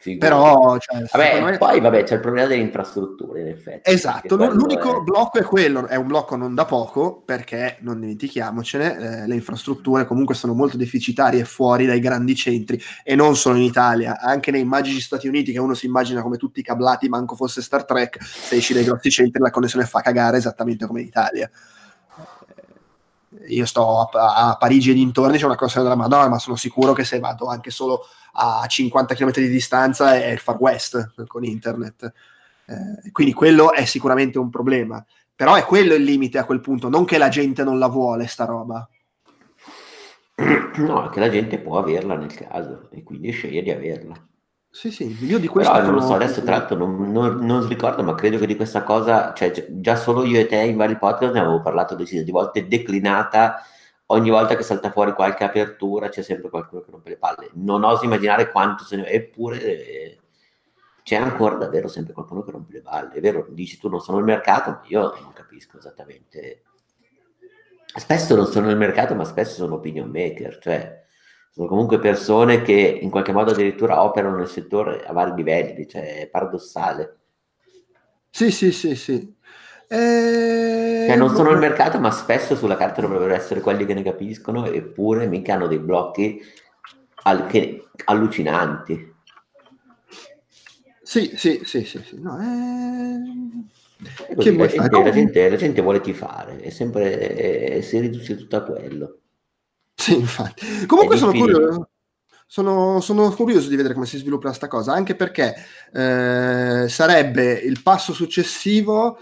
Figura. 0.04 0.28
Però, 0.28 0.78
cioè, 0.80 1.02
vabbè, 1.10 1.42
me... 1.42 1.58
poi 1.58 1.80
vabbè, 1.80 2.04
c'è 2.04 2.16
il 2.16 2.20
problema 2.20 2.46
delle 2.46 2.62
infrastrutture, 2.62 3.40
in 3.40 3.48
effetti. 3.48 3.90
Esatto, 3.90 4.36
l'unico 4.36 5.00
è... 5.00 5.02
blocco 5.02 5.40
è 5.40 5.44
quello, 5.44 5.88
è 5.88 5.96
un 5.96 6.08
blocco 6.08 6.36
non 6.36 6.54
da 6.54 6.66
poco, 6.66 7.22
perché 7.24 7.78
non 7.80 8.02
dimentichiamocene, 8.02 8.98
eh, 8.98 9.28
le 9.28 9.36
infrastrutture 9.36 10.06
comunque 10.06 10.36
sono 10.36 10.54
molto 10.54 10.76
deficitarie 10.76 11.46
fuori 11.46 11.86
dai 11.86 12.02
grandi 12.02 12.36
centri 12.36 12.78
e 13.02 13.16
non 13.16 13.38
solo 13.38 13.56
in 13.56 13.64
Italia, 13.64 14.20
anche 14.20 14.52
nei 14.52 14.66
magici 14.66 15.00
Stati 15.00 15.30
Uniti 15.30 15.54
che 15.54 15.60
uno 15.60 15.74
si 15.74 15.86
immagina 15.86 16.22
come 16.22 16.36
tutti 16.36 16.60
i 16.60 16.64
cablati, 16.64 17.08
manco 17.08 17.36
fosse 17.36 17.62
Star 17.62 17.86
Trek, 17.86 18.22
se 18.22 18.58
esci 18.58 18.74
dai 18.74 18.84
grossi 18.84 19.10
centri 19.10 19.42
la 19.42 19.52
connessione 19.52 19.86
fa 19.86 20.02
cagare 20.02 20.36
esattamente 20.36 20.86
come 20.86 21.00
in 21.00 21.08
Italia 21.08 21.50
io 23.48 23.66
sto 23.66 24.02
a, 24.02 24.50
a, 24.50 24.58
Parigi 24.58 24.92
e 24.92 24.94
dintorni, 24.94 25.38
c'è 25.38 25.46
una 25.46 25.56
cosa 25.56 25.82
della 25.82 25.96
Madonna, 25.96 26.30
ma 26.30 26.40
sono 26.40 26.56
sicuro 26.56 26.94
che 26.94 27.04
se 27.04 27.20
vado 27.20 27.48
anche 27.48 27.72
solo 27.72 28.06
a 28.34 28.66
50 28.66 29.16
km 29.16 29.32
di 29.34 29.50
distanza 29.50 30.16
è 30.16 30.28
il 30.28 30.40
Far 30.40 30.58
West 30.60 31.26
con 31.28 31.44
internet. 31.44 32.12
Eh, 32.66 33.12
quindi 33.12 33.34
quello 33.34 33.74
è 33.74 33.86
sicuramente 33.86 34.40
un 34.40 34.50
problema. 34.50 35.04
Però 35.36 35.56
è 35.56 35.64
quello 35.64 35.94
il 35.94 36.04
limite 36.04 36.38
a 36.38 36.46
quel 36.46 36.62
punto, 36.62 36.90
non 36.90 37.06
che 37.06 37.18
la 37.18 37.30
gente 37.30 37.64
non 37.64 37.80
la 37.80 37.88
vuole 37.88 38.28
sta 38.28 38.46
roba. 38.46 38.88
No, 40.36 41.10
che 41.10 41.20
la 41.20 41.30
gente 41.30 41.60
può 41.60 41.78
averla 41.78 42.16
nel 42.16 42.34
caso 42.34 42.90
e 42.92 43.04
quindi 43.04 43.32
sceglie 43.32 43.62
di 43.62 43.72
averla. 43.72 44.16
Sì, 44.70 44.90
sì, 44.90 45.16
io 45.24 45.38
di 45.38 45.48
questo... 45.48 45.72
Però 45.72 45.86
non 45.86 45.94
lo 45.94 46.02
so, 46.02 46.16
adesso 46.16 46.42
tra 46.42 46.58
l'altro 46.58 46.76
non, 46.76 47.12
non, 47.12 47.46
non, 47.46 47.68
ricordo, 47.68 48.02
ma 48.02 48.16
credo 48.16 48.40
che 48.40 48.48
di 48.48 48.56
questa 48.56 48.82
cosa, 48.82 49.32
cioè 49.34 49.68
già 49.70 49.96
solo 49.96 50.24
io 50.24 50.40
e 50.40 50.48
te 50.48 50.56
in 50.56 50.78
vari 50.78 50.98
podcast 50.98 51.34
ne 51.34 51.42
avevo 51.42 51.62
parlato 51.62 51.94
decine 51.94 52.24
di 52.24 52.32
volte, 52.32 52.68
declinata, 52.68 53.64
ogni 54.14 54.30
volta 54.30 54.56
che 54.56 54.64
salta 54.64 54.92
fuori 54.92 55.14
qualche 55.14 55.44
apertura 55.44 56.10
c'è 56.10 56.22
sempre 56.22 56.50
qualcuno 56.50 56.82
che 56.82 56.92
rompe 56.92 57.10
le 57.10 57.18
palle. 57.18 57.50
Non 57.54 57.84
oso 57.84 58.06
immaginare 58.06 58.50
quanto 58.50 58.84
se 58.84 58.96
ne... 58.96 59.08
Eppure 59.08 59.62
eh, 59.62 60.20
c'è 61.04 61.16
ancora 61.16 61.56
davvero 61.56 61.88
sempre 61.88 62.14
qualcuno 62.14 62.44
che 62.44 62.52
rompe 62.52 62.74
le 62.74 62.82
palle. 62.82 63.14
È 63.14 63.20
vero, 63.20 63.46
dici 63.50 63.78
tu 63.78 63.90
non 63.90 64.00
sono 64.00 64.18
il 64.20 64.24
mercato, 64.24 64.70
ma 64.70 64.82
io 64.88 65.14
non 65.22 65.34
capisco 65.34 65.78
esattamente... 65.78 66.64
Spesso 67.96 68.36
non 68.36 68.48
sono 68.48 68.70
il 68.70 68.78
mercato, 68.78 69.14
ma 69.14 69.24
spesso 69.24 69.54
sono 69.54 69.76
opinion 69.76 70.10
maker, 70.10 70.58
cioè 70.58 71.04
sono 71.52 71.68
comunque 71.68 72.00
persone 72.00 72.64
che 72.64 72.74
in 72.74 73.12
qualche 73.12 73.32
modo 73.32 73.52
addirittura 73.52 74.02
operano 74.04 74.38
nel 74.38 74.48
settore 74.48 75.06
a 75.06 75.14
vari 75.14 75.34
livelli, 75.36 75.88
cioè 75.88 76.22
è 76.22 76.28
paradossale. 76.28 77.18
Sì, 78.32 78.50
sì, 78.50 78.72
sì, 78.72 78.96
sì. 78.96 79.36
Eh... 79.88 81.06
Cioè, 81.08 81.16
non 81.16 81.34
sono 81.36 81.52
il 81.52 81.60
mercato, 81.60 82.00
ma 82.00 82.12
spesso 82.12 82.56
sulla 82.56 82.78
carta 82.78 83.02
dovrebbero 83.02 83.34
essere 83.34 83.62
quelli 83.62 83.86
che 83.86 83.94
ne 83.94 84.04
capiscono, 84.04 84.66
eppure 84.66 85.28
mica 85.28 85.54
hanno 85.54 85.68
dei 85.68 85.80
blocchi 85.80 86.42
al- 87.24 87.48
che... 87.48 87.88
allucinanti. 88.06 89.12
Sì, 91.02 91.34
sì, 91.36 91.62
sì, 91.64 91.84
sì, 91.84 92.02
sì. 92.04 92.20
No, 92.20 92.40
eh... 92.40 94.36
Così, 94.36 94.56
la, 94.56 94.68
gente, 94.68 94.90
la, 94.90 95.12
gente, 95.12 95.50
la, 95.50 95.56
gente, 95.56 95.82
vuole 95.82 96.02
tifare, 96.02 96.58
è 96.58 96.70
sempre, 96.70 97.18
è, 97.18 97.82
si 97.82 98.00
riduce 98.00 98.36
tutto 98.36 98.58
a 98.58 98.62
quello. 98.62 99.20
Sì, 99.96 100.18
infatti. 100.18 100.86
Comunque 100.86 101.16
sono 101.16 101.32
curioso, 101.32 101.90
sono, 102.46 103.00
sono 103.00 103.32
curioso 103.32 103.70
di 103.70 103.76
vedere 103.76 103.94
come 103.94 104.06
si 104.06 104.18
svilupperà 104.18 104.54
sta 104.54 104.68
cosa, 104.68 104.94
anche 104.94 105.16
perché 105.16 105.56
eh, 105.94 106.86
sarebbe 106.90 107.54
il 107.54 107.82
passo 107.82 108.14
successivo 108.14 109.20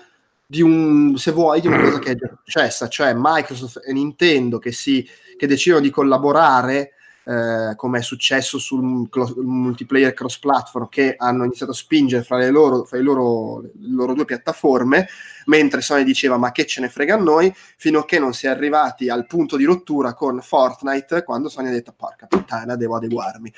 di 0.52 0.62
un, 0.62 1.18
se 1.18 1.32
vuoi, 1.32 1.62
di 1.62 1.68
una 1.68 1.80
cosa 1.80 2.00
che 2.04 2.12
è 2.12 2.16
già 2.16 2.30
successa, 2.44 2.90
cioè 2.90 3.14
Microsoft 3.16 3.80
e 3.86 3.94
Nintendo 3.94 4.60
che, 4.60 4.74
si, 4.74 5.08
che 5.38 5.48
decidono 5.48 5.80
di 5.80 5.90
collaborare, 5.90 6.92
eh, 7.24 7.74
come 7.78 8.00
è 8.00 8.02
successo 8.02 8.58
sul 8.58 8.82
multiplayer 8.84 10.14
cross-platform, 10.14 10.90
che 10.90 11.16
hanno 11.18 11.46
iniziato 11.46 11.72
a 11.72 11.76
spingere 11.76 12.24
fra 12.24 12.36
le 12.36 12.50
loro, 12.50 12.84
fra 12.84 12.98
i 12.98 13.02
loro, 13.02 13.62
le 13.62 13.72
loro 13.80 14.14
due 14.14 14.26
piattaforme, 14.26 15.08
mentre 15.46 15.80
Sony 15.80 16.04
diceva 16.04 16.36
ma 16.36 16.52
che 16.52 16.66
ce 16.66 16.82
ne 16.82 16.90
frega 16.90 17.16
a 17.16 17.20
noi, 17.20 17.54
fino 17.78 18.00
a 18.00 18.06
che 18.06 18.20
non 18.20 18.34
si 18.34 18.48
è 18.48 18.50
arrivati 18.50 19.08
al 19.08 19.28
punto 19.28 19.56
di 19.56 19.64
rottura 19.64 20.14
con 20.14 20.42
Fortnite, 20.42 21.24
quando 21.24 21.48
Sony 21.48 21.70
ha 21.70 21.72
detto 21.72 21.94
porca 21.96 22.26
puttana, 22.28 22.76
devo 22.76 22.98
adeguarmi. 22.98 23.54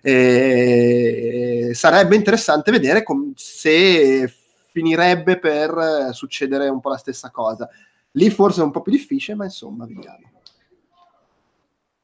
E 0.00 1.70
sarebbe 1.74 2.14
interessante 2.14 2.70
vedere 2.70 3.02
com- 3.02 3.32
se 3.34 4.32
finirebbe 4.76 5.38
per 5.38 6.10
succedere 6.12 6.68
un 6.68 6.80
po' 6.80 6.90
la 6.90 6.98
stessa 6.98 7.30
cosa. 7.30 7.66
Lì 8.10 8.28
forse 8.28 8.60
è 8.60 8.64
un 8.64 8.70
po' 8.70 8.82
più 8.82 8.92
difficile, 8.92 9.34
ma 9.34 9.44
insomma, 9.44 9.86
vediamo. 9.86 10.30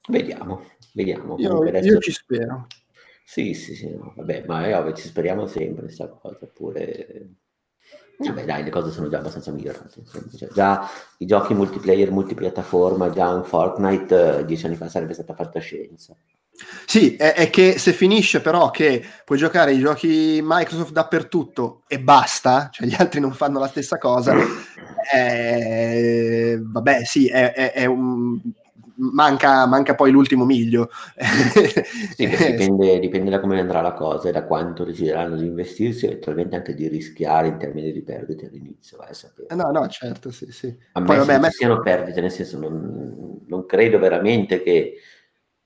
Vediamo, 0.09 0.63
vediamo. 0.95 1.39
Io, 1.39 1.61
adesso- 1.61 1.89
io 1.89 1.99
ci 1.99 2.13
spero. 2.13 2.67
Sì, 3.25 3.53
sì, 3.53 3.75
sì, 3.75 3.95
no, 3.95 4.15
vabbè, 4.17 4.45
ma 4.47 4.65
è 4.65 4.77
ovvio, 4.77 4.95
ci 4.95 5.07
speriamo 5.07 5.47
sempre 5.47 5.83
questa 5.85 6.09
cosa, 6.09 6.47
pure... 6.47 7.29
Vabbè, 8.17 8.45
dai, 8.45 8.65
le 8.65 8.71
cose 8.71 8.91
sono 8.91 9.09
già 9.09 9.19
abbastanza 9.19 9.51
migliorate. 9.51 10.03
cioè, 10.37 10.49
già 10.53 10.89
i 11.19 11.27
giochi 11.27 11.55
multiplayer, 11.55 12.11
multipiattaforma, 12.11 13.11
già 13.11 13.29
un 13.35 13.45
Fortnite 13.45 14.39
eh, 14.39 14.45
dieci 14.45 14.65
anni 14.67 14.77
fa 14.77 14.89
sarebbe 14.89 15.13
stata 15.13 15.35
fantascienza. 15.35 16.17
Sì, 16.87 17.17
è, 17.17 17.33
è 17.35 17.51
che 17.51 17.79
se 17.79 17.93
finisce 17.93 18.41
però 18.41 18.71
che 18.71 19.03
puoi 19.25 19.39
giocare 19.39 19.73
i 19.73 19.79
giochi 19.79 20.41
Microsoft 20.43 20.93
dappertutto 20.93 21.83
e 21.87 21.99
basta, 22.01 22.69
cioè 22.73 22.87
gli 22.87 22.95
altri 22.99 23.21
non 23.21 23.33
fanno 23.33 23.59
la 23.59 23.69
stessa 23.69 23.99
cosa, 23.99 24.35
eh, 25.15 26.59
vabbè 26.63 27.05
sì, 27.05 27.29
è, 27.29 27.53
è- 27.53 27.73
è 27.73 27.85
un... 27.87 28.39
Manca, 28.95 29.67
manca 29.67 29.95
poi 29.95 30.11
l'ultimo 30.13 30.45
miglio. 30.45 30.91
Sì, 32.15 32.27
dipende, 32.29 32.99
dipende 33.01 33.31
da 33.31 33.41
come 33.41 33.59
andrà 33.59 33.81
la 33.81 33.95
cosa 33.95 34.29
e 34.29 34.33
da 34.33 34.45
quanto 34.45 34.85
decideranno 34.85 35.37
di 35.37 35.47
investirsi 35.47 36.05
eventualmente 36.07 36.57
anche 36.57 36.75
di 36.75 36.87
rischiare 36.89 37.49
in 37.49 37.59
termini 37.59 37.91
di 37.91 38.03
perdite 38.03 38.47
all'inizio, 38.47 38.99
vai 38.99 39.09
a 39.11 39.15
sapere. 39.15 39.49
Eh, 39.49 39.55
No, 39.55 39.71
no, 39.71 39.87
certo, 39.89 40.31
sì, 40.31 40.53
sì. 40.53 40.67
Ammesso 40.93 41.25
Poi 41.25 41.27
vabbè, 41.27 41.33
a 41.33 41.35
che 41.37 41.41
me- 41.41 41.51
ci 41.51 41.57
siano 41.57 41.81
perdite, 41.81 42.21
nel 42.21 42.31
senso 42.31 42.59
non, 42.59 43.41
non 43.47 43.67
credo 43.67 43.99
veramente 43.99 44.63
che, 44.63 44.95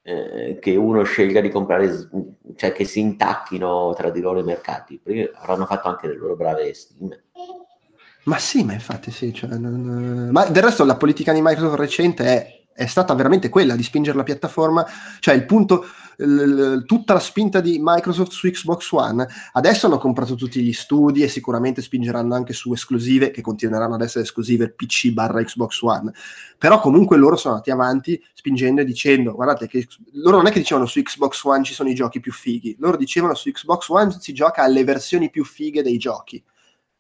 eh, 0.07 0.59
che 0.61 0.77
uno 0.77 1.03
scelga 1.03 1.41
di 1.41 1.51
comprare, 1.51 2.09
cioè 2.55 2.71
che 2.71 2.85
si 2.85 3.01
intacchino 3.01 3.93
tra 3.97 4.11
di 4.11 4.21
loro 4.21 4.39
i 4.39 4.45
mercati. 4.45 5.01
Perché 5.03 5.33
avranno 5.35 5.67
fatto 5.67 5.89
anche 5.89 6.07
le 6.07 6.15
loro 6.15 6.37
brave 6.37 6.73
stime. 6.75 7.25
Ma 8.25 8.39
sì, 8.39 8.63
ma 8.65 8.73
infatti 8.73 9.11
sì. 9.11 9.33
cioè, 9.33 9.51
non- 9.51 10.29
Ma 10.31 10.47
del 10.47 10.63
resto 10.63 10.85
la 10.85 10.97
politica 10.97 11.33
di 11.33 11.43
Microsoft 11.43 11.79
recente 11.79 12.25
è, 12.25 12.66
è 12.77 12.87
stata 12.87 13.15
veramente 13.15 13.49
quella 13.49 13.75
di 13.75 13.83
spingere 13.83 14.19
la 14.19 14.23
piattaforma, 14.23 14.87
cioè 15.19 15.35
il 15.35 15.47
punto, 15.47 15.87
l- 16.19 16.85
tutta 16.85 17.15
la 17.15 17.21
spinta 17.21 17.61
di 17.61 17.79
Microsoft 17.81 18.33
su 18.33 18.49
Xbox 18.51 18.91
One. 18.93 19.27
Adesso 19.53 19.87
hanno 19.87 19.97
comprato 19.97 20.35
tutti 20.35 20.63
gli 20.63 20.75
studi 20.75 21.23
e 21.23 21.29
sicuramente 21.29 21.81
spingeranno 21.81 22.35
anche 22.35 22.53
su 22.53 22.73
esclusive, 22.75 23.31
che 23.31 23.41
continueranno 23.41 23.95
ad 23.95 24.03
essere 24.03 24.25
esclusive 24.25 24.73
PC 24.73 25.11
barra 25.13 25.43
Xbox 25.43 25.81
One. 25.81 26.13
Però 26.59 26.79
comunque 26.81 27.17
loro 27.17 27.37
sono 27.37 27.55
andati 27.55 27.71
avanti 27.71 28.23
spingendo 28.35 28.83
e 28.83 28.85
dicendo, 28.85 29.33
guardate 29.33 29.67
che 29.67 29.89
loro 30.13 30.37
non 30.37 30.47
è 30.47 30.51
che 30.51 30.59
dicevano 30.59 30.87
su 30.87 31.01
Xbox 31.01 31.43
One 31.45 31.65
ci 31.65 31.73
sono 31.73 31.89
i 31.89 31.95
giochi 31.95 32.21
più 32.21 32.33
fighi, 32.33 32.77
loro 32.79 32.99
dicevano 32.99 33.35
su 33.35 33.51
Xbox 33.51 33.89
One 33.89 34.17
si 34.21 34.35
gioca 34.35 34.63
alle 34.63 34.85
versioni 34.85 35.31
più 35.31 35.45
fighe 35.45 35.83
dei 35.83 35.97
giochi. 35.97 36.43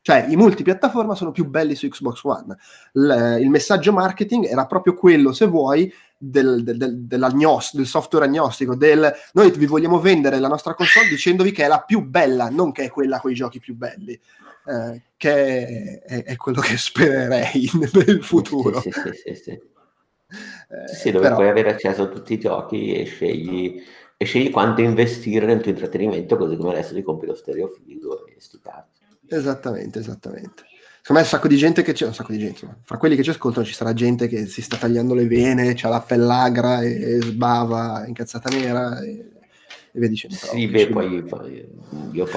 Cioè, 0.06 0.26
i 0.28 0.36
multipiattaforma 0.36 1.16
sono 1.16 1.32
più 1.32 1.48
belli 1.48 1.74
su 1.74 1.88
Xbox 1.88 2.22
One. 2.22 2.56
Il, 2.92 3.38
il 3.40 3.50
messaggio 3.50 3.92
marketing 3.92 4.44
era 4.44 4.64
proprio 4.64 4.94
quello, 4.94 5.32
se 5.32 5.46
vuoi, 5.46 5.92
del, 6.16 6.62
del, 6.62 7.06
del, 7.08 7.84
software 7.84 8.26
agnostico, 8.26 8.76
del 8.76 9.12
noi 9.32 9.50
vi 9.50 9.66
vogliamo 9.66 9.98
vendere 9.98 10.38
la 10.38 10.46
nostra 10.46 10.74
console 10.74 11.08
dicendovi 11.08 11.50
che 11.50 11.64
è 11.64 11.66
la 11.66 11.80
più 11.80 12.02
bella, 12.02 12.48
non 12.50 12.70
che 12.70 12.84
è 12.84 12.88
quella 12.88 13.18
con 13.18 13.32
i 13.32 13.34
giochi 13.34 13.58
più 13.58 13.74
belli, 13.74 14.12
eh, 14.12 15.02
che 15.16 15.98
è, 16.04 16.22
è 16.22 16.36
quello 16.36 16.60
che 16.60 16.76
spererei 16.76 17.68
per 17.90 18.08
il 18.08 18.22
futuro. 18.22 18.80
Sì, 18.80 18.92
sì, 18.92 19.10
sì, 19.12 19.34
sì, 19.34 19.34
sì. 19.34 19.50
Eh, 19.50 20.94
sì, 20.94 21.10
dove 21.10 21.24
però- 21.24 21.34
puoi 21.34 21.48
avere 21.48 21.70
accesso 21.70 22.02
a 22.02 22.06
tutti 22.06 22.34
i 22.34 22.38
giochi 22.38 22.94
e 22.94 23.06
scegli, 23.06 23.82
e 24.16 24.24
scegli 24.24 24.50
quanto 24.50 24.82
investire 24.82 25.46
nel 25.46 25.60
tuo 25.60 25.72
intrattenimento, 25.72 26.36
così 26.36 26.56
come 26.56 26.74
adesso 26.74 26.94
ti 26.94 27.02
compri 27.02 27.26
lo 27.26 27.34
stereo 27.34 27.66
figo 27.66 28.24
e 28.26 28.36
sti 28.38 28.60
cazzi. 28.62 28.95
Esattamente, 29.28 29.98
esattamente. 29.98 30.64
Secondo 31.06 31.20
me 31.20 31.20
un 31.20 31.24
sacco 31.24 31.48
di 31.48 31.56
gente 31.56 31.82
che 31.82 31.92
c'è, 31.92 32.06
un 32.06 32.14
sacco 32.14 32.32
di 32.32 32.38
gente, 32.38 32.54
insomma, 32.54 32.76
fra 32.82 32.96
quelli 32.96 33.14
che 33.14 33.22
ci 33.22 33.30
ascoltano 33.30 33.64
ci 33.64 33.74
sarà 33.74 33.92
gente 33.92 34.26
che 34.26 34.46
si 34.46 34.60
sta 34.60 34.76
tagliando 34.76 35.14
le 35.14 35.26
vene, 35.26 35.74
c'ha 35.74 35.88
la 35.88 36.00
pellagra 36.00 36.80
e, 36.82 37.16
e 37.16 37.22
sbava 37.22 38.04
incazzata 38.06 38.48
nera 38.48 39.00
e, 39.00 39.10
e 39.10 39.98
via 39.98 40.08
dicendo. 40.08 40.34
Sì, 40.34 40.66
beh, 40.66 40.88
poi, 40.88 41.22
poi... 41.22 41.68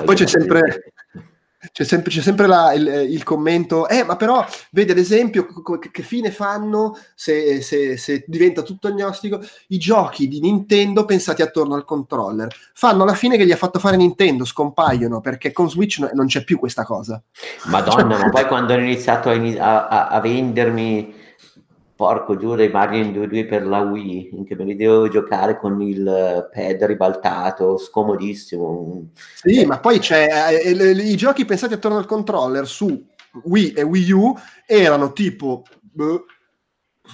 Poi 0.06 0.16
c'è 0.16 0.28
sempre- 0.28 0.94
C'è 1.74 1.84
sempre, 1.84 2.10
c'è 2.10 2.22
sempre 2.22 2.48
la- 2.48 2.72
il, 2.74 2.88
il 3.10 3.24
commento, 3.24 3.86
eh, 3.90 4.06
ma 4.06 4.16
però 4.16 4.46
vedi 4.72 4.92
ad 4.92 4.98
esempio 4.98 5.46
co- 5.46 5.78
che 5.78 6.04
fine 6.04 6.32
fanno 6.32 6.98
se, 7.16 7.62
se- 7.62 7.98
se 7.98 8.24
diventa 8.28 8.62
tutto 8.62 8.88
agnostico 8.88 9.42
i 9.68 9.78
giochi 9.78 10.30
di 10.30 10.40
Nintendo 10.40 11.04
pensati 11.04 11.42
attorno 11.42 11.76
al 11.76 11.84
controller. 11.84 12.48
Fanno 12.74 13.04
la 13.04 13.14
fine 13.14 13.36
che 13.36 13.46
gli 13.46 13.52
ha 13.52 13.58
fatto 13.58 13.78
fare 13.78 13.98
Nintendo, 13.98 14.46
scompaiono 14.46 15.20
perché 15.20 15.52
con 15.52 15.70
Switch 15.70 16.00
no- 16.00 16.10
non 16.14 16.28
c'è 16.28 16.46
più 16.46 16.58
questa 16.58 16.86
cosa. 16.86 17.22
Madonna, 17.66 18.18
ma 18.18 18.30
poi 18.30 18.46
quando 18.48 18.72
hanno 18.74 18.84
iniziato 18.84 19.28
a, 19.30 19.34
ini- 19.34 19.58
a- 19.58 19.88
a- 19.88 20.08
a 20.08 20.20
vendermi, 20.22 21.14
porco 22.00 22.38
giù, 22.38 22.56
dei 22.56 22.70
Mario 22.70 23.04
in 23.04 23.12
2D 23.12 23.46
per 23.46 23.68
la 23.68 23.82
Wii, 23.82 24.30
in 24.32 24.46
che 24.46 24.56
me 24.56 24.64
li 24.64 24.78
devo 24.78 25.10
giocare 25.10 25.58
con 25.60 25.82
il 25.82 26.08
eh, 26.08 26.48
pad 26.50 26.84
ribaltato, 26.86 27.76
scomodissimo. 27.78 29.10
Sì, 29.36 29.60
Eh, 29.60 29.66
ma 29.66 29.80
poi 29.82 30.00
c'è 30.00 30.30
eh, 30.50 30.72
i 30.72 31.18
giochi 31.18 31.44
pensati 31.44 31.74
attorno 31.74 31.98
al 31.98 32.06
controller 32.06 32.66
su 32.66 33.06
Wii 33.44 33.74
e 33.74 33.82
Wii 33.84 34.12
U 34.12 34.34
erano 34.66 35.12
tipo 35.12 35.64
boh, 35.82 36.24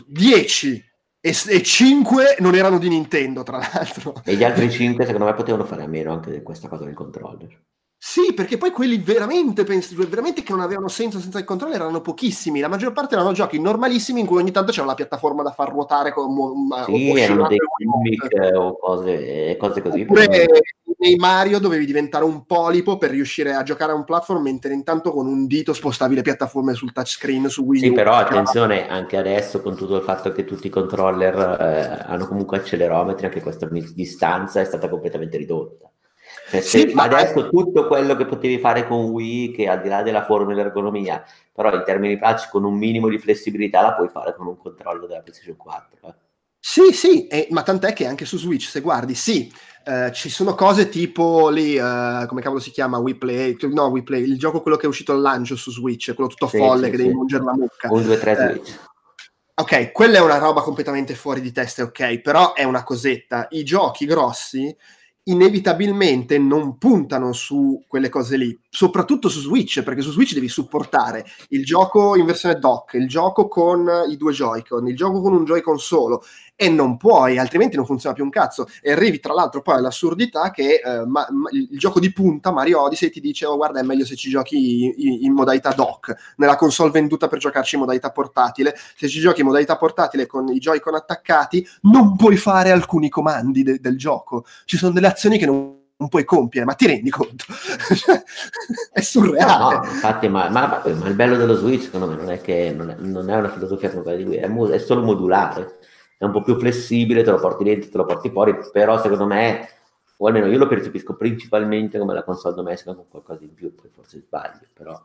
10 0.06 0.84
e, 1.20 1.34
s- 1.34 1.48
e 1.48 1.64
5 1.64 2.36
non 2.40 2.54
erano 2.54 2.78
di 2.78 2.88
Nintendo, 2.88 3.42
tra 3.42 3.58
l'altro. 3.58 4.14
E 4.24 4.36
gli 4.36 4.44
altri 4.44 4.70
5 4.72 5.04
secondo 5.04 5.26
me 5.26 5.34
potevano 5.34 5.66
fare 5.66 5.82
a 5.82 5.88
meno 5.88 6.12
anche 6.14 6.30
di 6.30 6.44
questa 6.44 6.68
cosa 6.68 6.84
del 6.86 6.94
controller. 6.94 7.60
Sì, 8.08 8.36
perché 8.36 8.60
poi 8.60 8.70
quelli 8.70 9.00
veramente, 9.00 9.64
pens- 9.64 9.92
veramente 10.08 10.44
che 10.44 10.52
non 10.52 10.62
avevano 10.62 10.88
senso 10.90 11.20
senza 11.20 11.40
il 11.40 11.44
controller 11.44 11.78
erano 11.82 12.02
pochissimi. 12.02 12.60
La 12.60 12.68
maggior 12.68 12.92
parte 12.92 13.16
erano 13.16 13.32
giochi 13.32 13.60
normalissimi 13.60 14.20
in 14.20 14.28
cui 14.28 14.38
ogni 14.38 14.52
tanto 14.52 14.72
c'era 14.72 14.86
la 14.86 14.94
piattaforma 14.94 15.42
da 15.42 15.50
far 15.50 15.70
ruotare 15.72 16.14
con 16.14 16.32
ma- 16.68 16.84
Sì, 16.84 17.10
o- 17.12 17.18
erano 17.18 17.48
dei 17.48 17.58
gimmick 17.80 18.32
eh, 18.32 18.56
o 18.56 18.78
cose, 18.78 19.58
cose 19.58 19.82
così. 19.82 20.02
Oppure 20.02 20.28
però- 20.30 20.60
nei 21.00 21.16
Mario 21.16 21.58
dovevi 21.58 21.84
diventare 21.84 22.26
un 22.26 22.46
polipo 22.46 23.00
per 23.00 23.10
riuscire 23.10 23.56
a 23.56 23.64
giocare 23.64 23.92
a 23.92 23.96
un 23.96 24.04
platform, 24.04 24.44
mentre 24.44 24.72
intanto 24.74 25.12
con 25.12 25.26
un 25.26 25.48
dito 25.48 25.74
spostavi 25.74 26.14
le 26.14 26.22
piattaforme 26.22 26.76
sul 26.76 26.94
touchscreen 26.94 27.50
su 27.50 27.64
Wii 27.64 27.80
Sì, 27.80 27.92
però 27.92 28.14
attenzione, 28.14 28.88
anche 28.88 29.18
adesso 29.18 29.64
con 29.64 29.76
tutto 29.76 29.96
il 29.96 30.04
fatto 30.04 30.32
che 30.32 30.46
tutti 30.46 30.68
i 30.68 30.70
controller 30.70 31.34
eh, 31.60 32.04
hanno 32.06 32.28
comunque 32.28 32.58
accelerometri, 32.58 33.26
anche 33.26 33.42
questa 33.42 33.68
distanza 33.68 34.62
è 34.62 34.64
stata 34.64 34.88
completamente 34.90 35.38
ridotta. 35.38 35.90
Cioè, 36.50 36.62
Sì, 36.62 36.92
ma- 36.94 37.04
adesso 37.04 37.50
tutto 37.50 37.88
quello 37.88 38.16
che 38.16 38.26
potevi 38.26 38.60
fare 38.60 38.86
con 38.88 39.06
Wii, 39.06 39.52
che 39.52 39.68
al 39.68 39.82
di 39.82 39.90
là 39.90 40.04
della 40.04 40.24
forma 40.26 40.52
e 40.52 40.56
dell'ergonomia, 40.56 41.24
però 41.52 41.74
in 41.74 41.84
termini 41.86 42.18
pratici 42.18 42.50
con 42.52 42.64
un 42.64 42.76
minimo 42.78 43.10
di 43.10 43.18
flessibilità 43.18 43.82
la 43.82 43.94
puoi 43.94 44.10
fare 44.10 44.36
con 44.36 44.48
un 44.48 44.58
controllo 44.58 45.08
della 45.08 45.22
PlayStation 45.22 45.56
4. 45.58 45.98
eh. 46.08 46.14
Sì, 46.60 46.92
sì, 46.94 47.28
e- 47.28 47.48
ma 47.52 47.62
tant'è 47.64 47.94
che 47.94 48.06
anche 48.08 48.26
su 48.26 48.38
Switch, 48.38 48.68
se 48.68 48.82
guardi, 48.82 49.14
sì, 49.16 49.52
eh, 49.86 50.12
ci 50.12 50.30
sono 50.30 50.56
cose 50.56 50.90
tipo 50.90 51.50
lì, 51.50 51.76
eh, 51.76 52.26
come 52.28 52.42
cavolo 52.42 52.60
si 52.60 52.72
chiama, 52.72 52.98
We 52.98 53.16
Play, 53.16 53.56
no, 53.72 53.86
We 53.88 54.04
Play, 54.04 54.24
il 54.24 54.38
gioco 54.40 54.62
quello 54.62 54.78
che 54.78 54.86
è 54.86 54.90
uscito 54.90 55.12
al 55.14 55.22
lancio 55.22 55.56
su 55.56 55.72
Switch, 55.72 56.14
quello 56.14 56.30
tutto 56.30 56.48
Sì, 56.48 56.58
folle 56.58 56.86
sì, 56.86 56.92
che 56.92 56.98
sì. 56.98 57.04
devi 57.04 57.14
mungere 57.16 57.44
la 57.44 57.54
mucca. 57.54 57.92
Un 57.92 58.04
2-3 58.04 58.32
Eh, 58.32 58.36
Switch. 58.36 58.80
Ok, 59.58 59.92
quella 59.92 60.18
è 60.18 60.22
una 60.22 60.38
roba 60.38 60.62
completamente 60.62 61.16
fuori 61.16 61.40
di 61.40 61.52
testa, 61.52 61.84
ok, 61.84 62.20
però 62.20 62.54
è 62.54 62.64
una 62.64 62.84
cosetta. 62.84 63.48
I 63.52 63.64
giochi 63.64 64.06
grossi 64.06 64.76
inevitabilmente 65.28 66.38
non 66.38 66.78
puntano 66.78 67.32
su 67.34 67.84
quelle 67.88 68.10
cose 68.10 68.38
lì. 68.38 68.60
Soprattutto 68.76 69.30
su 69.30 69.40
Switch, 69.40 69.82
perché 69.84 70.02
su 70.02 70.12
Switch 70.12 70.34
devi 70.34 70.50
supportare 70.50 71.26
il 71.50 71.64
gioco 71.64 72.18
in 72.18 72.26
versione 72.26 72.60
dock, 72.60 72.96
il 72.96 73.08
gioco 73.08 73.48
con 73.48 73.90
i 74.10 74.18
due 74.18 74.34
Joy-Con, 74.34 74.90
il 74.90 74.98
gioco 74.98 75.22
con 75.22 75.32
un 75.34 75.46
Joy-Con 75.46 75.80
solo 75.80 76.24
e 76.58 76.68
non 76.68 76.98
puoi, 76.98 77.38
altrimenti 77.38 77.78
non 77.78 77.86
funziona 77.86 78.14
più 78.14 78.26
un 78.26 78.30
cazzo. 78.30 78.68
E 78.82 78.92
arrivi 78.92 79.22
tra 79.22 79.34
l'altro 79.34 79.62
poi 79.62 79.76
all'assurdità 79.76 80.52
che 80.52 80.82
eh, 80.84 81.06
ma, 81.06 81.26
ma, 81.32 81.50
il 81.52 81.78
gioco 81.78 82.02
di 82.02 82.12
punta, 82.12 82.52
Mario 82.52 82.82
Odyssey, 82.82 83.10
ti 83.10 83.22
dice 83.22 83.46
oh 83.46 83.56
guarda 83.56 83.80
è 83.80 83.84
meglio 83.84 84.04
se 84.04 84.18
ci 84.18 84.30
giochi 84.30 84.84
in, 85.08 85.24
in, 85.24 85.32
modalità 85.32 85.72
dock, 85.72 86.34
nella 86.36 86.58
console 86.58 86.92
venduta 86.92 87.30
per 87.30 87.40
giocarci 87.40 87.76
in 87.76 87.82
modalità 87.82 88.12
portatile, 88.12 88.76
se 88.98 89.08
ci 89.08 89.22
giochi 89.22 89.40
in 89.40 89.48
modalità 89.48 89.78
portatile 89.78 90.26
con 90.26 90.50
i 90.50 90.60
Joy-Con 90.60 90.96
attaccati 90.96 91.66
non 91.84 92.18
puoi 92.18 92.36
fare 92.36 92.72
alcuni 92.72 93.08
comandi 93.08 93.64
de- 93.64 93.80
del 93.80 93.98
gioco, 93.98 94.44
ci 94.66 94.76
sono 94.76 94.92
delle 94.92 95.08
azioni 95.08 95.38
che 95.38 95.46
non 95.46 95.75
non 95.98 96.10
puoi 96.10 96.26
compiere, 96.26 96.66
ma 96.66 96.74
ti 96.74 96.88
rendi 96.88 97.10
conto? 97.10 97.46
è 98.92 99.02
surreale. 99.02 99.76
No, 99.76 99.84
infatti, 99.86 100.28
ma, 100.28 100.50
ma, 100.50 100.82
ma, 100.84 101.08
il 101.08 101.16
bello 101.16 101.38
dello 101.38 101.56
Switch, 101.56 101.84
secondo 101.84 102.08
me, 102.08 102.16
non 102.16 102.30
è 102.32 102.42
che 102.42 102.74
non 102.76 102.90
è, 102.90 102.96
non 103.00 103.30
è 103.30 103.36
una 103.36 103.50
filosofia 103.50 103.90
come 103.90 104.04
quella 104.04 104.18
di 104.18 104.24
lui, 104.24 104.36
è, 104.36 104.50
è, 104.50 104.78
solo 104.80 105.04
modulare 105.04 105.78
è 106.18 106.24
un 106.24 106.32
po' 106.32 106.42
più 106.42 106.58
flessibile, 106.58 107.24
te 107.24 107.32
lo 107.32 107.40
porti 107.40 107.64
dentro, 107.64 107.90
te 107.90 107.98
lo 107.98 108.06
porti 108.06 108.30
fuori, 108.30 108.58
però 108.72 109.00
secondo 109.02 109.26
me, 109.26 109.68
o 110.18 110.28
almeno 110.28 110.48
io 110.48 110.58
lo 110.58 110.68
percepisco 110.68 111.16
principalmente 111.16 112.00
come 112.00 112.14
la 112.14 112.24
console 112.24 112.56
domestica 112.56 112.94
con 112.94 113.06
qualcosa 113.10 113.44
in 113.44 113.54
più, 113.54 113.74
poi 113.76 113.90
forse 113.94 114.20
sbaglio, 114.20 114.68
però 114.74 115.00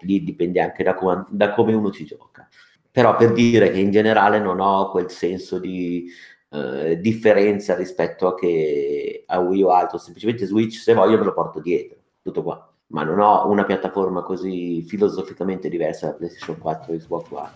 lì 0.00 0.22
dipende 0.22 0.60
anche 0.60 0.82
da, 0.82 0.94
com- 0.94 1.26
da 1.30 1.52
come 1.52 1.74
uno 1.74 1.90
ci 1.90 2.04
gioca. 2.04 2.48
Però 2.90 3.14
per 3.16 3.32
dire 3.32 3.70
che 3.70 3.78
in 3.78 3.92
generale 3.92 4.40
non 4.40 4.58
ho 4.58 4.90
quel 4.90 5.10
senso 5.10 5.58
di 5.58 6.10
eh, 6.50 6.98
differenza 7.00 7.74
rispetto 7.74 8.28
a, 8.28 8.34
che, 8.34 9.24
a 9.26 9.38
Wii 9.38 9.62
o 9.62 9.70
altro, 9.70 9.98
semplicemente 9.98 10.46
Switch 10.46 10.78
se 10.78 10.94
voglio 10.94 11.18
me 11.18 11.24
lo 11.24 11.34
porto 11.34 11.60
dietro, 11.60 11.98
tutto 12.22 12.42
qua. 12.42 12.72
Ma 12.88 13.02
non 13.04 13.18
ho 13.20 13.46
una 13.48 13.64
piattaforma 13.64 14.22
così 14.22 14.82
filosoficamente 14.82 15.68
diversa 15.68 16.06
da 16.06 16.14
PlayStation 16.14 16.58
4 16.58 16.92
e 16.92 16.98
Xbox 16.98 17.30
One. 17.30 17.50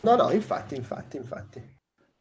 No, 0.00 0.14
no, 0.14 0.30
infatti, 0.30 0.76
infatti, 0.76 1.16
infatti. 1.16 1.77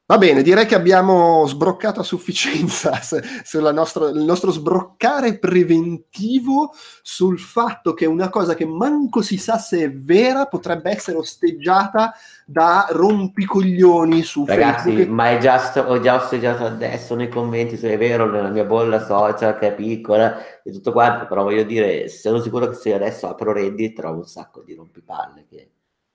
Va 0.10 0.18
bene, 0.18 0.42
direi 0.42 0.66
che 0.66 0.76
abbiamo 0.76 1.46
sbroccato 1.48 2.00
a 2.00 2.04
sufficienza 2.04 2.98
sul 3.44 3.74
nostro, 3.74 4.52
sbroccare 4.52 5.38
preventivo 5.38 6.72
sul 7.02 7.38
fatto 7.38 7.94
che 7.94 8.06
una 8.06 8.30
cosa 8.30 8.54
che 8.54 8.66
manco 8.66 9.22
si 9.22 9.36
sa 9.36 9.58
se 9.58 9.84
è 9.84 9.92
vera 9.92 10.46
potrebbe 10.46 10.92
essere 10.92 11.18
osteggiata 11.18 12.14
da 12.46 12.88
rompicoglioni 12.90 14.22
su 14.24 14.46
Ragazzi, 14.46 14.92
Facebook. 14.92 15.10
ma 15.10 15.32
è 15.32 15.40
già, 15.40 15.74
ho 15.86 16.00
già 16.00 16.16
osteggiato 16.16 16.64
adesso 16.64 17.14
nei 17.14 17.28
commenti 17.28 17.76
se 17.76 17.92
è 17.92 17.98
vero, 17.98 18.32
nella 18.32 18.48
mia 18.48 18.64
bolla 18.64 19.06
social 19.06 19.60
che 19.60 19.68
è 19.68 19.76
piccola 19.76 20.62
e 20.64 20.72
tutto 20.72 20.94
quanto, 20.94 21.28
però 21.28 21.44
voglio 21.44 21.64
dire, 21.64 22.08
sono 22.08 22.40
sicuro 22.40 22.70
che 22.70 22.76
se 22.76 22.94
adesso 22.94 23.28
apro 23.28 23.52
Reddit 23.52 23.98
trovo 23.98 24.20
un 24.20 24.26
sacco 24.28 24.62
di 24.62 24.74
rompipalle 24.74 25.46
che, 25.50 25.70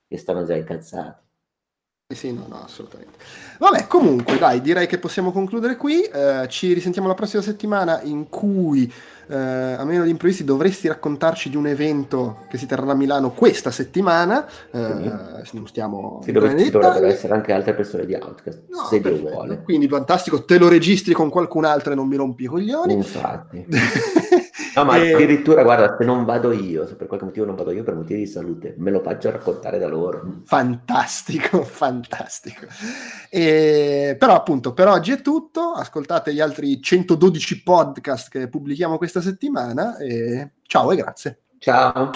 che 0.07 0.17
stanno 0.17 0.43
già 0.45 0.55
incazzati. 0.55 1.21
Sì, 2.15 2.33
no, 2.33 2.45
no, 2.47 2.63
assolutamente. 2.63 3.17
Vabbè, 3.59 3.87
comunque, 3.87 4.37
dai, 4.37 4.61
direi 4.61 4.87
che 4.87 4.97
possiamo 4.97 5.31
concludere 5.31 5.77
qui. 5.77 6.01
Eh, 6.03 6.45
ci 6.49 6.73
risentiamo 6.73 7.07
la 7.07 7.13
prossima 7.13 7.41
settimana 7.41 8.01
in 8.03 8.29
cui, 8.29 8.91
eh, 9.27 9.35
a 9.35 9.83
meno 9.85 10.03
di 10.03 10.09
imprevisti, 10.09 10.43
dovresti 10.43 10.87
raccontarci 10.87 11.49
di 11.49 11.55
un 11.55 11.67
evento 11.67 12.45
che 12.49 12.57
si 12.57 12.65
terrà 12.65 12.91
a 12.91 12.95
Milano 12.95 13.31
questa 13.31 13.71
settimana. 13.71 14.45
Eh, 14.71 14.79
non 15.51 15.67
stiamo... 15.67 16.19
Sì, 16.23 16.31
dove 16.31 16.57
ci 16.57 16.71
dovrebbero 16.71 17.05
essere 17.05 17.33
anche 17.33 17.53
altre 17.53 17.73
persone 17.73 18.05
di 18.05 18.13
Outcast, 18.13 18.63
no, 18.69 18.85
se 18.89 18.99
Dio 18.99 19.17
vuole. 19.17 19.61
Quindi 19.63 19.87
fantastico, 19.87 20.43
te 20.43 20.57
lo 20.57 20.67
registri 20.67 21.13
con 21.13 21.29
qualcun 21.29 21.65
altro 21.65 21.93
e 21.93 21.95
non 21.95 22.07
mi 22.07 22.15
rompi 22.15 22.43
i 22.43 22.47
coglioni. 22.47 22.93
Infatti. 22.93 23.65
No, 24.75 24.85
ma 24.85 24.97
e... 24.97 25.13
addirittura, 25.13 25.63
guarda, 25.63 25.95
se 25.97 26.03
non 26.03 26.25
vado 26.25 26.51
io, 26.51 26.87
se 26.87 26.95
per 26.95 27.07
qualche 27.07 27.25
motivo 27.25 27.45
non 27.45 27.55
vado 27.55 27.71
io 27.71 27.83
per 27.83 27.95
motivi 27.95 28.21
di 28.21 28.27
salute, 28.27 28.73
me 28.77 28.91
lo 28.91 29.01
faccio 29.01 29.29
raccontare 29.29 29.77
da 29.77 29.87
loro. 29.87 30.41
Fantastico, 30.45 31.61
fantastico. 31.63 32.65
E... 33.29 34.15
Però 34.17 34.35
appunto, 34.35 34.73
per 34.73 34.87
oggi 34.87 35.11
è 35.11 35.21
tutto. 35.21 35.71
Ascoltate 35.73 36.33
gli 36.33 36.39
altri 36.39 36.81
112 36.81 37.63
podcast 37.63 38.29
che 38.29 38.47
pubblichiamo 38.47 38.97
questa 38.97 39.21
settimana 39.21 39.97
e 39.97 40.51
ciao 40.63 40.91
e 40.91 40.95
grazie. 40.95 41.39
Ciao. 41.59 42.11